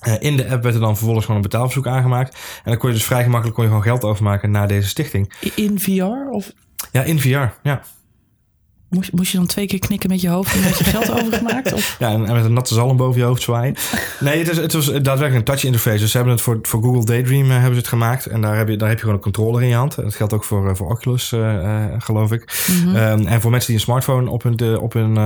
Uh, 0.06 0.14
in 0.18 0.36
de 0.36 0.48
app 0.48 0.62
werd 0.62 0.74
er 0.74 0.80
dan 0.80 0.96
vervolgens 0.96 1.26
gewoon 1.26 1.40
een 1.42 1.48
betaalverzoek 1.48 1.86
aangemaakt. 1.86 2.34
En 2.34 2.70
dan 2.70 2.78
kon 2.78 2.88
je 2.88 2.94
dus 2.94 3.04
vrij 3.04 3.22
gemakkelijk 3.22 3.54
kon 3.54 3.64
je 3.64 3.70
gewoon 3.70 3.84
geld 3.84 4.04
overmaken 4.04 4.50
naar 4.50 4.68
deze 4.68 4.88
stichting. 4.88 5.32
In 5.54 5.80
VR? 5.80 6.30
Of? 6.30 6.52
Ja, 6.92 7.02
in 7.02 7.20
VR, 7.20 7.48
ja. 7.62 7.82
Moest, 8.90 9.12
moest 9.12 9.30
je 9.32 9.38
dan 9.38 9.46
twee 9.46 9.66
keer 9.66 9.78
knikken 9.78 10.10
met 10.10 10.20
je 10.20 10.28
hoofd 10.28 10.54
en 10.54 10.62
met 10.62 10.78
je 10.78 10.84
geld 10.84 11.10
overgemaakt? 11.22 11.72
Of? 11.72 11.96
Ja, 11.98 12.12
en 12.12 12.20
met 12.20 12.44
een 12.44 12.52
natte 12.52 12.74
zalm 12.74 12.96
boven 12.96 13.20
je 13.20 13.26
hoofd 13.26 13.42
zwaaien. 13.42 13.74
Nee, 14.20 14.38
het, 14.38 14.48
is, 14.48 14.56
het 14.56 14.72
was 14.72 14.86
daadwerkelijk 14.86 15.34
een 15.34 15.44
touch 15.44 15.64
interface. 15.64 15.98
Dus 15.98 16.10
ze 16.10 16.16
hebben 16.16 16.34
het 16.34 16.44
voor, 16.44 16.58
voor 16.62 16.82
Google 16.82 17.04
Daydream 17.04 17.44
uh, 17.44 17.52
hebben 17.52 17.72
ze 17.72 17.78
het 17.78 17.88
gemaakt. 17.88 18.26
En 18.26 18.40
daar 18.40 18.56
heb, 18.56 18.68
je, 18.68 18.76
daar 18.76 18.88
heb 18.88 18.96
je 18.96 19.02
gewoon 19.02 19.16
een 19.16 19.22
controller 19.22 19.62
in 19.62 19.68
je 19.68 19.74
hand. 19.74 19.94
Dat 19.96 20.14
geldt 20.14 20.32
ook 20.32 20.44
voor, 20.44 20.68
uh, 20.68 20.74
voor 20.74 20.90
Oculus, 20.90 21.32
uh, 21.32 21.84
geloof 21.98 22.32
ik. 22.32 22.64
Mm 22.66 22.82
-hmm. 22.82 22.96
um, 22.96 23.26
en 23.26 23.40
voor 23.40 23.50
mensen 23.50 23.70
die 23.70 23.76
een 23.76 23.86
smartphone 23.86 24.30
op 24.30 24.42
hun, 24.42 24.56
de, 24.56 24.78
op 24.80 24.92
hun 24.92 25.16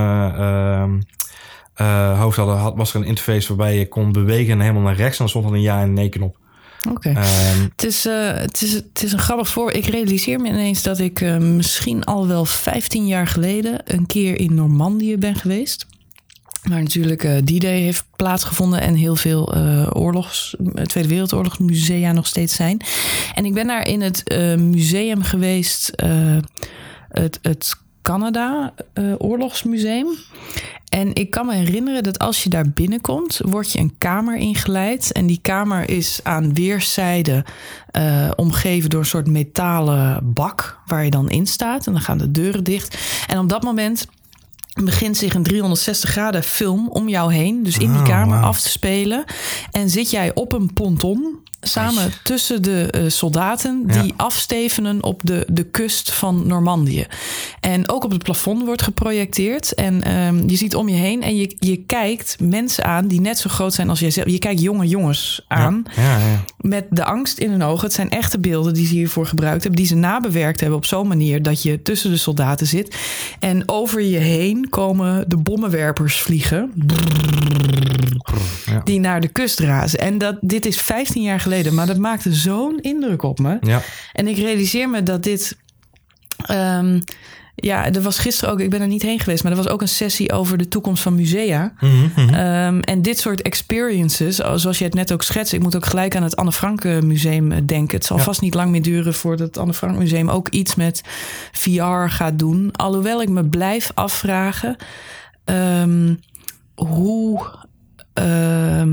hoofd 2.17 2.37
hadden, 2.37 2.57
had, 2.57 2.75
was 2.75 2.93
er 2.93 2.99
een 2.99 3.07
interface 3.07 3.47
waarbij 3.47 3.77
je 3.77 3.87
kon 3.87 4.11
bewegen 4.11 4.53
en 4.53 4.59
helemaal 4.59 4.81
naar 4.81 4.95
rechts. 4.95 5.11
En 5.11 5.17
dan 5.17 5.29
stond 5.29 5.45
er 5.45 5.53
een 5.53 5.61
ja 5.61 5.81
en 5.81 5.93
nee 5.93 6.09
knop. 6.09 6.37
Oké. 6.89 7.09
Okay. 7.09 7.23
Um, 7.55 7.69
het, 7.75 7.83
is, 7.83 8.05
uh, 8.05 8.33
het, 8.33 8.61
is, 8.61 8.73
het 8.73 9.03
is 9.03 9.11
een 9.11 9.19
grappig 9.19 9.47
voor. 9.47 9.71
Ik 9.71 9.85
realiseer 9.85 10.39
me 10.39 10.47
ineens 10.47 10.83
dat 10.83 10.99
ik 10.99 11.21
uh, 11.21 11.37
misschien 11.37 12.03
al 12.03 12.27
wel 12.27 12.45
15 12.45 13.07
jaar 13.07 13.27
geleden 13.27 13.81
een 13.85 14.05
keer 14.05 14.39
in 14.39 14.53
Normandië 14.53 15.17
ben 15.17 15.35
geweest. 15.35 15.85
Waar 16.61 16.81
natuurlijk 16.81 17.23
uh, 17.23 17.37
D-Day 17.37 17.79
heeft 17.79 18.05
plaatsgevonden 18.15 18.81
en 18.81 18.95
heel 18.95 19.15
veel 19.15 19.53
oorlogs, 19.93 20.55
Tweede 20.83 21.09
Wereldoorlog 21.09 21.59
musea 21.59 22.11
nog 22.11 22.27
steeds 22.27 22.55
zijn. 22.55 22.81
En 23.35 23.45
ik 23.45 23.53
ben 23.53 23.67
daar 23.67 23.87
in 23.87 24.01
het 24.01 24.23
museum 24.57 25.23
geweest, 25.23 25.91
het, 27.09 27.39
het 27.41 27.75
Canada 28.01 28.73
Oorlogsmuseum. 29.17 30.07
En 30.91 31.13
ik 31.15 31.29
kan 31.29 31.45
me 31.45 31.53
herinneren 31.53 32.03
dat 32.03 32.19
als 32.19 32.43
je 32.43 32.49
daar 32.49 32.69
binnenkomt, 32.69 33.39
word 33.43 33.71
je 33.71 33.79
een 33.79 33.95
kamer 33.97 34.35
ingeleid. 34.35 35.11
En 35.11 35.25
die 35.25 35.39
kamer 35.41 35.89
is 35.89 36.19
aan 36.23 36.53
weerszijden 36.53 37.43
uh, 37.97 38.31
omgeven 38.35 38.89
door 38.89 38.99
een 38.99 39.05
soort 39.05 39.27
metalen 39.27 40.33
bak 40.33 40.79
waar 40.85 41.03
je 41.03 41.09
dan 41.09 41.29
in 41.29 41.47
staat. 41.47 41.87
En 41.87 41.93
dan 41.93 42.01
gaan 42.01 42.17
de 42.17 42.31
deuren 42.31 42.63
dicht. 42.63 42.97
En 43.27 43.39
op 43.39 43.49
dat 43.49 43.63
moment 43.63 44.07
begint 44.73 45.17
zich 45.17 45.33
een 45.33 45.43
360 45.43 46.09
graden 46.09 46.43
film 46.43 46.89
om 46.89 47.09
jou 47.09 47.33
heen, 47.33 47.63
dus 47.63 47.77
in 47.77 47.91
die 47.91 48.03
kamer, 48.03 48.35
oh, 48.35 48.39
wow. 48.39 48.49
af 48.49 48.61
te 48.61 48.69
spelen. 48.69 49.23
En 49.71 49.89
zit 49.89 50.09
jij 50.09 50.33
op 50.33 50.51
een 50.51 50.73
ponton 50.73 51.39
samen 51.61 52.11
tussen 52.23 52.61
de 52.61 52.93
uh, 52.95 53.09
soldaten 53.09 53.87
die 53.87 54.03
ja. 54.03 54.13
afstevenen 54.15 55.03
op 55.03 55.21
de, 55.23 55.45
de 55.51 55.63
kust 55.63 56.13
van 56.13 56.47
Normandië. 56.47 57.05
En 57.59 57.89
ook 57.89 58.03
op 58.03 58.11
het 58.11 58.23
plafond 58.23 58.65
wordt 58.65 58.81
geprojecteerd. 58.81 59.73
En 59.73 60.15
um, 60.15 60.49
je 60.49 60.55
ziet 60.55 60.75
om 60.75 60.89
je 60.89 60.95
heen 60.95 61.23
en 61.23 61.35
je, 61.35 61.55
je 61.59 61.77
kijkt 61.77 62.39
mensen 62.39 62.85
aan 62.85 63.07
die 63.07 63.21
net 63.21 63.37
zo 63.37 63.49
groot 63.49 63.73
zijn 63.73 63.89
als 63.89 63.99
jijzelf. 63.99 64.29
Je 64.29 64.39
kijkt 64.39 64.61
jonge 64.61 64.87
jongens 64.87 65.45
aan 65.47 65.83
ja. 65.95 66.01
Ja, 66.01 66.43
met 66.61 66.85
de 66.89 67.03
angst 67.03 67.37
in 67.37 67.51
hun 67.51 67.63
ogen. 67.63 67.85
Het 67.85 67.93
zijn 67.93 68.09
echte 68.09 68.39
beelden 68.39 68.73
die 68.73 68.87
ze 68.87 68.93
hiervoor 68.93 69.25
gebruikt 69.25 69.61
hebben, 69.63 69.79
die 69.79 69.89
ze 69.89 69.95
nabewerkt 69.95 70.59
hebben 70.59 70.77
op 70.77 70.85
zo'n 70.85 71.07
manier 71.07 71.41
dat 71.41 71.61
je 71.63 71.81
tussen 71.81 72.11
de 72.11 72.17
soldaten 72.17 72.67
zit. 72.67 72.95
En 73.39 73.69
over 73.69 74.01
je 74.01 74.17
heen 74.17 74.69
komen 74.69 75.29
de 75.29 75.37
bommenwerpers 75.37 76.21
vliegen. 76.21 76.71
Die 78.83 78.99
naar 78.99 79.21
de 79.21 79.27
kust 79.27 79.59
razen. 79.59 79.99
En 79.99 80.17
dat, 80.17 80.37
dit 80.41 80.65
is 80.65 80.77
15 80.77 81.21
jaar 81.21 81.39
geleden, 81.39 81.73
maar 81.73 81.87
dat 81.87 81.97
maakte 81.97 82.33
zo'n 82.33 82.79
indruk 82.81 83.23
op 83.23 83.39
me. 83.39 83.57
Ja. 83.61 83.81
En 84.13 84.27
ik 84.27 84.37
realiseer 84.37 84.89
me 84.89 85.03
dat 85.03 85.23
dit. 85.23 85.57
Um, 86.51 87.03
ja, 87.55 87.91
er 87.91 88.01
was 88.01 88.19
gisteren 88.19 88.53
ook, 88.53 88.59
ik 88.59 88.69
ben 88.69 88.81
er 88.81 88.87
niet 88.87 89.01
heen 89.01 89.19
geweest, 89.19 89.43
maar 89.43 89.51
er 89.51 89.57
was 89.57 89.67
ook 89.67 89.81
een 89.81 89.87
sessie 89.87 90.31
over 90.31 90.57
de 90.57 90.67
toekomst 90.67 91.03
van 91.03 91.15
musea. 91.15 91.73
Mm 91.79 92.11
-hmm. 92.15 92.33
um, 92.33 92.79
en 92.79 93.01
dit 93.01 93.19
soort 93.19 93.41
experiences, 93.41 94.35
zoals 94.35 94.77
je 94.77 94.83
het 94.83 94.93
net 94.93 95.13
ook 95.13 95.23
schetst, 95.23 95.53
ik 95.53 95.61
moet 95.61 95.75
ook 95.75 95.85
gelijk 95.85 96.15
aan 96.15 96.23
het 96.23 96.35
Anne 96.35 96.51
Frank 96.51 96.83
Museum 96.83 97.65
denken. 97.65 97.97
Het 97.97 98.05
zal 98.05 98.17
ja. 98.17 98.23
vast 98.23 98.41
niet 98.41 98.53
lang 98.53 98.71
meer 98.71 98.81
duren 98.81 99.13
voordat 99.13 99.47
het 99.47 99.57
Anne 99.57 99.73
Frank 99.73 99.97
Museum 99.97 100.29
ook 100.29 100.49
iets 100.49 100.75
met 100.75 101.01
VR 101.51 102.07
gaat 102.07 102.39
doen. 102.39 102.71
Alhoewel 102.71 103.21
ik 103.21 103.29
me 103.29 103.45
blijf 103.45 103.91
afvragen 103.93 104.75
um, 105.45 106.19
hoe 106.75 107.45
uh, 108.19 108.83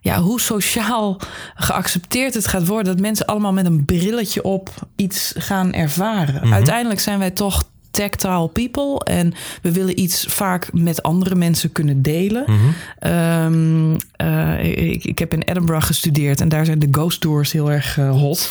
ja, 0.00 0.20
hoe 0.20 0.40
sociaal 0.40 1.20
geaccepteerd 1.54 2.34
het 2.34 2.46
gaat 2.46 2.66
worden 2.66 2.92
dat 2.92 3.02
mensen 3.02 3.26
allemaal 3.26 3.52
met 3.52 3.66
een 3.66 3.84
brilletje 3.84 4.42
op 4.42 4.70
iets 4.96 5.34
gaan 5.36 5.72
ervaren. 5.72 6.34
Mm 6.34 6.40
-hmm. 6.40 6.52
Uiteindelijk 6.52 7.00
zijn 7.00 7.18
wij 7.18 7.30
toch 7.30 7.68
tactile 7.98 8.48
people 8.48 9.04
en 9.04 9.34
we 9.62 9.72
willen 9.72 10.00
iets 10.00 10.26
vaak 10.28 10.72
met 10.72 11.02
andere 11.02 11.34
mensen 11.34 11.72
kunnen 11.72 12.02
delen. 12.02 12.44
Mhm. 12.46 12.52
Mm 12.52 12.74
-hmm. 13.00 13.12
um, 13.54 13.96
uh, 14.22 14.64
ik, 14.92 15.04
ik 15.04 15.18
heb 15.18 15.32
in 15.32 15.42
Edinburgh 15.42 15.86
gestudeerd 15.86 16.40
en 16.40 16.48
daar 16.48 16.64
zijn 16.64 16.78
de 16.78 16.88
ghost 16.90 17.20
tours 17.20 17.52
heel 17.52 17.70
erg 17.70 17.96
uh, 17.96 18.10
hot. 18.10 18.50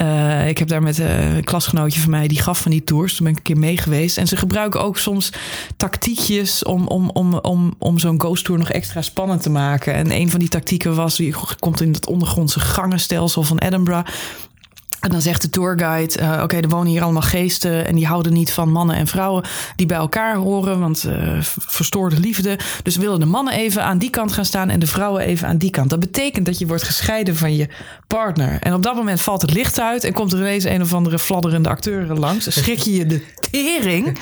Uh, 0.00 0.48
ik 0.48 0.58
heb 0.58 0.68
daar 0.68 0.82
met 0.82 0.98
een 0.98 1.44
klasgenootje 1.44 2.00
van 2.00 2.10
mij 2.10 2.28
die 2.28 2.40
gaf 2.40 2.60
van 2.60 2.70
die 2.70 2.84
tours. 2.84 3.16
Toen 3.16 3.24
ben 3.24 3.32
ik 3.32 3.38
een 3.38 3.54
keer 3.54 3.58
mee 3.58 3.76
geweest. 3.76 4.18
En 4.18 4.26
ze 4.26 4.36
gebruiken 4.36 4.82
ook 4.82 4.98
soms 4.98 5.32
tactiekjes 5.76 6.62
om, 6.64 6.86
om, 6.86 7.10
om, 7.10 7.34
om, 7.34 7.74
om 7.78 7.98
zo'n 7.98 8.20
ghost 8.20 8.44
tour 8.44 8.60
nog 8.60 8.70
extra 8.70 9.02
spannend 9.02 9.42
te 9.42 9.50
maken. 9.50 9.94
En 9.94 10.12
een 10.12 10.30
van 10.30 10.40
die 10.40 10.48
tactieken 10.48 10.94
was, 10.94 11.16
je 11.16 11.34
komt 11.58 11.80
in 11.80 11.92
het 11.92 12.06
ondergrondse 12.06 12.60
gangenstelsel 12.60 13.42
van 13.42 13.58
Edinburgh. 13.58 14.10
En 15.04 15.10
dan 15.10 15.20
zegt 15.20 15.42
de 15.42 15.50
tourguide: 15.50 16.20
uh, 16.20 16.32
Oké, 16.32 16.42
okay, 16.42 16.60
er 16.60 16.68
wonen 16.68 16.86
hier 16.86 17.02
allemaal 17.02 17.22
geesten. 17.22 17.86
En 17.86 17.94
die 17.94 18.06
houden 18.06 18.32
niet 18.32 18.52
van 18.52 18.70
mannen 18.70 18.96
en 18.96 19.06
vrouwen 19.06 19.44
die 19.76 19.86
bij 19.86 19.96
elkaar 19.96 20.36
horen. 20.36 20.80
Want 20.80 21.04
uh, 21.06 21.38
verstoorde 21.58 22.20
liefde. 22.20 22.58
Dus 22.82 22.96
willen 22.96 23.20
de 23.20 23.26
mannen 23.26 23.54
even 23.54 23.84
aan 23.84 23.98
die 23.98 24.10
kant 24.10 24.32
gaan 24.32 24.44
staan. 24.44 24.70
En 24.70 24.78
de 24.78 24.86
vrouwen 24.86 25.22
even 25.22 25.48
aan 25.48 25.56
die 25.56 25.70
kant. 25.70 25.90
Dat 25.90 26.00
betekent 26.00 26.46
dat 26.46 26.58
je 26.58 26.66
wordt 26.66 26.82
gescheiden 26.82 27.36
van 27.36 27.56
je 27.56 27.68
partner. 28.06 28.56
En 28.60 28.74
op 28.74 28.82
dat 28.82 28.94
moment 28.94 29.20
valt 29.20 29.42
het 29.42 29.52
licht 29.52 29.80
uit. 29.80 30.04
En 30.04 30.12
komt 30.12 30.32
er 30.32 30.38
ineens 30.38 30.64
een 30.64 30.82
of 30.82 30.94
andere 30.94 31.18
fladderende 31.18 31.68
acteur 31.68 32.06
langs. 32.06 32.52
Schrik 32.60 32.78
je 32.78 32.94
je 32.94 33.06
de 33.06 33.22
tering. 33.50 34.18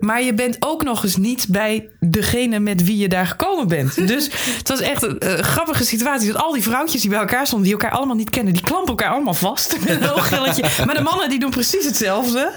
Maar 0.00 0.22
je 0.22 0.34
bent 0.34 0.56
ook 0.60 0.84
nog 0.84 1.04
eens 1.04 1.16
niet 1.16 1.46
bij 1.48 1.88
degene 2.00 2.58
met 2.58 2.84
wie 2.84 2.96
je 2.96 3.08
daar 3.08 3.26
gekomen 3.26 3.68
bent. 3.68 4.08
Dus 4.08 4.30
het 4.58 4.68
was 4.68 4.80
echt 4.80 5.02
een 5.02 5.16
uh, 5.24 5.32
grappige 5.32 5.84
situatie. 5.84 6.32
Dat 6.32 6.42
al 6.42 6.52
die 6.52 6.62
vrouwtjes 6.62 7.00
die 7.00 7.10
bij 7.10 7.18
elkaar 7.18 7.46
stonden. 7.46 7.68
die 7.68 7.78
elkaar 7.78 7.96
allemaal 7.96 8.16
niet 8.16 8.30
kennen. 8.30 8.52
die 8.52 8.62
klampen 8.62 8.88
elkaar 8.88 9.10
allemaal 9.10 9.34
vast. 9.34 9.76
Een 9.88 10.10
ooggilletje. 10.10 10.64
Maar 10.86 10.94
de 10.94 11.00
mannen 11.02 11.28
die 11.28 11.38
doen 11.40 11.50
precies 11.50 11.84
hetzelfde. 11.84 12.52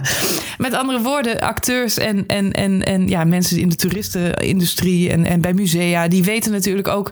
Met 0.58 0.74
andere 0.74 1.02
woorden, 1.02 1.40
acteurs 1.40 1.98
en, 1.98 2.24
en, 2.28 2.52
en, 2.52 2.84
en 2.84 3.08
ja, 3.08 3.24
mensen 3.24 3.58
in 3.60 3.70
de 3.70 3.76
toeristenindustrie 3.76 5.10
en, 5.12 5.26
en 5.26 5.42
bij 5.42 5.54
musea, 5.54 6.08
die 6.08 6.24
weten 6.24 6.52
natuurlijk 6.52 6.88
ook 6.88 7.12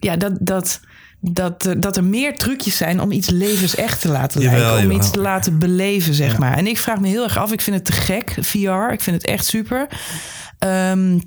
ja, 0.00 0.16
dat, 0.16 0.32
dat 0.40 0.80
dat, 1.26 1.64
er- 1.64 1.80
dat 1.80 1.96
er 1.96 2.04
meer 2.04 2.36
trucjes 2.36 2.76
zijn 2.76 3.00
om 3.00 3.10
iets 3.12 3.30
levensecht 3.30 4.00
te 4.00 4.08
laten 4.08 4.40
Jawel, 4.40 4.72
lijken. 4.72 4.90
Om 4.90 4.96
iets 4.96 5.10
te 5.10 5.20
laten 5.20 5.58
beleven, 5.58 6.14
zeg 6.14 6.32
Ja. 6.32 6.38
maar. 6.38 6.56
En 6.56 6.66
ik 6.66 6.78
vraag 6.78 7.00
me 7.00 7.08
heel 7.08 7.22
erg 7.24 7.38
af. 7.38 7.52
Ik 7.52 7.60
vind 7.60 7.76
het 7.76 7.84
te 7.84 7.92
gek, 7.92 8.34
VR. 8.40 8.92
Ik 8.92 9.00
vind 9.00 9.16
het 9.16 9.26
echt 9.26 9.46
super. 9.46 9.86
Ehm, 10.58 11.18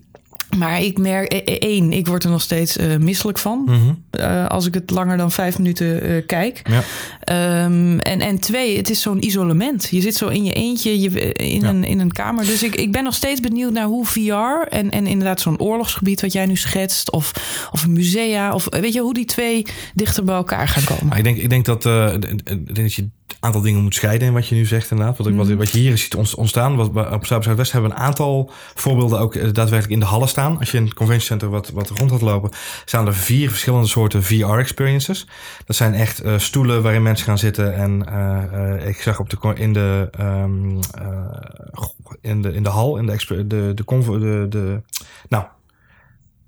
maar 0.57 0.81
ik 0.81 0.97
merk, 0.97 1.33
e- 1.33 1.41
e- 1.45 1.57
één, 1.57 1.91
ik 1.91 2.07
word 2.07 2.23
er 2.23 2.29
nog 2.29 2.41
steeds 2.41 2.77
eh, 2.77 2.95
misselijk 2.95 3.37
van. 3.37 3.61
Mhm. 3.65 3.77
eh, 4.09 4.47
als 4.47 4.65
ik 4.65 4.73
het 4.73 4.89
langer 4.89 5.17
dan 5.17 5.31
vijf 5.31 5.57
minuten 5.57 6.01
eh, 6.01 6.25
kijk. 6.25 6.61
Ja. 6.63 6.83
Ehm, 7.19 7.97
en, 7.99 8.21
en 8.21 8.39
twee, 8.39 8.77
het 8.77 8.89
is 8.89 9.01
zo'n 9.01 9.25
isolement. 9.25 9.87
Je 9.91 10.01
zit 10.01 10.15
zo 10.15 10.27
in 10.27 10.43
je 10.43 10.53
eentje 10.53 11.01
je, 11.01 11.33
in, 11.33 11.61
Ja. 11.61 11.69
een, 11.69 11.83
in 11.83 11.99
een 11.99 12.11
kamer. 12.11 12.45
Dus 12.45 12.63
ik, 12.63 12.75
ik 12.75 12.91
ben 12.91 13.03
nog 13.03 13.13
steeds 13.13 13.39
benieuwd 13.39 13.71
naar 13.71 13.85
hoe 13.85 14.05
VR 14.05 14.67
en, 14.69 14.91
en 14.91 15.07
inderdaad 15.07 15.41
zo'n 15.41 15.59
oorlogsgebied 15.59 16.21
wat 16.21 16.33
jij 16.33 16.45
nu 16.45 16.55
schetst. 16.55 17.11
Of, 17.11 17.31
of 17.71 17.83
een 17.83 17.93
musea. 17.93 18.53
Of 18.53 18.67
weet 18.69 18.93
je 18.93 19.01
hoe 19.01 19.13
die 19.13 19.25
twee 19.25 19.65
dichter 19.93 20.23
bij 20.23 20.35
elkaar 20.35 20.67
gaan 20.67 20.83
komen. 20.83 21.07
Maar 21.07 21.17
ik 21.17 21.23
denk, 21.23 21.37
ik 21.37 21.49
denk 21.49 21.65
dat, 21.65 21.83
dat 22.73 22.93
je 22.93 23.07
aantal 23.39 23.61
dingen 23.61 23.81
moet 23.81 23.93
scheiden 23.95 24.27
in 24.27 24.33
wat 24.33 24.47
je 24.47 24.55
nu 24.55 24.65
zegt 24.65 24.91
inderdaad. 24.91 25.17
Wat, 25.17 25.27
ik- 25.27 25.35
wat, 25.35 25.49
wat 25.49 25.69
je 25.71 25.79
hier 25.79 25.97
ziet 25.97 26.15
ont- 26.15 26.35
ontstaan. 26.35 26.75
Wat, 26.75 26.87
op 27.11 27.25
Zuid 27.25 27.43
Zuidwest 27.43 27.71
hebben 27.71 27.89
we 27.89 27.95
een 27.95 28.01
aantal 28.01 28.51
voorbeelden 28.75 29.19
ook 29.19 29.35
eh, 29.35 29.43
daadwerkelijk 29.43 29.89
in 29.89 29.99
de 29.99 30.05
hallen 30.05 30.27
staan. 30.27 30.59
Als 30.59 30.71
je 30.71 30.77
in 30.77 30.83
het 30.83 30.93
convention 30.93 31.27
center 31.27 31.49
wat, 31.49 31.69
wat 31.69 31.89
rond 31.89 32.11
gaat 32.11 32.21
lopen, 32.21 32.49
staan 32.85 33.07
er 33.07 33.13
vier 33.15 33.49
verschillende 33.49 33.87
soorten 33.87 34.23
VR-experiences. 34.23 35.27
Dat 35.65 35.75
zijn 35.75 35.93
echt 35.93 36.21
eh, 36.21 36.37
stoelen 36.37 36.81
waarin 36.81 37.03
mensen 37.03 37.25
gaan 37.25 37.37
zitten. 37.37 37.75
En 37.75 38.05
eh, 38.07 38.87
ik 38.87 39.01
zag 39.01 39.19
op 39.19 39.29
de, 39.29 39.37
in, 39.55 39.73
de, 39.73 40.07
ehm, 40.11 40.77
eh, 41.01 41.87
in, 42.21 42.41
de, 42.41 42.53
in 42.53 42.63
de 42.63 42.69
hal, 42.69 42.97
in 42.97 43.05
de, 43.05 43.47
de, 43.47 43.71
de, 43.75 43.83
convo- 43.83 44.19
de, 44.19 44.45
de 44.49 44.81
nou, 45.29 45.43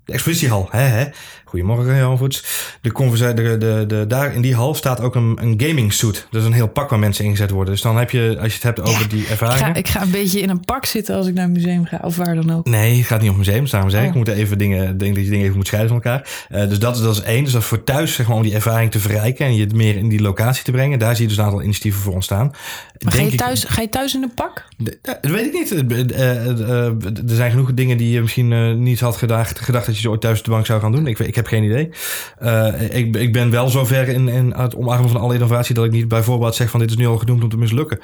de 0.04 0.12
expositiehal. 0.12 0.68
Hè, 0.70 0.80
hè. 0.80 1.04
Goedemorgen, 1.44 1.96
Jan 1.96 2.18
Voets. 2.18 2.44
De, 2.80 2.92
conversa- 2.92 3.32
de, 3.32 3.56
de, 3.58 3.84
de, 3.88 4.04
daar 4.08 4.34
in 4.34 4.40
die 4.40 4.54
hal 4.54 4.74
staat 4.74 5.00
ook 5.00 5.14
een, 5.14 5.38
een 5.42 5.54
gaming 5.66 5.92
suit. 5.92 6.26
Dat 6.30 6.40
is 6.40 6.46
een 6.46 6.52
heel 6.52 6.68
pak 6.68 6.90
waar 6.90 6.98
mensen 6.98 7.24
ingezet 7.24 7.50
worden. 7.50 7.72
Dus 7.72 7.82
dan 7.82 7.98
heb 7.98 8.10
je, 8.10 8.36
als 8.40 8.46
je 8.48 8.54
het 8.54 8.62
hebt 8.62 8.80
over 8.80 9.08
die 9.08 9.22
Ik 9.22 9.28
ervaringen... 9.28 9.64
ga, 9.66 9.74
ik 9.74 9.88
ga 9.88 10.02
een 10.02 10.10
beetje 10.10 10.40
in 10.40 10.50
een 10.50 10.60
pak 10.60 10.84
zitten 10.84 11.16
als 11.16 11.26
ik 11.26 11.34
naar 11.34 11.44
een 11.44 11.52
museum 11.52 11.84
ga. 11.84 11.98
Of 12.02 12.16
waar 12.16 12.34
dan 12.34 12.52
ook. 12.52 12.66
Nee, 12.66 12.96
het 12.98 13.06
gaat 13.06 13.20
niet 13.20 13.30
om 13.30 13.36
museum. 13.36 13.66
Daarom 13.70 13.90
zeg 13.90 14.00
ik, 14.00 14.06
Oh. 14.06 14.12
we 14.12 14.16
moeten 14.16 14.34
even 14.36 14.58
dingen, 14.58 14.88
ik 14.88 14.98
denk 14.98 15.14
dat 15.14 15.24
je 15.24 15.30
dingen 15.30 15.44
even 15.44 15.56
moet 15.56 15.66
scheiden 15.66 15.92
van 15.92 16.02
elkaar. 16.02 16.28
Eh, 16.48 16.68
dus 16.68 16.78
dat, 16.78 16.96
is- 16.96 17.02
dat 17.02 17.14
is 17.16 17.22
één. 17.22 17.44
Dus 17.44 17.52
dat 17.52 17.62
is 17.62 17.68
voor 17.68 17.84
thuis, 17.84 18.14
zeg 18.14 18.26
maar, 18.28 18.36
om 18.36 18.42
die 18.42 18.54
ervaring 18.54 18.90
te 18.90 18.98
verrijken 18.98 19.46
en 19.46 19.54
je 19.54 19.60
het 19.60 19.74
meer 19.74 19.96
in 19.96 20.08
die 20.08 20.20
locatie 20.22 20.64
te 20.64 20.70
brengen. 20.70 20.98
Daar 20.98 21.14
zie 21.14 21.22
je 21.22 21.28
dus 21.28 21.38
een 21.38 21.44
aantal 21.44 21.62
initiatieven 21.62 22.00
voor 22.00 22.14
ontstaan. 22.14 22.52
Maar 22.98 23.12
ga 23.12 23.20
je, 23.20 23.26
ik- 23.26 23.38
thuis, 23.38 23.64
ga 23.64 23.80
je 23.80 23.88
thuis 23.88 24.14
in 24.14 24.22
een 24.22 24.34
pak? 24.34 24.64
Ja, 24.76 24.92
Dat 25.20 25.30
weet 25.30 25.46
ik 25.46 25.52
niet. 25.52 25.72
Eh, 25.72 26.00
eh, 26.00 26.46
eh, 26.48 26.86
eh, 26.86 26.86
Er 27.28 27.34
zijn 27.34 27.50
genoeg 27.50 27.74
dingen 27.74 27.96
die 27.96 28.10
je 28.10 28.20
misschien 28.20 28.52
eh, 28.52 28.72
niet 28.72 29.00
had 29.00 29.16
gedacht, 29.16 29.60
gedacht 29.60 29.86
dat 29.86 29.94
je 29.94 29.99
ze 30.00 30.10
ooit 30.10 30.20
thuis 30.20 30.42
de 30.42 30.50
bank 30.50 30.66
zou 30.66 30.80
gaan 30.80 30.92
doen. 30.92 31.06
Ik, 31.06 31.18
weet- 31.18 31.28
ik 31.28 31.34
heb 31.34 31.46
geen 31.46 31.62
idee. 31.64 31.90
Eh, 32.38 32.96
ik, 32.96 33.16
ik 33.16 33.32
ben 33.32 33.50
wel 33.50 33.68
zover 33.68 34.08
in, 34.08 34.28
in 34.28 34.52
het 34.56 34.76
omarmen 34.76 35.10
van 35.10 35.20
alle 35.20 35.34
innovatie 35.34 35.74
dat 35.74 35.84
ik 35.84 35.90
niet 35.90 36.08
bij 36.08 36.22
voorbaat 36.22 36.54
zeg 36.54 36.70
van 36.70 36.80
dit 36.80 36.90
is 36.90 36.96
nu 36.96 37.06
al 37.06 37.18
genoemd 37.18 37.42
om 37.42 37.48
te 37.48 37.56
mislukken. 37.56 37.98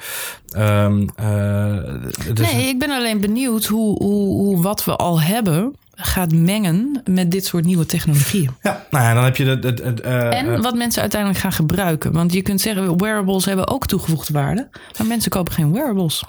Ehm, 0.51 1.07
eh, 1.15 1.75
dus- 2.33 2.51
Nee, 2.53 2.67
ik 2.67 2.79
ben 2.79 2.89
alleen 2.91 3.21
benieuwd 3.21 3.65
hoe, 3.65 4.03
hoe, 4.03 4.27
hoe 4.27 4.61
wat 4.61 4.83
we 4.85 4.95
al 4.95 5.21
hebben 5.21 5.75
gaat 5.99 6.31
mengen 6.31 7.01
met 7.09 7.31
dit 7.31 7.45
soort 7.45 7.65
nieuwe 7.65 7.85
technologieën. 7.85 8.49
Ja, 8.61 8.85
nou 8.91 9.03
ja, 9.03 9.13
dan 9.13 9.23
heb 9.23 9.35
je 9.37 9.45
het. 9.45 9.63
het, 9.63 9.83
het, 9.83 10.01
eh, 10.01 10.39
En 10.39 10.61
wat 10.61 10.75
mensen 10.75 11.01
uiteindelijk 11.01 11.41
gaan 11.41 11.51
gebruiken. 11.51 12.11
Want 12.11 12.33
je 12.33 12.41
kunt 12.41 12.61
zeggen, 12.61 12.97
wearables 12.97 13.45
hebben 13.45 13.67
ook 13.67 13.85
toegevoegde 13.87 14.33
waarde. 14.33 14.69
Maar 14.97 15.07
mensen 15.07 15.31
kopen 15.31 15.53
geen 15.53 15.71
wearables. 15.73 16.23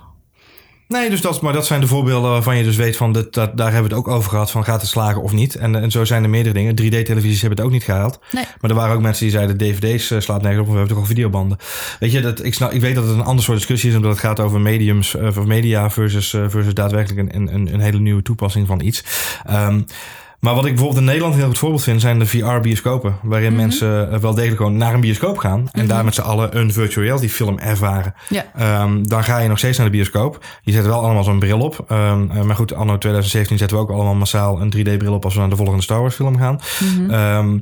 Nee, 0.88 1.10
dus 1.10 1.20
dat, 1.20 1.40
maar 1.40 1.52
dat 1.52 1.66
zijn 1.66 1.80
de 1.80 1.86
voorbeelden 1.86 2.30
waarvan 2.30 2.56
je 2.56 2.64
dus 2.64 2.76
weet 2.76 2.96
van 2.96 3.12
dat, 3.12 3.34
dat, 3.34 3.56
daar 3.56 3.72
hebben 3.72 3.90
we 3.90 3.96
het 3.96 4.06
ook 4.06 4.14
over 4.14 4.30
gehad 4.30 4.50
van 4.50 4.64
gaat 4.64 4.80
het 4.80 4.90
slagen 4.90 5.22
of 5.22 5.32
niet. 5.32 5.54
En, 5.54 5.74
en 5.74 5.90
zo 5.90 6.04
zijn 6.04 6.22
er 6.22 6.30
meerdere 6.30 6.54
dingen. 6.54 6.72
3D-televisies 6.72 7.40
hebben 7.40 7.58
het 7.58 7.66
ook 7.66 7.70
niet 7.70 7.84
gehaald. 7.84 8.18
Nee. 8.32 8.44
Maar 8.60 8.70
er 8.70 8.76
waren 8.76 8.94
ook 8.94 9.02
mensen 9.02 9.22
die 9.22 9.32
zeiden 9.32 9.56
dvd's 9.56 10.10
eh, 10.10 10.20
slaat 10.20 10.42
nergens 10.42 10.60
op, 10.60 10.66
we 10.66 10.72
hebben 10.78 10.88
toch 10.88 10.98
al 10.98 11.08
videobanden. 11.08 11.58
Weet 12.00 12.12
je, 12.12 12.20
dat, 12.20 12.44
ik, 12.44 12.54
snap, 12.54 12.72
ik 12.72 12.80
weet 12.80 12.94
dat 12.94 13.04
het 13.04 13.14
een 13.14 13.24
ander 13.24 13.44
soort 13.44 13.56
discussie 13.56 13.90
is 13.90 13.96
omdat 13.96 14.10
het 14.10 14.20
gaat 14.20 14.40
over 14.40 14.60
mediums, 14.60 15.16
eh, 15.16 15.26
of 15.26 15.44
media 15.44 15.90
versus, 15.90 16.34
eh, 16.34 16.44
versus 16.48 16.74
daadwerkelijk 16.74 17.34
een, 17.34 17.54
een, 17.54 17.74
een 17.74 17.80
hele 17.80 17.98
nieuwe 17.98 18.22
toepassing 18.22 18.66
van 18.66 18.80
iets. 18.80 19.04
Ehm, 19.46 19.80
maar 20.40 20.54
wat 20.54 20.64
ik 20.64 20.70
bijvoorbeeld 20.70 21.00
in 21.00 21.06
Nederland 21.06 21.32
een 21.32 21.38
heel 21.38 21.48
goed 21.48 21.58
voorbeeld 21.58 21.82
vind, 21.82 22.00
zijn 22.00 22.18
de 22.18 22.26
VR-bioscopen. 22.26 23.16
Waarin 23.22 23.56
mensen 23.56 24.12
eh, 24.12 24.18
wel 24.18 24.34
degelijk 24.34 24.56
gewoon 24.56 24.76
naar 24.76 24.94
een 24.94 25.00
bioscoop 25.00 25.38
gaan. 25.38 25.68
En 25.72 25.86
daar 25.86 26.04
met 26.04 26.14
z'n 26.14 26.20
allen 26.20 26.58
een 26.58 26.72
virtual 26.72 27.04
reality 27.04 27.28
film 27.28 27.58
ervaren. 27.58 28.14
Ja. 28.28 28.46
Ehm, 28.54 29.02
dan 29.02 29.24
ga 29.24 29.38
je 29.38 29.48
nog 29.48 29.58
steeds 29.58 29.76
naar 29.76 29.86
de 29.86 29.92
bioscoop. 29.92 30.44
Je 30.62 30.72
zet 30.72 30.86
wel 30.86 31.00
allemaal 31.02 31.24
zo'n 31.24 31.38
bril 31.38 31.60
op. 31.60 31.84
Ehm, 31.88 32.30
eh, 32.30 32.42
maar 32.42 32.56
goed, 32.56 32.74
anno 32.74 32.98
2017 32.98 33.58
zetten 33.58 33.76
we 33.76 33.82
ook 33.82 33.90
allemaal 33.90 34.14
massaal 34.14 34.60
een 34.60 34.70
3D-bril 34.70 35.14
op 35.14 35.24
als 35.24 35.34
we 35.34 35.40
naar 35.40 35.48
de 35.48 35.56
volgende 35.56 35.82
Star 35.82 36.00
Wars 36.00 36.14
film 36.14 36.38
gaan. 36.38 36.60
Ehm, 37.10 37.58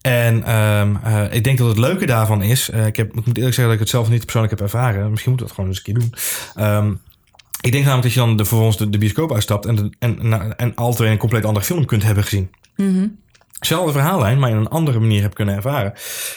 en 0.00 0.44
eh, 0.44 1.24
ik 1.30 1.44
denk 1.44 1.58
dat 1.58 1.68
het 1.68 1.78
leuke 1.78 2.06
daarvan 2.06 2.42
is. 2.42 2.68
ik, 2.68 2.96
heb, 2.96 3.08
ik 3.08 3.26
moet 3.26 3.36
eerlijk 3.36 3.54
zeggen 3.54 3.64
dat 3.64 3.72
ik 3.72 3.80
het 3.80 3.88
zelf 3.88 4.08
niet 4.08 4.22
persoonlijk 4.22 4.52
heb 4.52 4.62
ervaren. 4.62 5.10
Misschien 5.10 5.32
moeten 5.32 5.48
we 5.48 5.52
dat 5.52 5.52
gewoon 5.52 5.70
eens 5.70 5.78
een 5.78 5.84
keer 5.84 5.94
doen. 5.94 6.14
Ehm, 6.54 6.92
ik 7.60 7.72
denk 7.72 7.84
namelijk 7.84 8.02
dat 8.02 8.12
je 8.12 8.18
dan 8.18 8.36
de, 8.36 8.44
vervolgens 8.44 8.76
de, 8.76 8.90
de 8.90 8.98
bioscoop 8.98 9.32
uitstapt 9.32 9.66
en, 9.66 9.74
de, 9.74 9.90
en, 9.98 10.20
en, 10.20 10.56
en 10.56 10.74
al 10.74 10.94
twee 10.94 11.10
een 11.10 11.18
compleet 11.18 11.44
andere 11.44 11.64
film 11.64 11.84
kunt 11.84 12.02
hebben 12.02 12.24
gezien. 12.24 12.50
Zelfde 13.60 13.92
verhaallijn, 13.92 14.38
maar 14.38 14.50
in 14.50 14.56
een 14.56 14.68
andere 14.68 15.00
manier 15.00 15.20
hebt 15.20 15.34
kunnen 15.34 15.54
ervaren. 15.54 15.92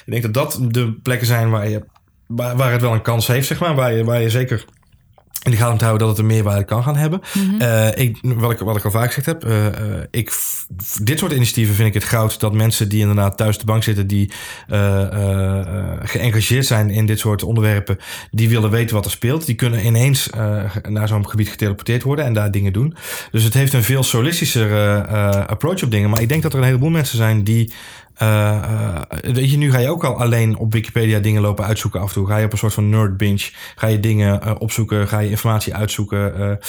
Ik 0.06 0.12
denk 0.12 0.24
dat 0.24 0.34
dat 0.34 0.74
de 0.74 0.92
plekken 0.92 1.28
zijn 1.28 1.50
waar, 1.50 1.70
je, 1.70 1.84
waar, 2.28 2.56
waar 2.56 2.72
het 2.72 2.82
wel 2.82 2.94
een 2.94 3.02
kans 3.02 3.28
heeft, 3.28 3.48
zeg 3.48 3.60
maar. 3.60 3.76
Waar 3.76 3.94
je, 3.94 4.04
waar 4.04 4.22
je 4.22 4.30
zeker 4.30 4.66
in 5.44 5.52
de 5.52 5.58
gaten 5.58 5.74
moet 5.74 5.82
houden 5.82 6.08
dat 6.08 6.18
het 6.18 6.26
een 6.26 6.34
meerwaarde 6.34 6.64
kan 6.64 6.84
gaan 6.84 6.96
hebben. 6.96 7.22
Eh, 7.60 7.88
ik, 7.96 8.18
wat, 8.22 8.52
ik, 8.52 8.60
wat 8.60 8.76
ik 8.76 8.86
al 8.86 8.92
vaak 8.92 9.08
gezegd 9.08 9.26
heb, 9.26 9.44
eh, 9.44 9.68
eh, 9.68 10.04
ik, 10.12 10.34
dit 11.02 11.20
soort 11.20 11.32
initiatieven 11.32 11.76
vind 11.76 11.88
ik 11.88 11.94
het 11.94 12.04
goud 12.04 12.40
dat 12.40 12.54
mensen 12.54 12.90
die 12.90 13.00
inderdaad 13.00 13.38
thuis 13.38 13.58
de 13.58 13.66
bank 13.66 13.84
zitten, 13.84 14.08
die 14.08 14.32
eh, 14.68 15.08
geëngageerd 16.04 16.66
zijn 16.66 16.90
in 16.90 17.06
dit 17.06 17.20
soort 17.20 17.44
onderwerpen, 17.44 17.98
die 18.32 18.50
willen 18.50 18.70
weten 18.70 18.96
wat 18.96 19.06
er 19.06 19.12
speelt, 19.12 19.46
die 19.46 19.56
kunnen 19.56 19.86
ineens 19.86 20.30
naar 20.90 21.08
zo'n 21.08 21.30
gebied 21.30 21.50
geteleporteerd 21.50 22.04
worden 22.04 22.26
en 22.26 22.34
daar 22.34 22.52
dingen 22.52 22.74
doen. 22.74 22.96
Dus 23.32 23.44
het 23.44 23.54
heeft 23.54 23.74
een 23.74 23.84
veel 23.84 24.04
solistischere 24.04 25.06
eh, 25.08 25.46
approach 25.46 25.84
op 25.84 25.92
dingen. 25.92 26.10
Maar 26.10 26.22
ik 26.22 26.30
denk 26.30 26.42
dat 26.44 26.54
er 26.54 26.60
een 26.60 26.66
heleboel 26.66 26.90
mensen 26.90 27.18
zijn 27.18 27.44
die 27.44 27.74
eh, 28.18 28.56
eh, 28.56 29.02
weet 29.34 29.52
je, 29.52 29.58
nu 29.58 29.72
ga 29.72 29.78
je 29.78 29.90
ook 29.90 30.04
al 30.04 30.20
alleen 30.20 30.58
op 30.58 30.74
Wikipedia 30.74 31.20
dingen 31.20 31.42
lopen 31.42 31.66
uitzoeken 31.66 32.00
af 32.02 32.08
en 32.08 32.14
toe. 32.14 32.28
Ga 32.28 32.38
je 32.38 32.46
op 32.46 32.52
een 32.52 32.58
soort 32.58 32.74
van 32.74 32.90
nerd 32.90 33.18
binge. 33.18 33.50
Ga 33.76 33.88
je 33.88 34.00
dingen 34.00 34.42
eh, 34.42 34.52
opzoeken, 34.58 35.08
ga 35.08 35.20
je 35.20 35.30
informatie 35.30 35.76
uitzoeken. 35.76 36.60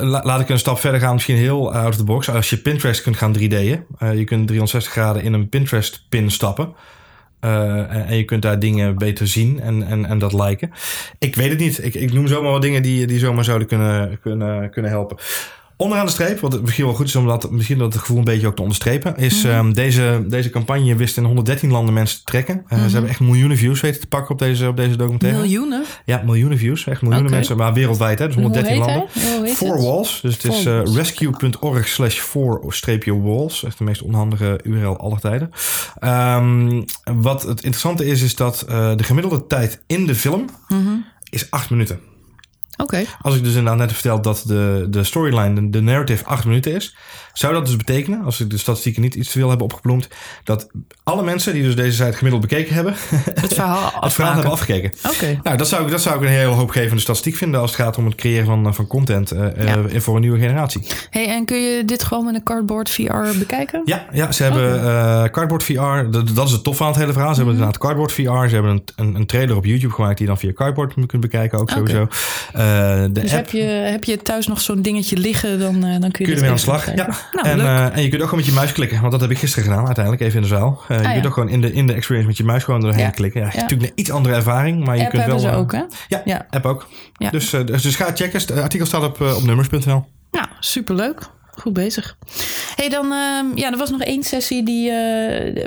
la- 0.00 0.22
laat 0.24 0.40
ik 0.40 0.48
een 0.48 0.58
stap 0.58 0.78
verder 0.78 1.00
gaan, 1.00 1.12
misschien 1.14 1.36
heel 1.36 1.74
out 1.74 1.88
of 1.88 1.96
the 1.96 2.04
box. 2.04 2.28
Als 2.28 2.50
je 2.50 2.56
Pinterest 2.58 3.02
kunt 3.02 3.16
gaan 3.16 3.32
3D'en. 3.38 3.86
eh, 3.98 4.14
je 4.18 4.24
kunt 4.24 4.46
360 4.46 4.92
graden 4.92 5.22
in 5.22 5.32
een 5.32 5.48
Pinterest 5.48 6.06
pin 6.08 6.30
stappen. 6.30 6.74
En, 7.40 7.88
en 8.06 8.16
je 8.16 8.24
kunt 8.24 8.42
daar 8.42 8.58
dingen 8.58 8.98
beter 8.98 9.26
zien 9.28 9.60
en, 9.60 9.82
en, 9.86 10.04
en 10.06 10.18
dat 10.18 10.32
liken. 10.32 10.70
Ik 11.18 11.34
weet 11.34 11.50
het 11.50 11.58
niet. 11.58 11.84
Ik, 11.84 11.94
ik 11.94 12.12
noem 12.12 12.26
zomaar 12.26 12.50
wat 12.50 12.62
dingen 12.62 12.82
die, 12.82 13.06
die 13.06 13.18
zomaar 13.18 13.44
zouden 13.44 13.68
kunnen, 13.68 14.18
kunnen, 14.20 14.70
kunnen 14.70 14.90
helpen. 14.90 15.16
Onderaan 15.82 16.06
de 16.06 16.12
streep, 16.12 16.40
wat 16.40 16.62
misschien 16.62 16.84
wel 16.84 16.94
goed 16.94 17.06
is 17.06 17.16
om 17.16 17.26
dat, 17.26 17.50
misschien 17.50 17.78
dat 17.78 17.92
het 17.92 18.00
gevoel 18.00 18.18
een 18.18 18.24
beetje 18.24 18.46
ook 18.46 18.56
te 18.56 18.62
onderstrepen, 18.62 19.16
is 19.16 19.44
ehm, 19.44 19.72
deze, 19.72 20.24
deze 20.28 20.50
campagne 20.50 20.96
wist 20.96 21.16
in 21.16 21.24
113 21.24 21.70
landen 21.70 21.94
mensen 21.94 22.18
te 22.18 22.24
trekken. 22.24 22.64
Eh, 22.68 22.84
Ze 22.84 22.92
hebben 22.92 23.10
echt 23.10 23.20
miljoenen 23.20 23.56
views 23.56 23.80
weten 23.80 24.00
te 24.00 24.06
pakken 24.06 24.30
op 24.30 24.38
deze, 24.38 24.68
op 24.68 24.76
deze 24.76 24.96
documentaire. 24.96 25.38
Miljoenen? 25.40 25.84
Ja, 26.04 26.22
miljoenen 26.24 26.58
views. 26.58 26.86
Echt 26.86 27.02
miljoenen 27.02 27.30
mensen, 27.30 27.56
maar 27.56 27.72
wereldwijd, 27.72 28.18
hè? 28.18 28.26
Dus 28.26 28.34
113 28.34 28.76
Hoe 28.76 28.90
heet 28.90 28.96
landen. 29.24 29.54
Four 29.54 29.74
het? 29.74 29.84
Walls. 29.84 30.20
Dus 30.22 30.34
het 30.34 30.44
is 30.44 30.62
Four 30.62 30.82
eh, 30.86 30.94
rescue.org 30.94 31.88
slash 31.88 32.18
four-walls. 32.18 33.64
Echt 33.64 33.78
de 33.78 33.84
meest 33.84 34.02
onhandige 34.02 34.60
URL 34.62 34.96
aller 34.96 35.20
tijden. 35.20 35.50
Ehm, 35.98 36.82
wat 37.20 37.42
het 37.42 37.56
interessante 37.62 38.06
is, 38.06 38.22
is 38.22 38.34
dat 38.36 38.64
eh, 38.68 38.96
de 38.96 39.04
gemiddelde 39.04 39.46
tijd 39.46 39.82
in 39.86 40.06
de 40.06 40.14
film 40.14 40.44
Mhm. 40.68 40.80
is 41.30 41.50
acht 41.50 41.70
minuten. 41.70 41.98
Als 43.20 43.36
ik 43.36 43.42
dus 43.42 43.54
inderdaad 43.54 43.78
net 43.78 43.92
vertel 43.92 44.22
dat 44.22 44.42
de, 44.46 44.86
de 44.90 45.04
storyline, 45.04 45.54
de, 45.54 45.70
de 45.70 45.80
narrative 45.80 46.24
acht 46.24 46.44
minuten 46.44 46.74
is, 46.74 46.96
zou 47.32 47.52
dat 47.52 47.66
dus 47.66 47.76
betekenen, 47.76 48.24
als 48.24 48.40
ik 48.40 48.50
de 48.50 48.58
statistieken 48.58 49.02
niet 49.02 49.14
iets 49.14 49.32
te 49.32 49.38
veel 49.38 49.50
heb 49.50 49.62
opgeploemd, 49.62 50.08
dat 50.44 50.68
alle 51.02 51.22
mensen 51.22 51.52
die 51.52 51.62
dus 51.62 51.76
deze 51.76 52.04
site 52.04 52.16
gemiddeld 52.16 52.42
bekeken 52.42 52.74
hebben, 52.74 52.94
Het 53.34 53.54
verhaal 53.62 53.92
het 54.00 54.12
verhaal 54.12 54.32
hebben 54.34 54.52
afgekeken. 54.52 54.92
Oké. 55.14 55.40
Nou, 55.42 55.56
dat 55.56 55.68
zou, 55.68 55.84
ik, 55.84 55.90
dat 55.90 56.02
zou 56.02 56.16
ik 56.16 56.22
een 56.22 56.28
hele 56.28 56.46
hoopgevende 56.50 57.00
statistiek 57.02 57.36
vinden 57.36 57.60
als 57.60 57.70
het 57.70 57.80
gaat 57.80 57.98
om 57.98 58.04
het 58.04 58.14
creëren 58.14 58.46
van, 58.46 58.74
van 58.74 58.86
content 58.86 59.28
Ja. 59.28 59.52
eh, 59.52 60.00
voor 60.00 60.14
een 60.14 60.20
nieuwe 60.20 60.38
generatie. 60.38 60.86
Hey, 61.10 61.28
en 61.28 61.44
kun 61.44 61.60
je 61.62 61.84
dit 61.84 62.04
gewoon 62.04 62.24
met 62.24 62.34
een 62.34 62.42
cardboard 62.42 62.90
VR 62.90 63.38
bekijken? 63.38 63.82
Ja, 63.84 64.06
ja 64.12 64.32
ze 64.32 64.42
hebben 64.42 64.80
eh, 64.84 65.24
Cardboard 65.30 65.62
VR. 65.62 66.10
Dat, 66.10 66.34
dat 66.34 66.46
is 66.46 66.52
het 66.52 66.64
tof 66.64 66.80
aan 66.80 66.86
het 66.86 66.96
hele 66.96 67.12
verhaal. 67.12 67.30
Ze 67.30 67.36
hebben 67.36 67.54
inderdaad 67.54 67.78
Cardboard 67.80 68.12
VR. 68.12 68.20
Ze 68.48 68.54
hebben 68.54 68.70
een, 68.70 68.82
een, 68.96 69.14
een 69.14 69.26
trailer 69.26 69.56
op 69.56 69.64
YouTube 69.64 69.94
gemaakt 69.94 70.16
die 70.18 70.26
je 70.26 70.32
dan 70.32 70.40
via 70.40 70.52
Cardboard 70.52 70.94
kunt 71.06 71.20
bekijken 71.20 71.58
ook 71.58 71.70
Oké. 71.70 71.78
sowieso. 71.78 72.08
Eh, 72.72 73.02
de 73.02 73.20
Dus 73.20 73.22
app 73.22 73.30
heb 73.30 73.50
je, 73.50 73.62
heb 73.64 74.04
je 74.04 74.16
thuis 74.16 74.46
nog 74.46 74.60
zo'n 74.60 74.82
dingetje 74.82 75.16
liggen, 75.16 75.58
dan, 75.58 75.74
eh, 75.84 76.00
dan 76.00 76.00
kun 76.00 76.00
je, 76.00 76.10
kun 76.10 76.26
je 76.26 76.32
ermee 76.34 76.48
aan 76.48 76.54
de 76.54 76.60
slag. 76.60 76.94
Ja. 76.94 77.08
Nou, 77.32 77.48
en, 77.48 77.60
eh, 77.60 77.96
en 77.96 78.02
je 78.02 78.08
kunt 78.08 78.22
ook 78.22 78.28
gewoon 78.28 78.44
met 78.44 78.46
je 78.48 78.52
muis 78.52 78.72
klikken. 78.72 79.00
Want 79.00 79.12
dat 79.12 79.20
heb 79.20 79.30
ik 79.30 79.38
gisteren 79.38 79.64
gedaan 79.68 79.86
uiteindelijk, 79.86 80.24
even 80.24 80.36
in 80.36 80.42
de 80.42 80.48
zaal. 80.48 80.82
Je 80.88 80.94
ja. 80.94 81.12
kunt 81.12 81.26
ook 81.26 81.32
gewoon 81.32 81.48
in 81.48 81.60
de, 81.60 81.72
in 81.72 81.86
de 81.86 81.92
experience 81.92 82.28
met 82.28 82.36
je 82.36 82.44
muis 82.44 82.64
gewoon 82.64 82.80
doorheen 82.80 83.04
Ja. 83.04 83.10
klikken. 83.10 83.40
Ja, 83.40 83.46
het 83.46 83.54
is 83.54 83.60
Ja. 83.60 83.66
natuurlijk 83.66 83.90
een 83.90 84.00
iets 84.00 84.10
andere 84.10 84.34
ervaring. 84.34 84.84
Maar 84.84 84.96
je 84.96 85.02
App 85.02 85.10
kunt 85.10 85.24
wel... 85.42 85.50
ook, 85.52 85.72
hè? 85.72 85.82
Ja, 86.24 86.46
app 86.50 86.66
ook. 86.66 86.88
Ja. 87.12 87.30
Dus, 87.30 87.50
dus, 87.50 87.82
dus 87.82 87.96
ga 87.96 88.10
checken. 88.14 88.40
Het 88.40 88.50
artikel 88.52 88.86
staat 88.86 89.02
op, 89.02 89.20
op 89.20 89.42
nummers.nl. 89.42 90.04
Nou, 90.30 90.46
superleuk. 90.60 91.30
Goed 91.54 91.72
bezig. 91.72 92.16
hey, 92.76 92.88
dan, 92.88 93.04
ehm, 93.12 93.46
ja, 93.58 93.70
er 93.72 93.78
was 93.78 93.90
nog 93.90 94.00
één 94.02 94.22
sessie 94.22 94.64
die, 94.64 94.90
eh, 94.90 95.66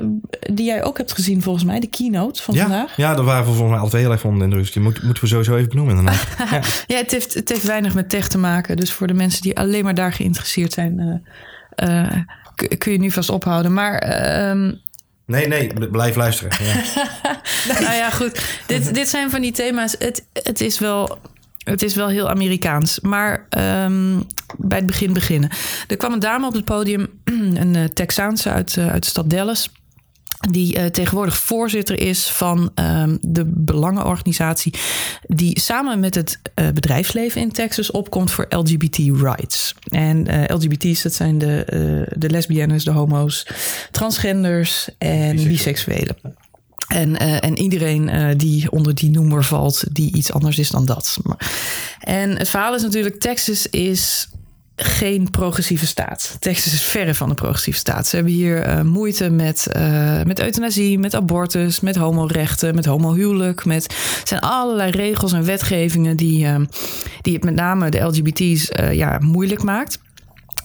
die 0.53 0.65
jij 0.65 0.83
ook 0.83 0.97
hebt 0.97 1.13
gezien 1.13 1.41
volgens 1.41 1.65
mij. 1.65 1.79
De 1.79 1.87
keynote 1.87 2.41
van 2.41 2.53
Ja, 2.55 2.61
vandaag. 2.61 2.97
ja, 2.97 3.13
daar 3.15 3.25
waren 3.25 3.45
we 3.45 3.53
volgens 3.53 3.79
mij 3.79 3.89
twee 3.89 4.01
heel 4.01 4.11
erg 4.11 4.21
van 4.21 4.41
in 4.43 4.49
de 4.49 4.55
rust. 4.55 4.73
Die 4.73 4.81
moet, 4.83 5.03
moeten 5.03 5.23
we 5.23 5.29
sowieso 5.29 5.55
even 5.55 5.69
benoemen 5.69 5.97
inderdaad. 5.97 6.27
ja. 6.51 6.61
Ja, 6.87 6.97
het 6.97 7.11
heeft, 7.11 7.33
het 7.33 7.49
heeft 7.49 7.63
weinig 7.63 7.93
met 7.93 8.09
tech 8.09 8.27
te 8.27 8.37
maken. 8.37 8.77
Dus 8.77 8.91
voor 8.91 9.07
de 9.07 9.13
mensen 9.13 9.41
die 9.41 9.57
alleen 9.57 9.83
maar 9.83 9.93
daar 9.95 10.13
geïnteresseerd 10.13 10.73
zijn, 10.73 11.21
eh, 11.75 12.05
eh, 12.05 12.11
kun 12.77 12.91
je 12.91 12.97
nu 12.99 13.11
vast 13.11 13.29
ophouden. 13.29 13.73
Maar 13.73 13.97
ehm, 13.97 14.71
Nee, 15.25 15.47
nee, 15.47 15.73
bl- 15.73 15.85
blijf 15.91 16.15
luisteren. 16.15 16.51
Ja. 16.65 16.73
nou 17.81 17.93
ja, 17.95 18.09
goed. 18.09 18.59
Dit, 18.65 18.93
dit 18.93 19.09
zijn 19.09 19.29
van 19.29 19.41
die 19.41 19.51
thema's. 19.51 19.95
Het, 19.99 20.25
het, 20.33 20.61
is 20.61 20.79
wel, 20.79 21.17
het 21.65 21.81
is 21.81 21.95
wel 21.95 22.07
heel 22.07 22.29
Amerikaans. 22.29 22.99
Maar 22.99 23.45
ehm, 23.49 24.19
bij 24.57 24.77
het 24.77 24.87
begin 24.87 25.13
beginnen. 25.13 25.49
Er 25.87 25.97
kwam 25.97 26.13
een 26.13 26.19
dame 26.19 26.47
op 26.47 26.53
het 26.53 26.65
podium, 26.65 27.07
een 27.23 27.75
eh, 27.75 27.83
Texaanse 27.83 28.49
uit, 28.49 28.77
eh, 28.77 28.91
uit 28.91 29.03
de 29.03 29.09
stad 29.09 29.29
Dallas. 29.29 29.69
Die 30.49 30.77
eh, 30.77 30.85
tegenwoordig 30.85 31.37
voorzitter 31.37 31.99
is 31.99 32.31
van 32.31 32.71
ehm, 32.75 33.17
de 33.21 33.45
belangenorganisatie. 33.45 34.73
Die 35.27 35.59
samen 35.59 35.99
met 35.99 36.15
het 36.15 36.39
bedrijfsleven 36.73 37.41
in 37.41 37.51
Texas 37.51 37.91
opkomt 37.91 38.31
voor 38.31 38.45
LGBT 38.49 38.97
rights. 38.97 39.75
En 39.89 40.27
LGBT's, 40.53 41.01
dat 41.01 41.13
zijn 41.13 41.37
de, 41.37 41.65
de 42.15 42.29
lesbiennes, 42.29 42.83
de 42.83 42.91
homo's, 42.91 43.47
transgenders 43.91 44.89
en 44.97 45.35
biseksuelen. 45.35 46.17
En, 46.87 47.17
eh, 47.17 47.43
en 47.43 47.57
iedereen 47.57 48.09
eh, 48.09 48.27
die 48.37 48.71
onder 48.71 48.95
die 48.95 49.09
noemer 49.09 49.43
valt, 49.43 49.83
die 49.91 50.13
iets 50.13 50.31
anders 50.31 50.59
is 50.59 50.69
dan 50.69 50.85
dat. 50.85 51.17
Maar- 51.23 51.51
En 51.99 52.37
het 52.37 52.49
verhaal 52.49 52.75
is 52.75 52.81
natuurlijk: 52.81 53.19
Texas 53.19 53.69
is 53.69 54.29
geen 54.75 55.29
progressieve 55.29 55.87
staat. 55.87 56.37
Texas 56.39 56.73
is 56.73 56.83
verre 56.83 57.15
van 57.15 57.29
een 57.29 57.35
progressieve 57.35 57.79
staat. 57.79 58.07
Ze 58.07 58.15
hebben 58.15 58.33
hier 58.33 58.61
eh, 58.61 58.81
moeite 58.81 59.29
met, 59.29 59.67
met 60.25 60.39
euthanasie, 60.39 60.99
met 60.99 61.15
abortus, 61.15 61.79
met 61.79 61.95
homorechten, 61.95 62.75
met 62.75 62.85
homohuwelijk. 62.85 63.65
Met, 63.65 63.95
zijn 64.23 64.39
allerlei 64.39 64.91
regels 64.91 65.33
en 65.33 65.45
wetgevingen 65.45 66.17
die, 66.17 66.47
die 67.21 67.33
het 67.33 67.43
met 67.43 67.55
name 67.55 67.89
de 67.89 67.99
LGBT's 67.99 68.69
ja, 68.91 69.17
moeilijk 69.21 69.63
maakt. 69.63 69.99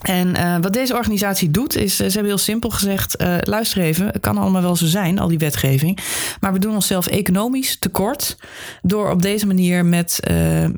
En 0.00 0.36
eh, 0.36 0.56
wat 0.60 0.72
deze 0.72 0.94
organisatie 0.94 1.50
doet, 1.50 1.76
is 1.76 1.92
eh, 1.92 2.06
ze 2.06 2.12
hebben 2.12 2.24
heel 2.24 2.38
simpel 2.38 2.70
gezegd: 2.70 3.16
eh, 3.16 3.36
luister 3.40 3.80
even, 3.80 4.06
het 4.06 4.20
kan 4.20 4.38
allemaal 4.38 4.62
wel 4.62 4.76
zo 4.76 4.86
zijn, 4.86 5.18
al 5.18 5.28
die 5.28 5.38
wetgeving. 5.38 5.98
Maar 6.40 6.52
we 6.52 6.58
doen 6.58 6.74
onszelf 6.74 7.06
economisch 7.06 7.78
tekort 7.78 8.36
door 8.82 9.10
op 9.10 9.22
deze 9.22 9.46
manier 9.46 9.84
met, 9.84 10.20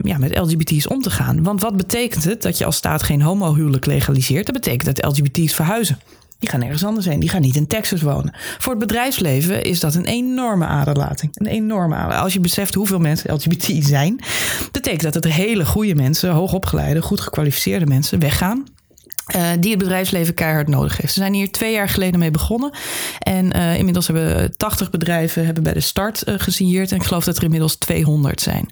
ja, 0.03 0.19
met 0.19 0.39
LGBT's 0.39 0.89
om 0.89 1.03
te 1.03 1.11
gaan. 1.11 1.43
Want 1.43 1.61
wat 1.61 1.77
betekent 1.77 2.25
het 2.25 2.43
dat 2.43 2.59
je 2.59 2.65
als 2.65 2.77
staat 2.77 3.03
geen 3.03 3.23
homohuwelijk 3.23 3.87
legaliseert? 3.87 4.47
Dat 4.47 4.55
betekent 4.55 4.97
dat 4.97 5.13
LGBT's 5.13 5.55
verhuizen. 5.55 5.99
Die 6.39 6.51
gaan 6.51 6.63
ergens 6.63 6.85
anders 6.85 7.07
heen. 7.07 7.21
Die 7.21 7.29
gaan 7.29 7.41
niet 7.41 7.57
in 7.57 7.67
Texas 7.67 8.03
wonen. 8.03 8.35
Voor 8.59 8.71
het 8.71 8.81
bedrijfsleven 8.81 9.63
is 9.63 9.81
dat 9.81 9.95
een 9.95 10.05
enorme 10.05 10.67
aderlating. 10.67 11.33
Een 11.35 11.47
enorme 11.47 11.95
aderlating. 11.95 12.25
Als 12.25 12.33
je 12.33 12.41
beseft 12.41 12.75
hoeveel 12.75 12.99
mensen 12.99 13.35
LGBT 13.35 13.87
zijn, 13.87 14.21
betekent 14.73 15.13
dat 15.13 15.23
dat 15.23 15.33
hele 15.33 15.65
goede 15.65 15.95
mensen, 15.95 16.31
hoogopgeleide, 16.31 17.03
goed 17.03 17.21
gekwalificeerde 17.21 17.87
mensen 17.87 18.19
weggaan. 18.19 18.65
Eh, 19.33 19.51
die 19.61 19.71
het 19.71 19.79
bedrijfsleven 19.79 20.35
keihard 20.35 20.69
nodig 20.69 20.97
heeft. 20.97 21.13
Ze 21.13 21.21
zijn 21.21 21.35
hier 21.35 21.53
twee 21.53 21.73
jaar 21.73 21.89
geleden 21.89 22.19
mee 22.19 22.31
begonnen. 22.31 22.71
En 23.19 23.53
eh, 23.53 23.79
inmiddels 23.79 24.07
hebben 24.07 24.57
80 24.57 24.91
bedrijven 24.91 25.45
hebben 25.45 25.63
bij 25.63 25.73
de 25.73 25.81
start 25.81 26.23
eh 26.23 26.35
gesigneerd. 26.39 26.91
En 26.91 26.97
ik 26.97 27.03
geloof 27.03 27.25
dat 27.25 27.37
er 27.37 27.43
inmiddels 27.43 27.75
200 27.75 28.41
zijn. 28.41 28.71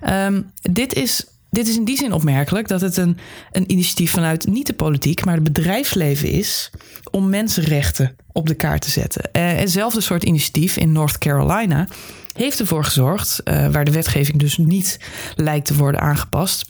Ehm, 0.00 0.42
dit 0.62 0.94
is 0.94 1.24
dit 1.50 1.68
is 1.68 1.76
in 1.76 1.84
die 1.84 1.96
zin 1.96 2.12
opmerkelijk 2.12 2.68
dat 2.68 2.80
het 2.80 2.96
een, 2.96 3.18
een 3.52 3.70
initiatief 3.70 4.10
vanuit 4.10 4.46
niet 4.46 4.66
de 4.66 4.72
politiek, 4.72 5.24
maar 5.24 5.34
het 5.34 5.44
bedrijfsleven 5.44 6.28
is 6.28 6.70
om 7.10 7.28
mensenrechten 7.28 8.16
op 8.32 8.46
de 8.46 8.54
kaart 8.54 8.82
te 8.82 8.90
zetten. 8.90 9.32
Eh, 9.32 9.52
hetzelfde 9.52 10.00
soort 10.00 10.24
initiatief 10.24 10.76
in 10.76 10.92
North 10.92 11.18
Carolina 11.18 11.88
heeft 12.32 12.60
ervoor 12.60 12.84
gezorgd, 12.84 13.40
waar 13.44 13.84
de 13.84 13.90
wetgeving 13.90 14.38
dus 14.38 14.56
niet 14.56 15.00
lijkt 15.36 15.66
te 15.66 15.76
worden 15.76 16.00
aangepast. 16.00 16.69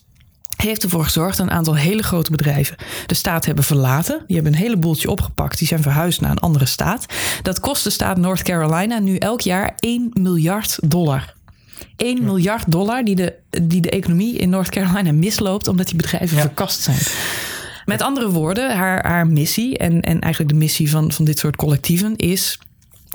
Heeft 0.61 0.83
ervoor 0.83 1.05
gezorgd 1.05 1.37
dat 1.37 1.47
een 1.47 1.53
aantal 1.53 1.77
hele 1.77 2.03
grote 2.03 2.31
bedrijven 2.31 2.77
de 3.07 3.15
staat 3.15 3.45
hebben 3.45 3.65
verlaten. 3.65 4.23
Die 4.27 4.37
hebben 4.37 4.53
een 4.53 4.59
heleboeltje 4.59 5.11
opgepakt. 5.11 5.59
Die 5.59 5.67
zijn 5.67 5.83
verhuisd 5.83 6.21
naar 6.21 6.31
een 6.31 6.39
andere 6.39 6.67
staat. 6.67 7.07
Dat 7.43 7.61
kost 7.61 7.85
de 7.85 7.91
staat 7.91 8.17
North 8.17 8.43
Carolina 8.43 8.99
nu 8.99 9.17
elk 9.17 9.41
jaar 9.41 9.73
1 9.79 10.11
miljard 10.15 10.79
dollar. 10.83 11.35
1 11.97 12.25
miljard 12.25 12.71
dollar 12.73 13.05
die 13.05 13.15
de, 13.17 13.35
die 13.63 13.81
de 13.81 13.91
economie 13.91 14.37
in 14.37 14.51
North 14.51 14.69
Carolina 14.69 15.13
misloopt 15.13 15.69
omdat 15.69 15.87
die 15.87 15.97
bedrijven 15.97 16.37
Ja. 16.37 16.43
verkast 16.43 16.81
zijn. 16.81 16.99
Met 17.85 18.03
andere 18.03 18.31
woorden, 18.31 18.77
haar, 18.77 19.07
haar 19.07 19.27
missie 19.27 19.79
en, 19.79 20.01
en 20.01 20.21
eigenlijk 20.21 20.53
de 20.53 20.59
missie 20.59 20.91
van, 20.91 21.13
van 21.13 21.25
dit 21.25 21.39
soort 21.39 21.57
collectieven 21.57 22.17
is. 22.17 22.59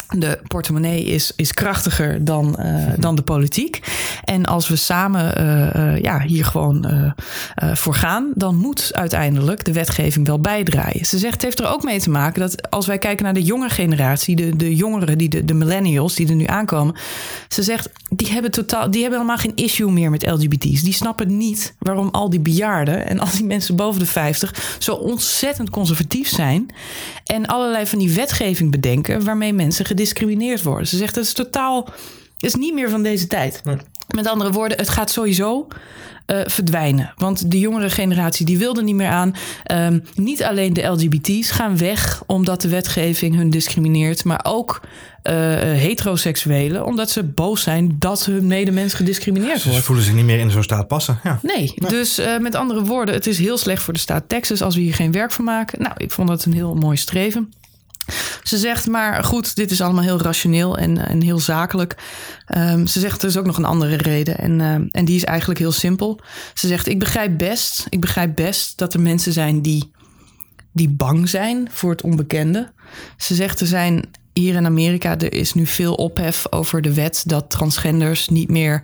De 0.10 0.40
portemonnee 0.48 1.04
is, 1.04 1.32
is 1.36 1.54
krachtiger 1.54 2.26
dan, 2.26 2.58
eh, 2.58 2.94
dan 2.98 3.16
de 3.16 3.22
politiek. 3.22 3.82
En 4.24 4.46
als 4.46 4.68
we 4.68 4.76
samen 4.76 5.36
eh, 5.36 5.76
eh, 5.76 6.02
ja, 6.02 6.22
hier 6.22 6.46
gewoon 6.46 6.86
eh, 6.86 7.76
voor 7.76 7.94
gaan, 7.94 8.32
dan 8.36 8.56
moet 8.56 8.90
uiteindelijk 8.94 9.66
de 9.66 9.74
wetgeving 9.74 10.28
wel 10.28 10.40
bijdraaien. 10.40 11.06
Ze 11.06 11.18
zegt, 11.18 11.34
het 11.34 11.42
heeft 11.42 11.60
er 11.60 11.68
ook 11.68 11.84
mee 11.84 12.00
te 12.00 12.10
maken 12.10 12.42
dat 12.42 12.72
als 12.72 12.88
wij 12.88 12.98
kijken 12.98 13.24
naar 13.24 13.34
de 13.34 13.44
jonge 13.44 13.70
generatie, 13.70 14.36
de, 14.36 14.56
de 14.56 14.76
jongeren, 14.76 15.18
die 15.18 15.30
de, 15.30 15.46
de 15.46 15.54
millennials 15.54 16.16
die 16.16 16.28
er 16.28 16.36
nu 16.36 16.46
aankomen. 16.46 16.96
Ze 17.48 17.64
zegt, 17.64 17.90
die 18.10 18.32
hebben, 18.32 18.52
totaal, 18.52 18.92
die 18.92 19.02
hebben 19.02 19.20
helemaal 19.20 19.42
geen 19.42 19.56
issue 19.56 19.92
meer 19.92 20.10
met 20.10 20.26
LGBT's. 20.26 20.82
Die 20.82 20.94
snappen 20.94 21.38
niet 21.38 21.76
waarom 21.80 22.10
al 22.12 22.30
die 22.30 22.40
bejaarden 22.40 23.08
en 23.08 23.20
al 23.20 23.32
die 23.32 23.46
mensen 23.46 23.76
boven 23.76 24.00
de 24.00 24.06
50 24.06 24.78
zo 24.80 24.94
ontzettend 24.94 25.70
conservatief 25.70 26.28
zijn. 26.28 26.66
En 27.26 27.46
allerlei 27.46 27.86
van 27.86 28.00
die 28.00 28.12
wetgeving 28.12 28.72
bedenken 28.72 29.24
waarmee 29.24 29.54
mensen 29.54 29.86
gediscrimineerd 29.96 30.64
worden. 30.64 30.88
Ze 30.88 30.98
zegt, 30.98 31.16
dat 31.16 31.24
is 31.24 31.34
totaal, 31.34 31.90
is 32.40 32.56
niet 32.56 32.74
meer 32.74 32.90
van 32.90 33.04
deze 33.04 33.28
tijd. 33.28 33.62
Met 34.16 34.28
andere 34.28 34.52
woorden, 34.52 34.78
het 34.78 34.90
gaat 34.90 35.12
sowieso 35.12 35.68
eh, 36.26 36.40
verdwijnen. 36.46 37.14
Want 37.18 37.52
de 37.52 37.60
jongere 37.60 37.90
generatie 37.90 38.46
die 38.46 38.58
wilde 38.58 38.84
niet 38.84 38.96
meer 38.96 39.10
aan. 39.10 39.36
Ehm, 39.64 40.00
niet 40.16 40.44
alleen 40.44 40.74
de 40.74 40.84
LGBT's 40.84 41.52
gaan 41.52 41.78
weg 41.78 42.24
omdat 42.26 42.62
de 42.62 42.70
wetgeving 42.70 43.36
hun 43.36 43.50
discrimineert, 43.50 44.24
maar 44.24 44.40
ook 44.44 44.82
eh, 45.22 45.34
heteroseksuelen, 45.60 46.86
omdat 46.86 47.10
ze 47.10 47.24
boos 47.24 47.62
zijn 47.62 47.96
dat 48.00 48.26
hun 48.26 48.48
medemens 48.48 48.94
gediscrimineerd 48.94 49.60
Ze 49.60 49.70
wordt. 49.70 49.86
voelen 49.86 50.06
zich 50.06 50.14
niet 50.14 50.26
meer 50.26 50.40
in 50.40 50.52
zo'n 50.52 50.64
staat 50.64 50.88
passen. 50.88 51.20
Ja. 51.24 51.40
Nee, 51.42 51.74
dus 51.88 52.18
eh, 52.18 52.38
met 52.38 52.56
andere 52.56 52.84
woorden, 52.84 53.16
het 53.16 53.28
is 53.28 53.38
heel 53.38 53.58
slecht 53.58 53.84
voor 53.84 53.94
de 53.94 54.00
staat 54.00 54.30
Texas 54.30 54.62
als 54.62 54.76
we 54.76 54.82
hier 54.82 54.94
geen 54.94 55.12
werk 55.12 55.32
van 55.32 55.46
maken. 55.46 55.82
Nou, 55.82 55.94
ik 55.98 56.12
vond 56.12 56.28
dat 56.28 56.46
een 56.46 56.54
heel 56.54 56.76
mooi 56.76 56.98
streven. 56.98 57.54
Ze 58.44 58.58
zegt 58.58 58.88
maar, 58.88 59.24
goed, 59.24 59.56
dit 59.56 59.72
is 59.72 59.82
allemaal 59.82 60.04
heel 60.04 60.22
rationeel 60.22 60.78
en, 60.78 61.08
en 61.08 61.22
heel 61.22 61.40
zakelijk. 61.40 61.96
Ehm, 62.46 62.86
ze 62.86 63.00
zegt, 63.00 63.22
er 63.22 63.30
is 63.30 63.38
ook 63.38 63.46
nog 63.46 63.58
een 63.58 63.66
andere 63.66 63.96
reden 63.96 64.38
en, 64.38 64.62
ehm, 64.62 64.86
en 64.92 65.06
die 65.06 65.16
is 65.16 65.24
eigenlijk 65.24 65.60
heel 65.60 65.72
simpel. 65.72 66.20
Ze 66.54 66.68
zegt, 66.68 66.88
ik 66.88 67.00
begrijp 67.00 67.38
best, 67.38 67.86
ik 67.90 68.00
begrijp 68.00 68.36
best 68.36 68.78
dat 68.78 68.94
er 68.94 69.02
mensen 69.02 69.34
zijn 69.34 69.62
die, 69.62 69.92
die 70.72 70.90
bang 70.90 71.30
zijn 71.30 71.68
voor 71.72 71.92
het 71.92 72.02
onbekende. 72.02 72.72
Ze 73.18 73.36
zegt, 73.36 73.60
er 73.60 73.68
zijn 73.68 74.10
hier 74.34 74.56
in 74.56 74.66
Amerika, 74.66 75.18
er 75.18 75.34
is 75.34 75.54
nu 75.54 75.66
veel 75.66 75.94
ophef 75.94 76.46
over 76.50 76.82
de 76.82 76.94
wet 76.94 77.24
dat 77.26 77.50
transgenders 77.50 78.28
niet 78.28 78.50
meer 78.50 78.84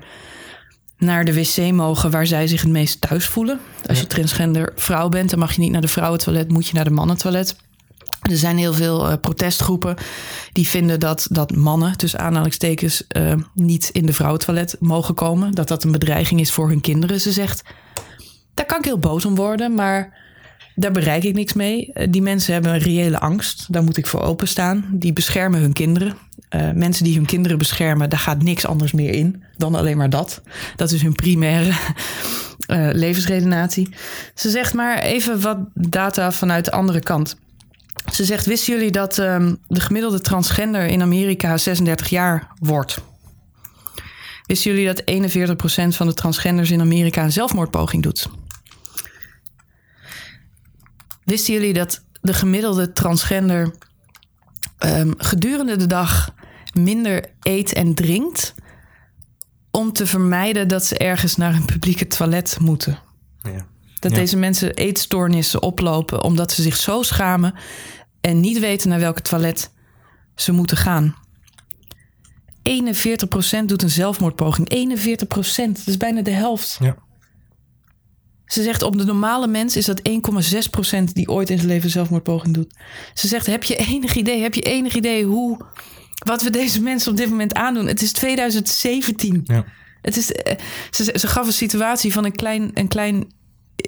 naar 0.97 1.25
de 1.25 1.33
wc 1.33 1.71
mogen 1.71 2.11
waar 2.11 2.27
zij 2.27 2.47
zich 2.47 2.61
het 2.61 2.71
meest 2.71 3.01
thuis 3.01 3.25
voelen. 3.25 3.59
Als 3.85 3.99
je 3.99 4.07
transgender 4.07 4.71
vrouw 4.75 5.09
bent, 5.09 5.29
dan 5.29 5.39
mag 5.39 5.53
je 5.53 5.61
niet 5.61 5.71
naar 5.71 5.81
de 5.81 5.87
vrouwentoilet, 5.87 6.49
moet 6.49 6.67
je 6.67 6.73
naar 6.73 6.83
de 6.83 6.89
mannentoilet. 6.89 7.55
Er 8.21 8.37
zijn 8.37 8.57
heel 8.57 8.73
veel 8.73 9.09
eh, 9.09 9.17
protestgroepen 9.21 9.95
die 10.51 10.67
vinden 10.67 10.99
dat, 10.99 11.27
dat 11.31 11.55
mannen, 11.55 11.97
tussen 11.97 12.19
aanhalingstekens, 12.19 13.07
eh, 13.07 13.33
niet 13.53 13.89
in 13.91 14.05
de 14.05 14.13
vrouwentoilet 14.13 14.75
mogen 14.79 15.15
komen. 15.15 15.51
Dat 15.51 15.67
dat 15.67 15.83
een 15.83 15.91
bedreiging 15.91 16.39
is 16.39 16.51
voor 16.51 16.67
hun 16.69 16.81
kinderen. 16.81 17.21
Ze 17.21 17.31
zegt, 17.31 17.63
daar 18.53 18.65
kan 18.65 18.77
ik 18.77 18.85
heel 18.85 18.99
boos 18.99 19.25
om 19.25 19.35
worden, 19.35 19.75
maar 19.75 20.19
daar 20.75 20.91
bereik 20.91 21.23
ik 21.23 21.33
niks 21.33 21.53
mee. 21.53 21.93
Eh, 21.93 22.07
Die 22.09 22.21
mensen 22.21 22.53
hebben 22.53 22.73
een 22.73 22.79
reële 22.79 23.19
angst. 23.19 23.73
Daar 23.73 23.83
moet 23.83 23.97
ik 23.97 24.07
voor 24.07 24.21
openstaan. 24.21 24.85
Die 24.91 25.13
beschermen 25.13 25.59
hun 25.59 25.73
kinderen. 25.73 26.17
Mensen 26.73 27.03
die 27.03 27.15
hun 27.15 27.25
kinderen 27.25 27.57
beschermen, 27.57 28.09
daar 28.09 28.19
gaat 28.19 28.43
niks 28.43 28.65
anders 28.65 28.91
meer 28.91 29.13
in 29.13 29.43
dan 29.57 29.75
alleen 29.75 29.97
maar 29.97 30.09
dat. 30.09 30.41
Dat 30.75 30.91
is 30.91 31.01
hun 31.01 31.15
primaire 31.15 31.71
levensredenatie. 33.05 33.89
Ze 34.35 34.49
zegt 34.49 34.73
maar 34.73 34.99
even 34.99 35.41
wat 35.41 35.57
data 35.73 36.31
vanuit 36.31 36.65
de 36.65 36.71
andere 36.71 36.99
kant. 36.99 37.37
Ze 38.11 38.25
zegt: 38.25 38.45
Wisten 38.45 38.73
jullie 38.73 38.91
dat 38.91 39.17
ehm, 39.17 39.55
de 39.67 39.79
gemiddelde 39.79 40.21
transgender 40.21 40.85
in 40.85 41.01
Amerika 41.01 41.57
36 41.57 42.09
jaar 42.09 42.51
wordt? 42.59 42.97
Wisten 44.45 44.71
jullie 44.71 44.93
dat 44.93 45.01
41% 45.91 45.95
van 45.95 46.07
de 46.07 46.13
transgenders 46.13 46.71
in 46.71 46.81
Amerika 46.81 47.23
een 47.23 47.31
zelfmoordpoging 47.31 48.03
doet? 48.03 48.29
Wisten 51.23 51.53
jullie 51.53 51.73
dat 51.73 52.03
de 52.21 52.33
gemiddelde 52.33 52.91
transgender 52.91 53.75
ehm, 54.77 55.11
gedurende 55.17 55.75
de 55.75 55.85
dag 55.87 56.33
minder 56.73 57.25
eet 57.41 57.73
en 57.73 57.93
drinkt 57.95 58.53
om 59.71 59.93
te 59.93 60.05
vermijden 60.07 60.67
dat 60.67 60.85
ze 60.85 60.97
ergens 60.97 61.35
naar 61.35 61.53
een 61.55 61.65
publieke 61.65 62.07
toilet 62.07 62.57
moeten? 62.59 62.99
Ja. 63.41 63.65
Dat 63.99 64.11
Ja. 64.11 64.17
deze 64.17 64.37
mensen 64.37 64.73
eetstoornissen 64.73 65.61
oplopen 65.61 66.23
omdat 66.23 66.51
ze 66.51 66.61
zich 66.61 66.77
zo 66.77 67.01
schamen 67.01 67.55
en 68.21 68.39
niet 68.39 68.59
weten 68.59 68.89
naar 68.89 68.99
welke 68.99 69.21
toilet 69.21 69.71
ze 70.35 70.51
moeten 70.51 70.77
gaan. 70.77 71.15
41% 72.69 73.65
doet 73.65 73.81
een 73.81 73.89
zelfmoordpoging. 73.89 74.67
41%, 74.69 75.25
dat 75.67 75.87
is 75.87 75.97
bijna 75.97 76.21
de 76.21 76.31
helft. 76.31 76.77
Ja. 76.79 76.95
Ze 78.45 78.63
zegt 78.63 78.81
op 78.81 78.97
de 78.97 79.05
normale 79.05 79.47
mens 79.47 79.75
is 79.75 79.85
dat 79.85 80.01
1,6% 80.09 81.03
die 81.13 81.29
ooit 81.29 81.49
in 81.49 81.57
zijn 81.57 81.69
leven 81.69 81.89
zelfmoordpoging 81.89 82.53
doet. 82.53 82.73
Ze 83.13 83.27
zegt: 83.27 83.45
Heb 83.45 83.63
je 83.63 83.75
enig 83.75 84.15
idee? 84.15 84.41
Heb 84.41 84.53
je 84.53 84.61
enig 84.61 84.95
idee 84.95 85.25
hoe. 85.25 85.65
wat 86.25 86.43
we 86.43 86.49
deze 86.49 86.81
mensen 86.81 87.11
op 87.11 87.17
dit 87.17 87.29
moment 87.29 87.53
aandoen? 87.53 87.87
Het 87.87 88.01
is 88.01 88.11
2017. 88.11 89.41
Ja. 89.43 89.65
Het 90.01 90.17
is, 90.17 90.31
eh, 90.31 90.57
ze, 90.89 91.13
ze 91.19 91.27
gaf 91.27 91.45
een 91.45 91.53
situatie 91.53 92.13
van 92.13 92.25
een 92.25 92.35
klein, 92.35 92.71
een 92.73 92.87
klein 92.87 93.31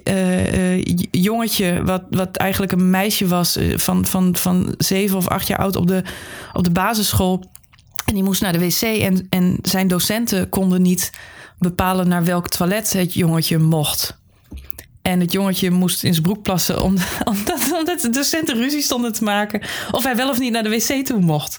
eh, 0.04 0.74
eh, 0.76 0.84
jongetje, 1.10 1.84
wat, 1.84 2.02
wat 2.10 2.36
eigenlijk 2.36 2.72
een 2.72 2.90
meisje 2.90 3.26
was 3.26 3.56
eh, 3.56 3.78
van, 3.78 4.04
van, 4.06 4.36
van 4.36 4.74
zeven 4.78 5.16
of 5.16 5.28
acht 5.28 5.46
jaar 5.46 5.58
oud 5.58 5.76
op 5.76 5.86
de, 5.86 6.02
op 6.52 6.64
de 6.64 6.70
basisschool. 6.70 7.44
En 8.04 8.14
die 8.14 8.22
moest 8.22 8.40
naar 8.40 8.52
de 8.52 8.58
wc 8.58 8.82
en, 8.82 9.26
en 9.30 9.58
zijn 9.62 9.88
docenten 9.88 10.48
konden 10.48 10.82
niet 10.82 11.12
bepalen 11.58 12.08
naar 12.08 12.24
welk 12.24 12.48
toilet 12.48 12.92
het 12.92 13.14
jongetje 13.14 13.58
mocht. 13.58 14.18
En 15.02 15.20
het 15.20 15.32
jongetje 15.32 15.70
moest 15.70 16.04
in 16.04 16.12
zijn 16.12 16.24
broek 16.24 16.42
plassen 16.42 16.82
om- 16.82 16.96
omdat, 17.32 17.72
omdat 17.78 18.00
de 18.00 18.10
docenten 18.10 18.56
ruzie 18.56 18.82
stonden 18.82 19.12
te 19.12 19.24
maken 19.24 19.62
of 19.90 20.04
hij 20.04 20.16
wel 20.16 20.28
of 20.30 20.38
niet 20.38 20.52
naar 20.52 20.62
de 20.62 20.68
wc 20.68 21.06
toe 21.06 21.20
mocht. 21.20 21.58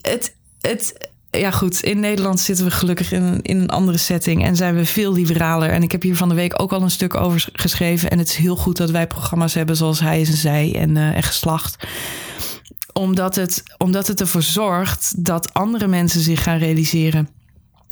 Het, 0.00 0.36
het, 0.60 1.10
ja 1.30 1.50
goed, 1.50 1.82
in 1.82 2.00
Nederland 2.00 2.40
zitten 2.40 2.64
we 2.64 2.70
gelukkig 2.70 3.12
in 3.12 3.22
een, 3.22 3.42
in 3.42 3.60
een 3.60 3.68
andere 3.68 3.98
setting 3.98 4.44
en 4.44 4.56
zijn 4.56 4.74
we 4.74 4.84
veel 4.84 5.12
liberaler. 5.12 5.70
En 5.70 5.82
ik 5.82 5.92
heb 5.92 6.02
hier 6.02 6.16
van 6.16 6.28
de 6.28 6.34
week 6.34 6.60
ook 6.62 6.72
al 6.72 6.82
een 6.82 6.90
stuk 6.90 7.14
over 7.14 7.48
geschreven. 7.52 8.10
En 8.10 8.18
het 8.18 8.28
is 8.28 8.36
heel 8.36 8.56
goed 8.56 8.76
dat 8.76 8.90
wij 8.90 9.06
programma's 9.06 9.54
hebben 9.54 9.76
zoals 9.76 10.00
Hij 10.00 10.20
is 10.20 10.28
en 10.28 10.36
Zij 10.36 10.74
en, 10.74 10.96
eh, 10.96 11.16
en 11.16 11.22
Geslacht 11.22 11.76
omdat 12.92 13.34
het, 13.34 13.62
omdat 13.78 14.06
het 14.06 14.20
ervoor 14.20 14.42
zorgt 14.42 15.24
dat 15.24 15.54
andere 15.54 15.86
mensen 15.86 16.20
zich 16.20 16.42
gaan 16.42 16.58
realiseren 16.58 17.28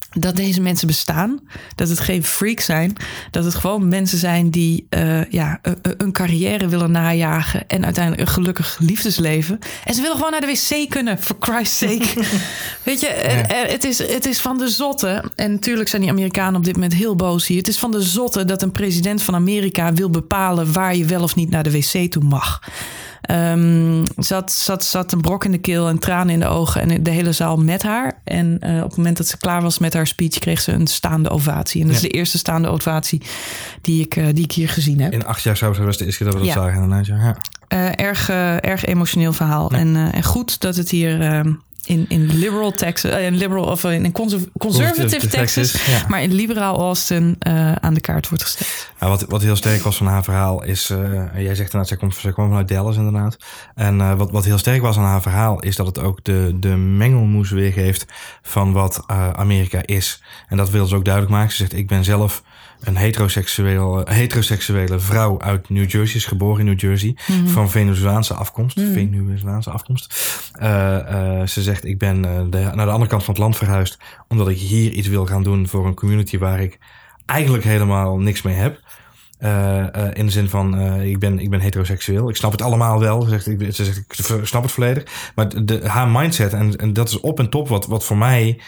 dat 0.09 0.35
deze 0.35 0.61
mensen 0.61 0.87
bestaan. 0.87 1.39
Dat 1.75 1.89
het 1.89 1.99
geen 1.99 2.23
freaks 2.23 2.65
zijn. 2.65 2.95
Dat 3.31 3.43
het 3.43 3.55
gewoon 3.55 3.87
mensen 3.87 4.17
zijn 4.17 4.49
die 4.49 4.85
eh, 4.89 5.25
ja, 5.25 5.59
een, 5.61 5.77
een 5.97 6.11
carrière 6.11 6.67
willen 6.67 6.91
najagen. 6.91 7.67
En 7.67 7.85
uiteindelijk 7.85 8.27
een 8.27 8.33
gelukkig 8.33 8.77
liefdesleven. 8.79 9.59
En 9.85 9.93
ze 9.93 10.01
willen 10.01 10.15
gewoon 10.15 10.31
naar 10.31 10.41
de 10.41 10.47
wc 10.47 10.89
kunnen, 10.89 11.21
for 11.21 11.35
Christ's 11.39 11.77
sake. 11.77 12.07
Weet 12.83 12.99
je, 12.99 13.07
eh, 13.07 13.63
eh, 13.63 13.69
het, 13.69 13.83
is, 13.83 13.97
het 13.97 14.25
is 14.25 14.39
van 14.39 14.57
de 14.57 14.69
zotte. 14.69 15.23
En 15.35 15.51
natuurlijk 15.51 15.89
zijn 15.89 16.01
die 16.01 16.11
Amerikanen 16.11 16.55
op 16.55 16.65
dit 16.65 16.73
moment 16.73 16.93
heel 16.93 17.15
boos 17.15 17.47
hier. 17.47 17.57
Het 17.57 17.67
is 17.67 17.79
van 17.79 17.91
de 17.91 18.01
zotte 18.01 18.45
dat 18.45 18.61
een 18.61 18.71
president 18.71 19.23
van 19.23 19.35
Amerika 19.35 19.93
wil 19.93 20.09
bepalen 20.09 20.73
waar 20.73 20.95
je 20.95 21.05
wel 21.05 21.23
of 21.23 21.35
niet 21.35 21.49
naar 21.49 21.63
de 21.63 21.71
wc 21.71 22.11
toe 22.11 22.23
mag. 22.23 22.61
Ehm, 23.21 24.03
zat, 24.17 24.51
zat, 24.51 24.83
zat 24.83 25.11
een 25.11 25.21
brok 25.21 25.45
in 25.45 25.51
de 25.51 25.57
keel 25.57 25.87
en 25.87 25.99
tranen 25.99 26.33
in 26.33 26.39
de 26.39 26.47
ogen 26.47 26.81
en 26.81 27.03
de 27.03 27.09
hele 27.11 27.31
zaal 27.31 27.57
met 27.57 27.83
haar. 27.83 28.21
En 28.23 28.57
eh, 28.59 28.77
op 28.77 28.87
het 28.87 28.97
moment 28.97 29.17
dat 29.17 29.27
ze 29.27 29.37
klaar 29.37 29.61
was 29.61 29.79
met 29.79 29.93
haar 29.93 30.07
speech, 30.07 30.39
kreeg 30.39 30.61
ze 30.61 30.71
een 30.71 30.87
staande 30.87 31.29
ovatie. 31.29 31.81
En 31.81 31.87
dat 31.87 31.95
is 31.95 32.01
de 32.01 32.09
eerste 32.09 32.37
staande 32.37 32.67
ovatie 32.67 33.21
die 33.81 34.03
ik, 34.03 34.15
eh, 34.15 34.25
die 34.33 34.43
ik 34.43 34.51
hier 34.51 34.69
gezien 34.69 34.99
heb. 35.01 35.11
In 35.13 35.25
acht 35.25 35.41
jaar 35.43 35.57
zou 35.57 35.75
het 35.75 35.83
was 35.85 35.97
de 35.97 36.05
eerste 36.05 36.23
keer 36.23 36.31
dat 36.31 36.41
we 36.41 36.45
dat 36.45 36.55
Ja. 36.55 36.63
zagen. 36.63 36.81
inderdaad, 36.83 37.05
ja. 37.05 37.15
Ja. 37.15 37.35
Eh, 37.67 38.05
erg, 38.05 38.29
erg 38.59 38.85
emotioneel 38.85 39.33
verhaal. 39.33 39.71
En, 39.71 39.95
en 40.13 40.23
goed 40.23 40.59
dat 40.59 40.75
het 40.75 40.89
hier 40.89 41.21
eh, 41.21 41.39
in, 41.85 42.05
in 42.07 42.25
liberal 42.25 42.71
Texas, 42.71 43.11
eh, 43.11 43.25
in 43.25 43.35
liberal 43.35 43.63
of 43.65 43.83
in 43.83 44.05
een 44.05 44.11
conserv- 44.11 44.43
conservative 44.57 45.01
Conservative 45.01 45.37
Texas, 45.37 45.71
Texas, 45.71 46.01
ja. 46.01 46.07
maar 46.07 46.21
in 46.21 46.33
liberaal 46.33 46.79
Austin 46.79 47.35
eh, 47.39 47.71
aan 47.71 47.93
de 47.93 48.01
kaart 48.01 48.29
wordt 48.29 48.43
gesteld. 48.43 48.87
Ja, 48.99 49.07
wat, 49.07 49.21
wat 49.21 49.41
heel 49.41 49.55
sterk 49.55 49.81
was 49.81 49.97
van 49.97 50.07
haar 50.07 50.23
verhaal 50.23 50.63
is... 50.63 50.89
eh, 50.89 50.99
jij 51.33 51.55
zegt 51.55 51.59
inderdaad, 51.59 51.87
zij 51.87 51.97
komt, 51.97 52.15
zij 52.15 52.31
kwam 52.33 52.47
vanuit 52.47 52.67
Dallas 52.67 52.95
inderdaad. 52.95 53.37
En 53.75 54.01
eh, 54.01 54.13
wat, 54.13 54.31
wat 54.31 54.45
heel 54.45 54.57
sterk 54.57 54.81
was 54.81 54.97
aan 54.97 55.03
haar 55.03 55.21
verhaal... 55.21 55.59
is 55.59 55.75
dat 55.75 55.85
het 55.85 55.99
ook 55.99 56.23
de, 56.23 56.57
de 56.59 56.75
mengelmoes 56.75 57.49
weergeeft 57.49 58.05
van 58.41 58.71
wat 58.71 59.03
eh, 59.07 59.29
Amerika 59.29 59.81
is. 59.85 60.21
En 60.47 60.57
dat 60.57 60.69
wil 60.69 60.85
ze 60.85 60.95
ook 60.95 61.05
duidelijk 61.05 61.33
maken. 61.33 61.51
Ze 61.51 61.57
zegt, 61.57 61.73
ik 61.73 61.87
ben 61.87 62.03
zelf 62.03 62.43
een 62.83 62.95
heteroseksuele, 62.95 64.05
heteroseksuele 64.09 64.99
vrouw 64.99 65.41
uit 65.41 65.69
New 65.69 65.89
Jersey. 65.89 66.15
Is 66.15 66.25
geboren 66.25 66.59
in 66.59 66.65
New 66.65 66.79
Jersey. 66.79 67.15
Van 67.45 67.69
Venezolaanse 67.69 68.33
afkomst. 68.33 68.79
Venezolaanse 68.79 69.69
afkomst. 69.69 70.15
Eh, 70.53 71.39
eh, 71.39 71.47
ze 71.47 71.61
zegt, 71.61 71.85
ik 71.85 71.97
ben 71.97 72.25
eh, 72.25 72.41
de, 72.49 72.59
naar 72.59 72.85
de 72.85 72.91
andere 72.91 73.09
kant 73.09 73.23
van 73.23 73.33
het 73.33 73.43
land 73.43 73.57
verhuisd... 73.57 73.97
omdat 74.27 74.47
ik 74.47 74.57
hier 74.57 74.91
iets 74.91 75.07
wil 75.07 75.25
gaan 75.25 75.43
doen 75.43 75.67
voor 75.67 75.85
een 75.85 75.93
community 75.93 76.37
waar 76.37 76.61
ik 76.61 76.79
eigenlijk 77.25 77.63
helemaal 77.63 78.17
niks 78.17 78.41
mee 78.41 78.55
heb. 78.55 78.79
Eh, 79.39 79.95
eh, 79.95 80.11
in 80.13 80.25
de 80.25 80.31
zin 80.31 80.49
van, 80.49 80.77
eh, 80.77 81.09
ik, 81.09 81.19
ben, 81.19 81.39
ik 81.39 81.49
ben 81.49 81.59
heteroseksueel. 81.59 82.29
Ik 82.29 82.35
snap 82.35 82.51
het 82.51 82.61
allemaal 82.61 82.99
wel. 82.99 83.21
Ze 83.21 83.29
zegt, 83.29 83.47
ik, 83.47 83.73
ze 83.73 83.85
zegt, 83.85 83.97
ik 83.97 84.45
snap 84.45 84.61
het 84.61 84.71
volledig. 84.71 85.31
Maar 85.35 85.65
de, 85.65 85.81
haar 85.87 86.07
mindset, 86.07 86.53
en, 86.53 86.75
en 86.75 86.93
dat 86.93 87.07
is 87.07 87.19
op 87.19 87.39
en 87.39 87.49
top 87.49 87.67
wat, 87.67 87.85
wat 87.85 88.05
voor 88.05 88.17
mij 88.17 88.59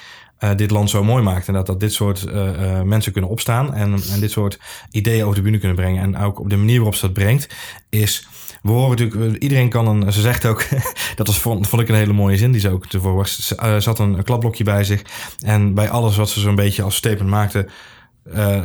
eh, 0.41 0.49
dit 0.55 0.71
land 0.71 0.89
zo 0.89 1.03
mooi 1.03 1.23
maakt. 1.23 1.47
En 1.47 1.53
dat, 1.53 1.65
dat 1.65 1.79
dit 1.79 1.93
soort 1.93 2.23
eh, 2.23 2.81
mensen 2.81 3.11
kunnen 3.11 3.29
opstaan 3.29 3.73
en, 3.73 3.93
en 4.13 4.19
dit 4.19 4.31
soort 4.31 4.59
ideeën 4.91 5.23
over 5.23 5.35
de 5.35 5.41
bühne 5.41 5.57
kunnen 5.57 5.77
brengen. 5.77 6.03
En 6.03 6.17
ook 6.17 6.39
op 6.39 6.49
de 6.49 6.57
manier 6.57 6.75
waarop 6.75 6.95
ze 6.95 7.05
dat 7.05 7.13
brengt, 7.13 7.55
is... 7.89 8.27
We 8.61 8.71
horen 8.71 8.89
natuurlijk, 8.89 9.41
iedereen 9.41 9.69
kan 9.69 9.87
een, 9.87 10.13
ze 10.13 10.21
zegt 10.21 10.45
ook, 10.45 10.65
dat 11.15 11.27
was, 11.27 11.39
vond, 11.39 11.67
vond 11.67 11.81
ik 11.81 11.89
een 11.89 11.95
hele 11.95 12.13
mooie 12.13 12.37
zin 12.37 12.51
die 12.51 12.61
ze 12.61 12.69
ook 12.69 12.87
tevoren 12.87 13.15
was. 13.15 13.47
Ze 13.47 13.75
zat 13.79 13.99
een, 13.99 14.23
klapblokje 14.23 14.63
bij 14.63 14.83
zich 14.83 15.01
en 15.39 15.73
bij 15.73 15.89
alles 15.89 16.15
wat 16.15 16.29
ze 16.29 16.39
zo'n 16.39 16.55
beetje 16.55 16.83
als 16.83 16.95
statement 16.95 17.29
maakte, 17.29 17.67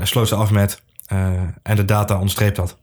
sloot 0.03 0.29
ze 0.29 0.35
af 0.35 0.51
met 0.51 0.83
en 1.63 1.77
de 1.77 1.85
data 1.85 2.15
onderstreept 2.15 2.57
dat. 2.57 2.77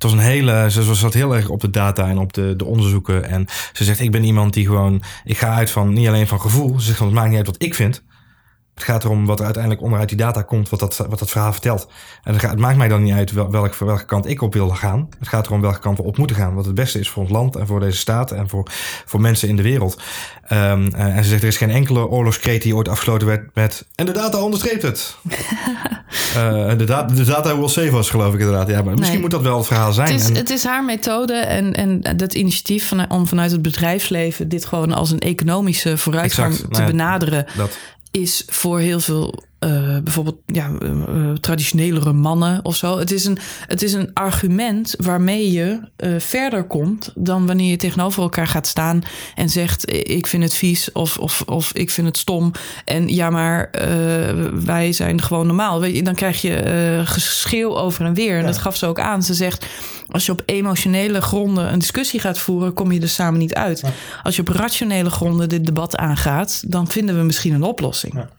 Het 0.00 0.10
was 0.10 0.18
een 0.18 0.26
hele, 0.26 0.70
ze 0.70 0.94
zat 0.94 1.14
heel 1.14 1.36
erg 1.36 1.48
op 1.48 1.60
de 1.60 1.70
data 1.70 2.08
en 2.08 2.18
op 2.18 2.32
de, 2.32 2.56
de 2.56 2.64
onderzoeken. 2.64 3.28
En 3.28 3.46
ze 3.72 3.84
zegt, 3.84 4.00
ik 4.00 4.10
ben 4.10 4.24
iemand 4.24 4.54
die 4.54 4.66
gewoon, 4.66 5.02
ik 5.24 5.38
ga 5.38 5.54
uit 5.54 5.70
van 5.70 5.92
niet 5.92 6.08
alleen 6.08 6.26
van 6.26 6.40
gevoel. 6.40 6.80
Ze 6.80 6.86
zegt, 6.86 6.98
het 6.98 7.10
maakt 7.10 7.28
niet 7.28 7.36
uit 7.36 7.46
wat 7.46 7.62
ik 7.62 7.74
vind. 7.74 8.02
Het 8.74 8.84
gaat 8.84 9.04
erom 9.04 9.26
wat 9.26 9.38
er 9.38 9.44
uiteindelijk 9.44 9.82
onderuit 9.82 10.08
die 10.08 10.18
data 10.18 10.42
komt, 10.42 10.68
wat 10.68 10.80
dat, 10.80 10.96
wat 11.08 11.18
dat 11.18 11.30
verhaal 11.30 11.52
vertelt. 11.52 11.88
En 12.22 12.32
het, 12.32 12.42
gaat, 12.42 12.50
het 12.50 12.60
maakt 12.60 12.76
mij 12.76 12.88
dan 12.88 13.02
niet 13.02 13.12
uit 13.14 13.32
wel, 13.32 13.50
welk, 13.50 13.74
voor 13.74 13.86
welke 13.86 14.04
kant 14.04 14.28
ik 14.28 14.42
op 14.42 14.54
wil 14.54 14.68
gaan. 14.68 15.08
Het 15.18 15.28
gaat 15.28 15.46
erom 15.46 15.60
welke 15.60 15.78
kant 15.78 15.96
we 15.96 16.02
op 16.02 16.16
moeten 16.16 16.36
gaan. 16.36 16.54
Wat 16.54 16.64
het 16.64 16.74
beste 16.74 16.98
is 16.98 17.08
voor 17.08 17.22
ons 17.22 17.32
land 17.32 17.56
en 17.56 17.66
voor 17.66 17.80
deze 17.80 17.98
staat 17.98 18.32
en 18.32 18.48
voor, 18.48 18.66
voor 19.04 19.20
mensen 19.20 19.48
in 19.48 19.56
de 19.56 19.62
wereld. 19.62 20.00
Ehm, 20.46 20.86
eh, 20.94 21.16
en 21.16 21.24
ze 21.24 21.30
zegt, 21.30 21.42
er 21.42 21.48
is 21.48 21.56
geen 21.56 21.70
enkele 21.70 22.08
oorlogskreet 22.08 22.62
die 22.62 22.76
ooit 22.76 22.88
afgesloten 22.88 23.26
werd 23.26 23.54
met... 23.54 23.86
En 23.94 24.06
de 24.06 24.12
data 24.12 24.42
onderstreept 24.42 24.82
het. 24.82 25.16
Eh, 26.36 26.76
de, 26.78 26.84
da 26.84 27.02
de 27.02 27.24
data 27.24 27.58
will 27.58 27.68
save 27.68 27.96
us, 27.96 28.10
geloof 28.10 28.34
ik 28.34 28.40
inderdaad. 28.40 28.68
Ja, 28.68 28.82
maar 28.82 28.94
misschien 28.94 29.20
moet 29.20 29.30
dat 29.30 29.42
wel 29.42 29.56
het 29.56 29.66
verhaal 29.66 29.92
zijn. 29.92 30.12
Het 30.12 30.20
is, 30.20 30.28
En- 30.28 30.34
het 30.34 30.50
is 30.50 30.64
haar 30.64 30.84
methode 30.84 31.32
en, 31.34 31.72
en 31.72 32.16
dat 32.16 32.34
initiatief 32.34 32.88
van, 32.88 33.10
om 33.10 33.26
vanuit 33.26 33.50
het 33.50 33.62
bedrijfsleven 33.62 34.48
dit 34.48 34.64
gewoon 34.64 34.92
als 34.92 35.10
een 35.10 35.18
economische 35.18 35.98
vooruitgang 35.98 36.52
Exact. 36.52 36.72
te 36.72 36.78
Nou 36.78 36.90
ja, 36.90 36.96
benaderen, 36.96 37.46
dat, 37.56 37.78
is 38.10 38.42
voor 38.46 38.78
heel 38.78 39.00
veel 39.00 39.44
eh, 39.60 39.98
bijvoorbeeld 40.04 40.38
ja, 40.46 40.70
eh, 40.80 40.90
eh, 40.90 41.32
traditionelere 41.40 42.12
mannen 42.12 42.64
of 42.64 42.76
zo. 42.76 42.98
Het 42.98 43.10
is 43.10 43.24
een, 43.24 43.38
het 43.66 43.82
is 43.82 43.92
een 43.92 44.10
argument 44.14 44.94
waarmee 44.98 45.52
je 45.52 45.80
verder 46.18 46.64
komt 46.64 47.12
dan 47.14 47.46
wanneer 47.46 47.70
je 47.70 47.76
tegenover 47.76 48.22
elkaar 48.22 48.46
gaat 48.46 48.66
staan 48.66 49.02
en 49.34 49.50
zegt: 49.50 49.92
Ik 50.08 50.26
vind 50.26 50.42
het 50.42 50.54
vies 50.54 50.92
of, 50.92 51.18
of, 51.18 51.42
of 51.46 51.72
ik 51.72 51.90
vind 51.90 52.06
het 52.06 52.16
stom. 52.16 52.52
En 52.84 53.08
ja, 53.08 53.30
maar 53.30 53.70
wij 54.64 54.92
zijn 54.92 55.22
gewoon 55.22 55.46
normaal. 55.46 55.80
Weet 55.80 55.96
je, 55.96 56.02
dan 56.02 56.14
krijg 56.14 56.40
je 56.40 57.02
geschreeuw 57.04 57.76
over 57.76 58.04
en 58.04 58.14
weer. 58.14 58.38
En 58.38 58.44
dat 58.44 58.58
gaf 58.58 58.76
ze 58.76 58.86
ook 58.86 59.00
aan. 59.00 59.22
Ze 59.22 59.34
zegt: 59.34 59.66
Als 60.08 60.26
je 60.26 60.32
op 60.32 60.42
emotionele 60.46 61.20
gronden 61.20 61.72
een 61.72 61.78
discussie 61.78 62.20
gaat 62.20 62.38
voeren, 62.38 62.72
kom 62.72 62.92
je 62.92 63.00
er 63.00 63.08
samen 63.08 63.38
niet 63.38 63.54
uit. 63.54 63.84
Als 64.22 64.36
je 64.36 64.42
op 64.42 64.48
rationele 64.48 65.10
gronden 65.10 65.48
dit 65.48 65.66
debat 65.66 65.96
aangaat, 65.96 66.62
dan 66.66 66.88
vinden 66.88 67.16
we 67.18 67.22
misschien 67.22 67.54
een 67.54 67.62
oplossing 67.62 68.38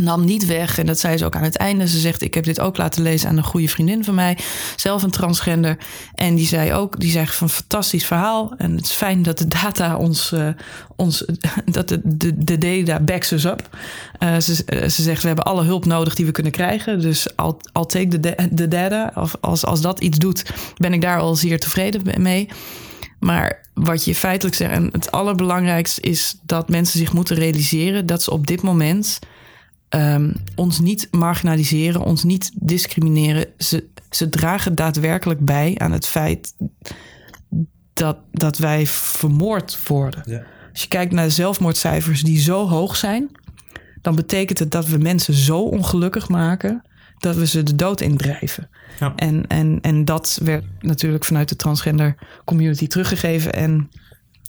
nam 0.00 0.24
niet 0.24 0.46
weg. 0.46 0.78
En 0.78 0.86
dat 0.86 0.98
zei 0.98 1.16
ze 1.16 1.24
ook 1.24 1.36
aan 1.36 1.42
het 1.42 1.56
einde. 1.56 1.88
Ze 1.88 1.98
zegt, 1.98 2.22
ik 2.22 2.34
heb 2.34 2.44
dit 2.44 2.60
ook 2.60 2.76
laten 2.76 3.02
lezen 3.02 3.28
aan 3.28 3.36
een 3.36 3.44
goede 3.44 3.68
vriendin 3.68 4.04
van 4.04 4.14
mij. 4.14 4.38
Zelf 4.76 5.02
een 5.02 5.10
transgender. 5.10 5.78
En 6.14 6.34
die 6.34 6.46
zei 6.46 6.72
ook, 6.72 7.00
die 7.00 7.10
zegt 7.10 7.34
van 7.34 7.50
fantastisch 7.50 8.06
verhaal. 8.06 8.54
En 8.58 8.76
het 8.76 8.84
is 8.84 8.92
fijn 8.92 9.22
dat 9.22 9.38
de 9.38 9.48
data 9.48 9.96
ons, 9.96 10.32
eh, 10.32 10.48
ons 10.96 11.24
dat 11.66 11.88
de, 11.88 12.00
de, 12.04 12.44
de 12.44 12.58
data 12.58 13.00
backs 13.00 13.30
us 13.30 13.44
up. 13.44 13.76
Eh, 14.18 14.36
ze, 14.36 14.64
eh, 14.64 14.88
ze 14.88 15.02
zegt, 15.02 15.20
we 15.20 15.26
hebben 15.26 15.44
alle 15.44 15.64
hulp 15.64 15.84
nodig 15.84 16.14
die 16.14 16.26
we 16.26 16.32
kunnen 16.32 16.52
krijgen. 16.52 17.00
Dus 17.00 17.26
I'll, 17.36 17.54
I'll 17.72 17.86
take 17.86 18.20
da- 18.20 18.48
the 18.54 18.68
data. 18.68 19.12
Of 19.14 19.36
als, 19.40 19.64
als 19.64 19.80
dat 19.80 20.00
iets 20.00 20.18
doet, 20.18 20.42
ben 20.76 20.92
ik 20.92 21.00
daar 21.00 21.20
al 21.20 21.34
zeer 21.34 21.60
tevreden 21.60 22.22
mee. 22.22 22.48
Maar 23.18 23.60
wat 23.74 24.04
je 24.04 24.14
feitelijk 24.14 24.56
zegt, 24.56 24.72
en 24.72 24.88
het 24.92 25.12
allerbelangrijkste 25.12 26.00
is 26.00 26.36
dat 26.42 26.68
mensen 26.68 26.98
zich 26.98 27.12
moeten 27.12 27.36
realiseren 27.36 28.06
dat 28.06 28.22
ze 28.22 28.30
op 28.30 28.46
dit 28.46 28.62
moment 28.62 29.18
ehm, 29.96 30.32
ons 30.54 30.80
niet 30.80 31.08
marginaliseren, 31.10 32.00
ons 32.00 32.24
niet 32.24 32.50
discrimineren. 32.54 33.46
Ze, 33.58 33.88
ze 34.10 34.28
dragen 34.28 34.74
daadwerkelijk 34.74 35.40
bij 35.40 35.74
aan 35.78 35.92
het 35.92 36.06
feit 36.06 36.54
dat, 37.92 38.18
dat 38.32 38.58
wij 38.58 38.86
vermoord 38.86 39.88
worden. 39.88 40.22
Ja. 40.24 40.42
Als 40.72 40.82
je 40.82 40.88
kijkt 40.88 41.12
naar 41.12 41.24
de 41.24 41.30
zelfmoordcijfers 41.30 42.22
die 42.22 42.38
zo 42.38 42.68
hoog 42.68 42.96
zijn, 42.96 43.30
dan 44.02 44.14
betekent 44.14 44.58
het 44.58 44.70
dat 44.70 44.86
we 44.86 44.98
mensen 44.98 45.34
zo 45.34 45.60
ongelukkig 45.60 46.28
maken 46.28 46.82
dat 47.18 47.36
we 47.36 47.46
ze 47.46 47.62
de 47.62 47.74
dood 47.74 48.00
indrijven. 48.00 48.68
Ja. 49.00 49.12
En, 49.16 49.46
en, 49.46 49.78
en 49.80 50.04
dat 50.04 50.40
werd 50.42 50.64
natuurlijk 50.80 51.24
vanuit 51.24 51.48
de 51.48 51.56
transgender 51.56 52.14
community 52.44 52.86
teruggegeven. 52.86 53.52
En, 53.52 53.90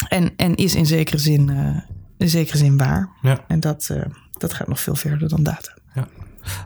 en, 0.08 0.34
en 0.36 0.56
is 0.56 0.76
in 0.76 0.86
zekere 0.86 1.18
zin, 1.18 1.50
eh, 1.50 1.80
in 2.18 2.30
zekere 2.30 2.58
zin 2.58 2.78
waar. 2.78 3.10
Ja. 3.22 3.44
En 3.48 3.60
dat, 3.60 3.90
eh, 3.92 4.02
dat 4.40 4.54
gaat 4.54 4.68
nog 4.68 4.80
veel 4.80 4.96
verder 4.96 5.30
dan 5.30 5.44
data. 5.44 5.74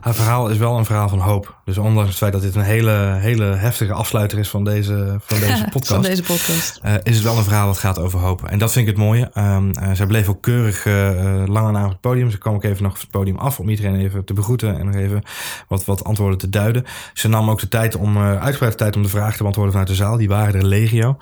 Haar 0.00 0.14
verhaal 0.14 0.48
is 0.48 0.56
wel 0.56 0.78
een 0.78 0.84
verhaal 0.84 1.08
van 1.08 1.20
hoop. 1.20 1.60
Dus 1.64 1.78
ondanks 1.78 2.08
het 2.08 2.18
feit 2.18 2.32
dat 2.32 2.42
dit 2.42 2.54
een 2.54 2.62
hele, 2.62 3.16
hele 3.18 3.44
heftige 3.44 3.92
afsluiter 3.92 4.38
is 4.38 4.48
van 4.48 4.64
deze, 4.64 5.16
van 5.20 5.40
deze 5.46 5.64
podcast. 5.70 5.86
Van 5.86 6.02
deze 6.02 6.22
podcast. 6.22 6.80
is 7.02 7.14
het 7.14 7.24
wel 7.24 7.36
een 7.36 7.44
verhaal 7.44 7.66
dat 7.66 7.78
gaat 7.78 7.98
over 7.98 8.18
hoop. 8.18 8.44
En 8.44 8.58
dat 8.58 8.72
vind 8.72 8.88
ik 8.88 8.94
het 8.94 9.04
mooie. 9.04 9.30
Ehm 9.32 9.70
eh, 9.70 9.90
zij 9.92 10.06
bleef 10.06 10.28
ook 10.28 10.42
keurig 10.42 10.86
eh, 10.86 11.42
lang 11.46 11.76
aan 11.76 11.88
het 11.88 12.00
podium. 12.00 12.30
Ze 12.30 12.38
kwam 12.38 12.54
ook 12.54 12.64
even 12.64 12.82
nog 12.82 12.92
van 12.92 13.00
het 13.00 13.10
podium 13.10 13.36
af 13.36 13.60
om 13.60 13.68
iedereen 13.68 13.96
even 13.96 14.24
te 14.24 14.32
begroeten 14.32 14.78
en 14.78 14.86
nog 14.86 14.94
even 14.94 15.22
wat, 15.68 15.84
wat 15.84 16.04
antwoorden 16.04 16.38
te 16.38 16.48
duiden. 16.48 16.84
Ze 17.14 17.28
nam 17.28 17.50
ook 17.50 17.60
de 17.60 17.68
tijd 17.68 17.96
om, 17.96 18.16
uh, 18.16 18.42
uitgebreid 18.42 18.76
tijd 18.76 18.96
om 18.96 19.02
de 19.02 19.08
vragen 19.08 19.32
te 19.32 19.38
beantwoorden 19.38 19.72
vanuit 19.72 19.90
de 19.90 19.96
zaal. 19.96 20.16
Die 20.16 20.28
waren 20.28 20.54
er 20.54 20.66
legio. 20.66 21.16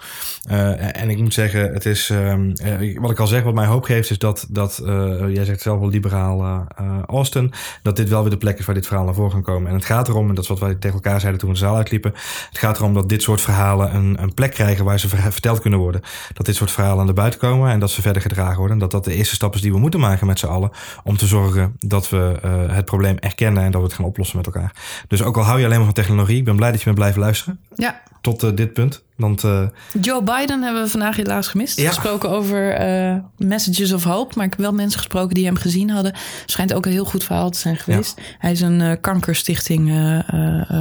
Uh, 0.51 1.01
en 1.01 1.11
ik 1.11 1.19
moet 1.19 1.35
zeggen, 1.35 1.73
het 1.73 1.87
is, 1.87 2.09
um, 2.09 2.53
uh, 2.63 2.99
wat 3.01 3.11
ik 3.11 3.19
al 3.19 3.27
zeg, 3.27 3.43
wat 3.43 3.55
mij 3.55 3.67
hoop 3.67 3.85
geeft, 3.85 4.11
is 4.11 4.19
dat, 4.19 4.47
dat 4.49 4.83
jij 5.29 5.45
zegt 5.45 5.61
zelf 5.61 5.79
wel 5.79 5.89
liberaal 5.89 6.67
Austin, 7.07 7.53
dat 7.83 7.97
dit 7.97 8.09
wel 8.09 8.21
weer 8.21 8.31
de 8.31 8.37
plek 8.37 8.50
is 8.59 8.65
waar 8.65 8.75
dit 8.75 8.87
verhaal 8.87 9.05
naar 9.05 9.15
voren 9.15 9.31
kan 9.31 9.43
komen. 9.43 9.69
En 9.69 9.75
het 9.75 9.85
gaat 9.85 10.09
erom, 10.09 10.29
en 10.29 10.35
dat 10.35 10.45
is 10.45 10.51
wat 10.51 10.59
wij 10.59 10.75
tegen 10.75 10.97
elkaar 10.97 11.21
zeiden 11.21 11.41
toen 11.41 11.49
we 11.51 11.55
de 11.55 11.61
zaal 11.65 11.77
uitliepen, 11.77 12.13
het 12.49 12.59
gaat 12.59 12.79
erom 12.79 12.95
dat 12.95 13.09
dit 13.09 13.23
soort 13.23 13.41
verhalen 13.41 13.95
een, 13.95 14.23
een 14.23 14.35
plek 14.35 14.51
krijgen 14.51 14.85
waar 14.85 15.01
ze 15.01 15.09
verteld 15.09 15.61
kunnen 15.61 15.79
worden. 15.79 16.01
Dat 16.33 16.47
dit 16.47 16.57
soort 16.57 16.71
verhalen 16.71 17.01
aan 17.01 17.07
de 17.07 17.13
buiten 17.13 17.41
komen 17.41 17.71
en 17.71 17.81
dat 17.81 17.91
ze 17.91 18.03
verder 18.03 18.23
gedragen 18.23 18.57
worden. 18.57 18.73
En 18.73 18.79
dat 18.79 18.91
dat 18.91 19.05
de 19.05 19.15
eerste 19.15 19.35
stap 19.35 19.55
is 19.55 19.61
die 19.61 19.73
we 19.73 19.79
moeten 19.79 20.01
maken 20.01 20.27
met 20.27 20.39
z'n 20.39 20.47
allen 20.47 20.71
om 21.05 21.17
te 21.17 21.27
zorgen 21.27 21.77
dat 21.79 22.09
we 22.09 22.39
het 22.71 22.85
probleem 22.85 23.17
erkennen 23.19 23.63
en 23.63 23.71
dat 23.71 23.81
we 23.81 23.87
het 23.87 23.97
gaan 23.97 24.05
oplossen 24.05 24.37
met 24.37 24.47
elkaar. 24.47 24.73
Dus 25.09 25.23
ook 25.23 25.37
al 25.37 25.43
hou 25.43 25.59
je 25.59 25.65
alleen 25.65 25.77
maar 25.77 25.85
van 25.85 25.95
technologie, 25.95 26.37
ik 26.37 26.45
ben 26.45 26.57
blij 26.57 26.71
dat 26.71 26.79
je 26.79 26.85
bent 26.85 26.97
blijven 26.97 27.21
luisteren. 27.21 27.61
Ja. 27.75 28.01
Tot 28.21 28.45
uh, 28.45 28.51
dit 28.55 28.73
punt. 28.73 29.03
Want, 29.17 29.45
uh, 29.45 29.63
Joe 30.01 30.23
Biden 30.23 30.63
hebben 30.63 30.83
we 30.83 30.89
vandaag 30.89 31.17
helaas 31.17 31.49
gemist. 31.49 31.81
Ja. 31.81 31.89
Gesproken 31.89 32.31
over 32.31 32.81
uh, 32.81 33.17
Messages 33.37 33.93
of 33.93 34.05
Hope. 34.05 34.33
Maar 34.37 34.45
ik 34.45 34.51
heb 34.51 34.61
wel 34.61 34.73
mensen 34.73 34.99
gesproken 34.99 35.35
die 35.35 35.45
hem 35.45 35.57
gezien 35.57 35.91
hadden. 35.91 36.15
Schijnt 36.47 36.75
ook 36.75 36.87
een 36.87 36.93
heel 36.93 37.05
goed 37.05 37.25
verhaal 37.25 37.51
te 37.51 37.59
zijn 37.59 37.77
geweest. 37.77 38.15
Ja. 38.17 38.40
Hij 38.41 38.53
is 38.53 38.61
een 38.61 39.01
kankerstichting 39.01 39.93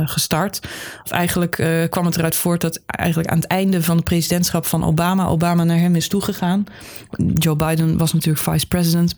gestart. 0.06 0.60
Of 1.04 1.12
eigenlijk 1.12 1.88
kwam 1.90 2.06
het 2.06 2.18
eruit 2.18 2.36
voort 2.36 2.62
dat 2.62 2.82
eigenlijk 2.86 3.30
aan 3.30 3.38
het 3.38 3.48
einde 3.48 3.84
van 3.84 3.96
het 3.96 4.06
presidentschap 4.06 4.66
van 4.66 4.84
Obama... 4.84 5.28
Obama 5.28 5.64
naar 5.64 5.80
hem 5.80 5.96
is 5.96 6.08
toegegaan. 6.08 6.64
Joe 7.34 7.56
Biden 7.56 7.98
was 7.98 8.14
natuurlijk 8.14 8.44
vice 8.44 8.68
president. 8.68 9.16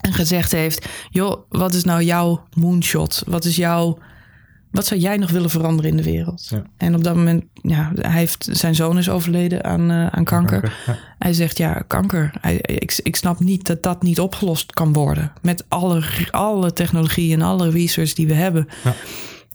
En 0.00 0.12
gezegd 0.12 0.52
heeft, 0.52 0.88
joh, 1.10 1.40
wat 1.48 1.74
is 1.74 1.84
nou 1.84 2.02
jouw 2.02 2.44
moonshot? 2.54 3.22
Wat 3.26 3.44
is 3.44 3.56
jouw 3.56 3.98
wat 4.72 4.86
zou 4.86 5.00
jij 5.00 5.16
nog 5.16 5.30
willen 5.30 5.50
veranderen 5.50 5.90
in 5.90 5.96
de 5.96 6.02
wereld? 6.02 6.46
Ja. 6.50 6.62
En 6.76 6.94
op 6.94 7.04
dat 7.04 7.14
moment, 7.14 7.44
ja, 7.62 7.92
hij 7.94 8.18
heeft, 8.18 8.48
zijn 8.50 8.74
zoon 8.74 8.98
is 8.98 9.08
overleden 9.08 9.64
aan, 9.64 9.90
uh, 9.90 10.06
aan 10.06 10.24
kanker. 10.24 10.60
kanker 10.60 10.72
ja. 10.86 10.98
Hij 11.18 11.32
zegt, 11.32 11.58
ja, 11.58 11.82
kanker. 11.86 12.30
Hij, 12.40 12.56
ik, 12.62 13.00
ik 13.02 13.16
snap 13.16 13.40
niet 13.40 13.66
dat 13.66 13.82
dat 13.82 14.02
niet 14.02 14.20
opgelost 14.20 14.72
kan 14.72 14.92
worden. 14.92 15.32
Met 15.42 15.64
alle, 15.68 16.02
alle 16.30 16.72
technologie 16.72 17.32
en 17.32 17.42
alle 17.42 17.70
research 17.70 18.12
die 18.12 18.26
we 18.26 18.34
hebben. 18.34 18.68
Ja. 18.84 18.94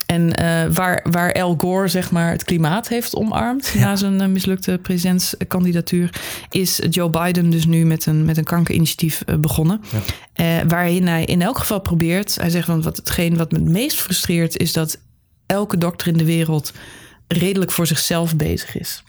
En 0.08 0.42
uh, 0.42 0.76
waar, 0.76 1.06
waar 1.10 1.34
Al 1.34 1.56
Gore 1.58 1.88
zeg 1.88 2.12
maar, 2.12 2.32
het 2.32 2.44
klimaat 2.44 2.88
heeft 2.88 3.16
omarmd 3.16 3.74
na 3.80 3.96
zijn 3.96 4.22
uh, 4.22 4.28
mislukte 4.28 4.80
presidentskandidatuur, 4.82 6.22
is 6.50 6.80
Joe 6.90 7.10
Biden 7.10 7.50
dus 7.50 7.66
nu 7.66 7.86
met 7.86 8.06
een, 8.06 8.26
met 8.26 8.38
een 8.38 8.44
kankerinitiatief 8.44 9.24
uh, 9.26 9.36
begonnen. 9.36 9.82
Ja. 10.36 10.66
waarin 10.66 11.08
hij 11.08 11.26
in 11.26 11.42
elk 11.42 11.58
geval 11.58 11.80
probeert, 11.80 12.36
hij 12.36 12.50
zegt 12.50 12.66
van 12.66 12.82
wat 12.82 12.98
hetgeen 12.98 13.38
wat 13.38 13.52
me 13.52 13.60
het 13.60 13.68
meest 13.68 14.02
frustreert, 14.02 14.58
is 14.58 14.74
dat 14.74 15.00
elke 15.48 15.78
dokter 15.78 16.08
in 16.08 16.18
de 16.18 16.26
wereld 16.26 16.74
redelijk 17.28 17.72
voor 17.72 17.88
zichzelf 17.88 18.36
bezig 18.36 18.78
is. 18.78 19.04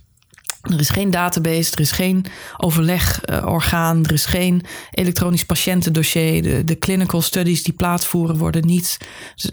Er 0.62 0.80
is 0.80 0.91
geen 0.91 1.11
database, 1.11 1.72
er 1.72 1.80
is 1.80 1.93
geen 1.93 2.24
overlegorgaan, 2.57 4.05
er 4.05 4.12
is 4.12 4.26
geen 4.26 4.64
elektronisch 4.91 5.45
patiëntendossier. 5.45 6.43
De, 6.43 6.64
de 6.64 6.78
clinical 6.78 7.22
studies 7.22 7.62
die 7.62 7.74
plaatsvoeren 7.74 8.36
worden 8.36 8.66
niet. 8.66 8.99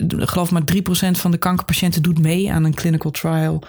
Ik 0.07 0.29
geloof 0.29 0.51
maar 0.51 0.61
3% 0.73 0.77
van 1.11 1.31
de 1.31 1.37
kankerpatiënten 1.37 2.01
doet 2.01 2.19
mee 2.19 2.51
aan 2.51 2.63
een 2.63 2.73
clinical 2.73 3.11
trial. 3.11 3.63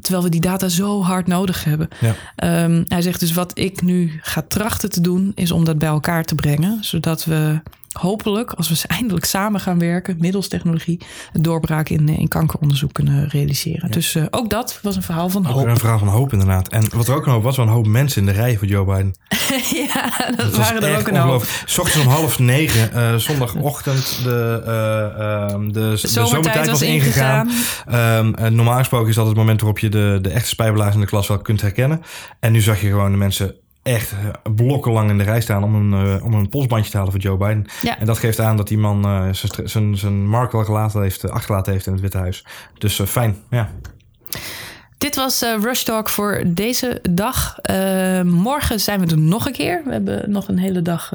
Terwijl 0.00 0.24
we 0.24 0.30
die 0.30 0.40
data 0.40 0.68
zo 0.68 1.02
hard 1.02 1.26
nodig 1.26 1.64
hebben. 1.64 1.88
Ja. 2.00 2.64
Um, 2.64 2.84
hij 2.88 3.02
zegt 3.02 3.20
dus 3.20 3.32
wat 3.32 3.58
ik 3.58 3.82
nu 3.82 4.18
ga 4.22 4.42
trachten 4.48 4.90
te 4.90 5.00
doen, 5.00 5.32
is 5.34 5.50
om 5.50 5.64
dat 5.64 5.78
bij 5.78 5.88
elkaar 5.88 6.24
te 6.24 6.34
brengen. 6.34 6.84
Zodat 6.84 7.24
we 7.24 7.60
hopelijk, 7.92 8.52
als 8.52 8.68
we 8.68 8.88
eindelijk 8.88 9.24
samen 9.24 9.60
gaan 9.60 9.78
werken, 9.78 10.16
middels 10.18 10.48
technologie, 10.48 11.00
een 11.32 11.42
doorbraak 11.42 11.88
in, 11.88 12.08
in 12.08 12.28
kankeronderzoek 12.28 12.92
kunnen 12.92 13.28
realiseren. 13.28 13.86
Ja. 13.86 13.94
Dus 13.94 14.14
uh, 14.14 14.24
ook 14.30 14.50
dat 14.50 14.78
was 14.82 14.96
een 14.96 15.02
verhaal 15.02 15.28
van 15.28 15.46
ook 15.46 15.52
hoop. 15.52 15.66
een 15.66 15.76
verhaal 15.76 15.98
van 15.98 16.08
hoop, 16.08 16.32
inderdaad. 16.32 16.68
En 16.68 16.88
wat 16.94 17.08
er 17.08 17.14
ook 17.14 17.26
een 17.26 17.32
hoop 17.32 17.42
was, 17.42 17.56
wel 17.56 17.66
een 17.66 17.72
hoop 17.72 17.86
mensen 17.86 18.20
in 18.20 18.26
de 18.26 18.32
rij 18.32 18.56
voor 18.56 18.66
Joe 18.66 18.84
Biden. 18.84 19.14
ja, 19.92 20.10
dat, 20.28 20.36
Dat 20.36 20.56
waren 20.56 20.82
er 20.82 20.98
ook 20.98 21.08
een 21.08 21.16
hoop. 21.16 21.46
ochtends 21.78 22.06
om 22.06 22.12
half 22.12 22.38
negen, 22.38 22.90
uh, 22.94 23.14
zondagochtend, 23.14 24.20
de, 24.22 24.62
uh, 24.66 25.54
um, 25.54 25.72
de, 25.72 25.98
de 26.00 26.08
zomertijd 26.08 26.70
was 26.70 26.82
ingegaan. 26.82 27.50
Um, 27.88 28.34
uh, 28.38 28.46
normaal 28.46 28.78
gesproken 28.78 29.08
is 29.08 29.14
dat 29.14 29.26
het 29.26 29.36
moment 29.36 29.60
waarop 29.60 29.78
je 29.78 29.88
de, 29.88 30.18
de 30.22 30.30
echte 30.30 30.48
spijbelaars 30.48 30.94
in 30.94 31.00
de 31.00 31.06
klas 31.06 31.28
wel 31.28 31.38
kunt 31.38 31.60
herkennen. 31.60 32.02
En 32.40 32.52
nu 32.52 32.60
zag 32.60 32.80
je 32.80 32.88
gewoon 32.88 33.10
de 33.10 33.16
mensen 33.16 33.54
echt 33.82 34.14
blokkenlang 34.54 35.10
in 35.10 35.18
de 35.18 35.24
rij 35.24 35.40
staan 35.40 35.64
om 35.64 35.74
een, 35.74 36.06
uh, 36.06 36.24
om 36.24 36.34
een 36.34 36.48
polsbandje 36.48 36.90
te 36.90 36.96
halen 36.96 37.12
voor 37.12 37.20
Joe 37.20 37.36
Biden. 37.36 37.66
Ja. 37.82 37.98
En 37.98 38.06
dat 38.06 38.18
geeft 38.18 38.40
aan 38.40 38.56
dat 38.56 38.68
die 38.68 38.78
man 38.78 39.06
uh, 39.06 39.28
zijn, 39.64 39.96
zijn 39.96 40.28
mark 40.28 40.52
wel 40.52 40.64
gelaten 40.64 41.02
heeft, 41.02 41.30
achtergelaten 41.30 41.72
heeft 41.72 41.86
in 41.86 41.92
het 41.92 42.00
Witte 42.00 42.18
Huis. 42.18 42.46
Dus 42.78 43.00
fijn, 43.00 43.36
ja. 43.50 43.70
Dit 44.98 45.16
was 45.16 45.42
Rush 45.60 45.82
Talk 45.82 46.08
voor 46.08 46.42
deze 46.46 47.02
dag. 47.10 47.56
Morgen 48.24 48.80
zijn 48.80 49.00
we 49.00 49.06
er 49.06 49.18
nog 49.18 49.46
een 49.46 49.52
keer. 49.52 49.82
We 49.84 49.92
hebben 49.92 50.30
nog 50.30 50.48
een 50.48 50.58
hele 50.58 50.82
dag 50.82 51.12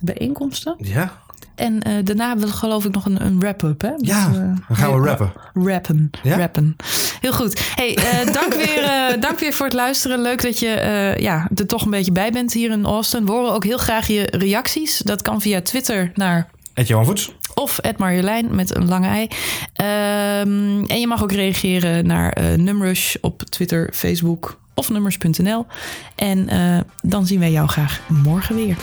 bijeenkomsten. 0.00 0.74
Ja. 0.78 1.21
En 1.62 2.04
daarna 2.04 2.28
hebben 2.28 2.46
we 2.46 2.52
geloof 2.52 2.84
ik 2.84 2.94
nog 2.94 3.06
een, 3.06 3.24
een 3.24 3.38
wrap-up. 3.38 3.80
Hè? 3.80 3.92
Ja, 3.96 4.28
dus, 4.28 4.36
dan 4.36 4.62
gaan 4.72 5.00
we 5.00 5.06
rappen. 5.06 5.32
Rappen. 5.54 6.10
Ja? 6.22 6.36
rappen. 6.36 6.76
Heel 7.20 7.32
goed. 7.32 7.72
Hey, 7.74 7.98
dank, 8.40 8.54
weer, 8.54 9.16
dank 9.20 9.38
weer 9.38 9.52
voor 9.52 9.66
het 9.66 9.74
luisteren. 9.74 10.22
Leuk 10.22 10.42
dat 10.42 10.58
je 10.58 11.14
ja, 11.18 11.48
er 11.54 11.66
toch 11.66 11.84
een 11.84 11.90
beetje 11.90 12.12
bij 12.12 12.30
bent 12.30 12.52
hier 12.52 12.70
in 12.70 12.84
Austin. 12.84 13.26
We 13.26 13.32
horen 13.32 13.52
ook 13.52 13.64
heel 13.64 13.78
graag 13.78 14.06
je 14.06 14.28
reacties. 14.30 14.98
Dat 14.98 15.22
kan 15.22 15.40
via 15.40 15.60
Twitter 15.60 16.10
naar... 16.14 16.48
Ed 16.74 16.88
Johan 16.88 17.04
Voets. 17.04 17.32
Of 17.54 17.78
Ed 17.78 17.98
Marjolein 17.98 18.54
met 18.54 18.76
een 18.76 18.88
lange 18.88 19.06
ei. 19.06 19.22
Um, 19.22 20.86
en 20.86 21.00
je 21.00 21.06
mag 21.06 21.22
ook 21.22 21.32
reageren 21.32 22.06
naar 22.06 22.38
uh, 22.40 22.58
Numrush 22.58 23.14
op 23.20 23.42
Twitter, 23.42 23.90
Facebook 23.92 24.60
of 24.74 24.90
nummers.nl. 24.90 25.66
En 26.14 26.54
uh, 26.54 26.78
dan 27.02 27.26
zien 27.26 27.40
wij 27.40 27.50
jou 27.50 27.68
graag 27.68 28.00
morgen 28.08 28.54
weer. 28.54 28.76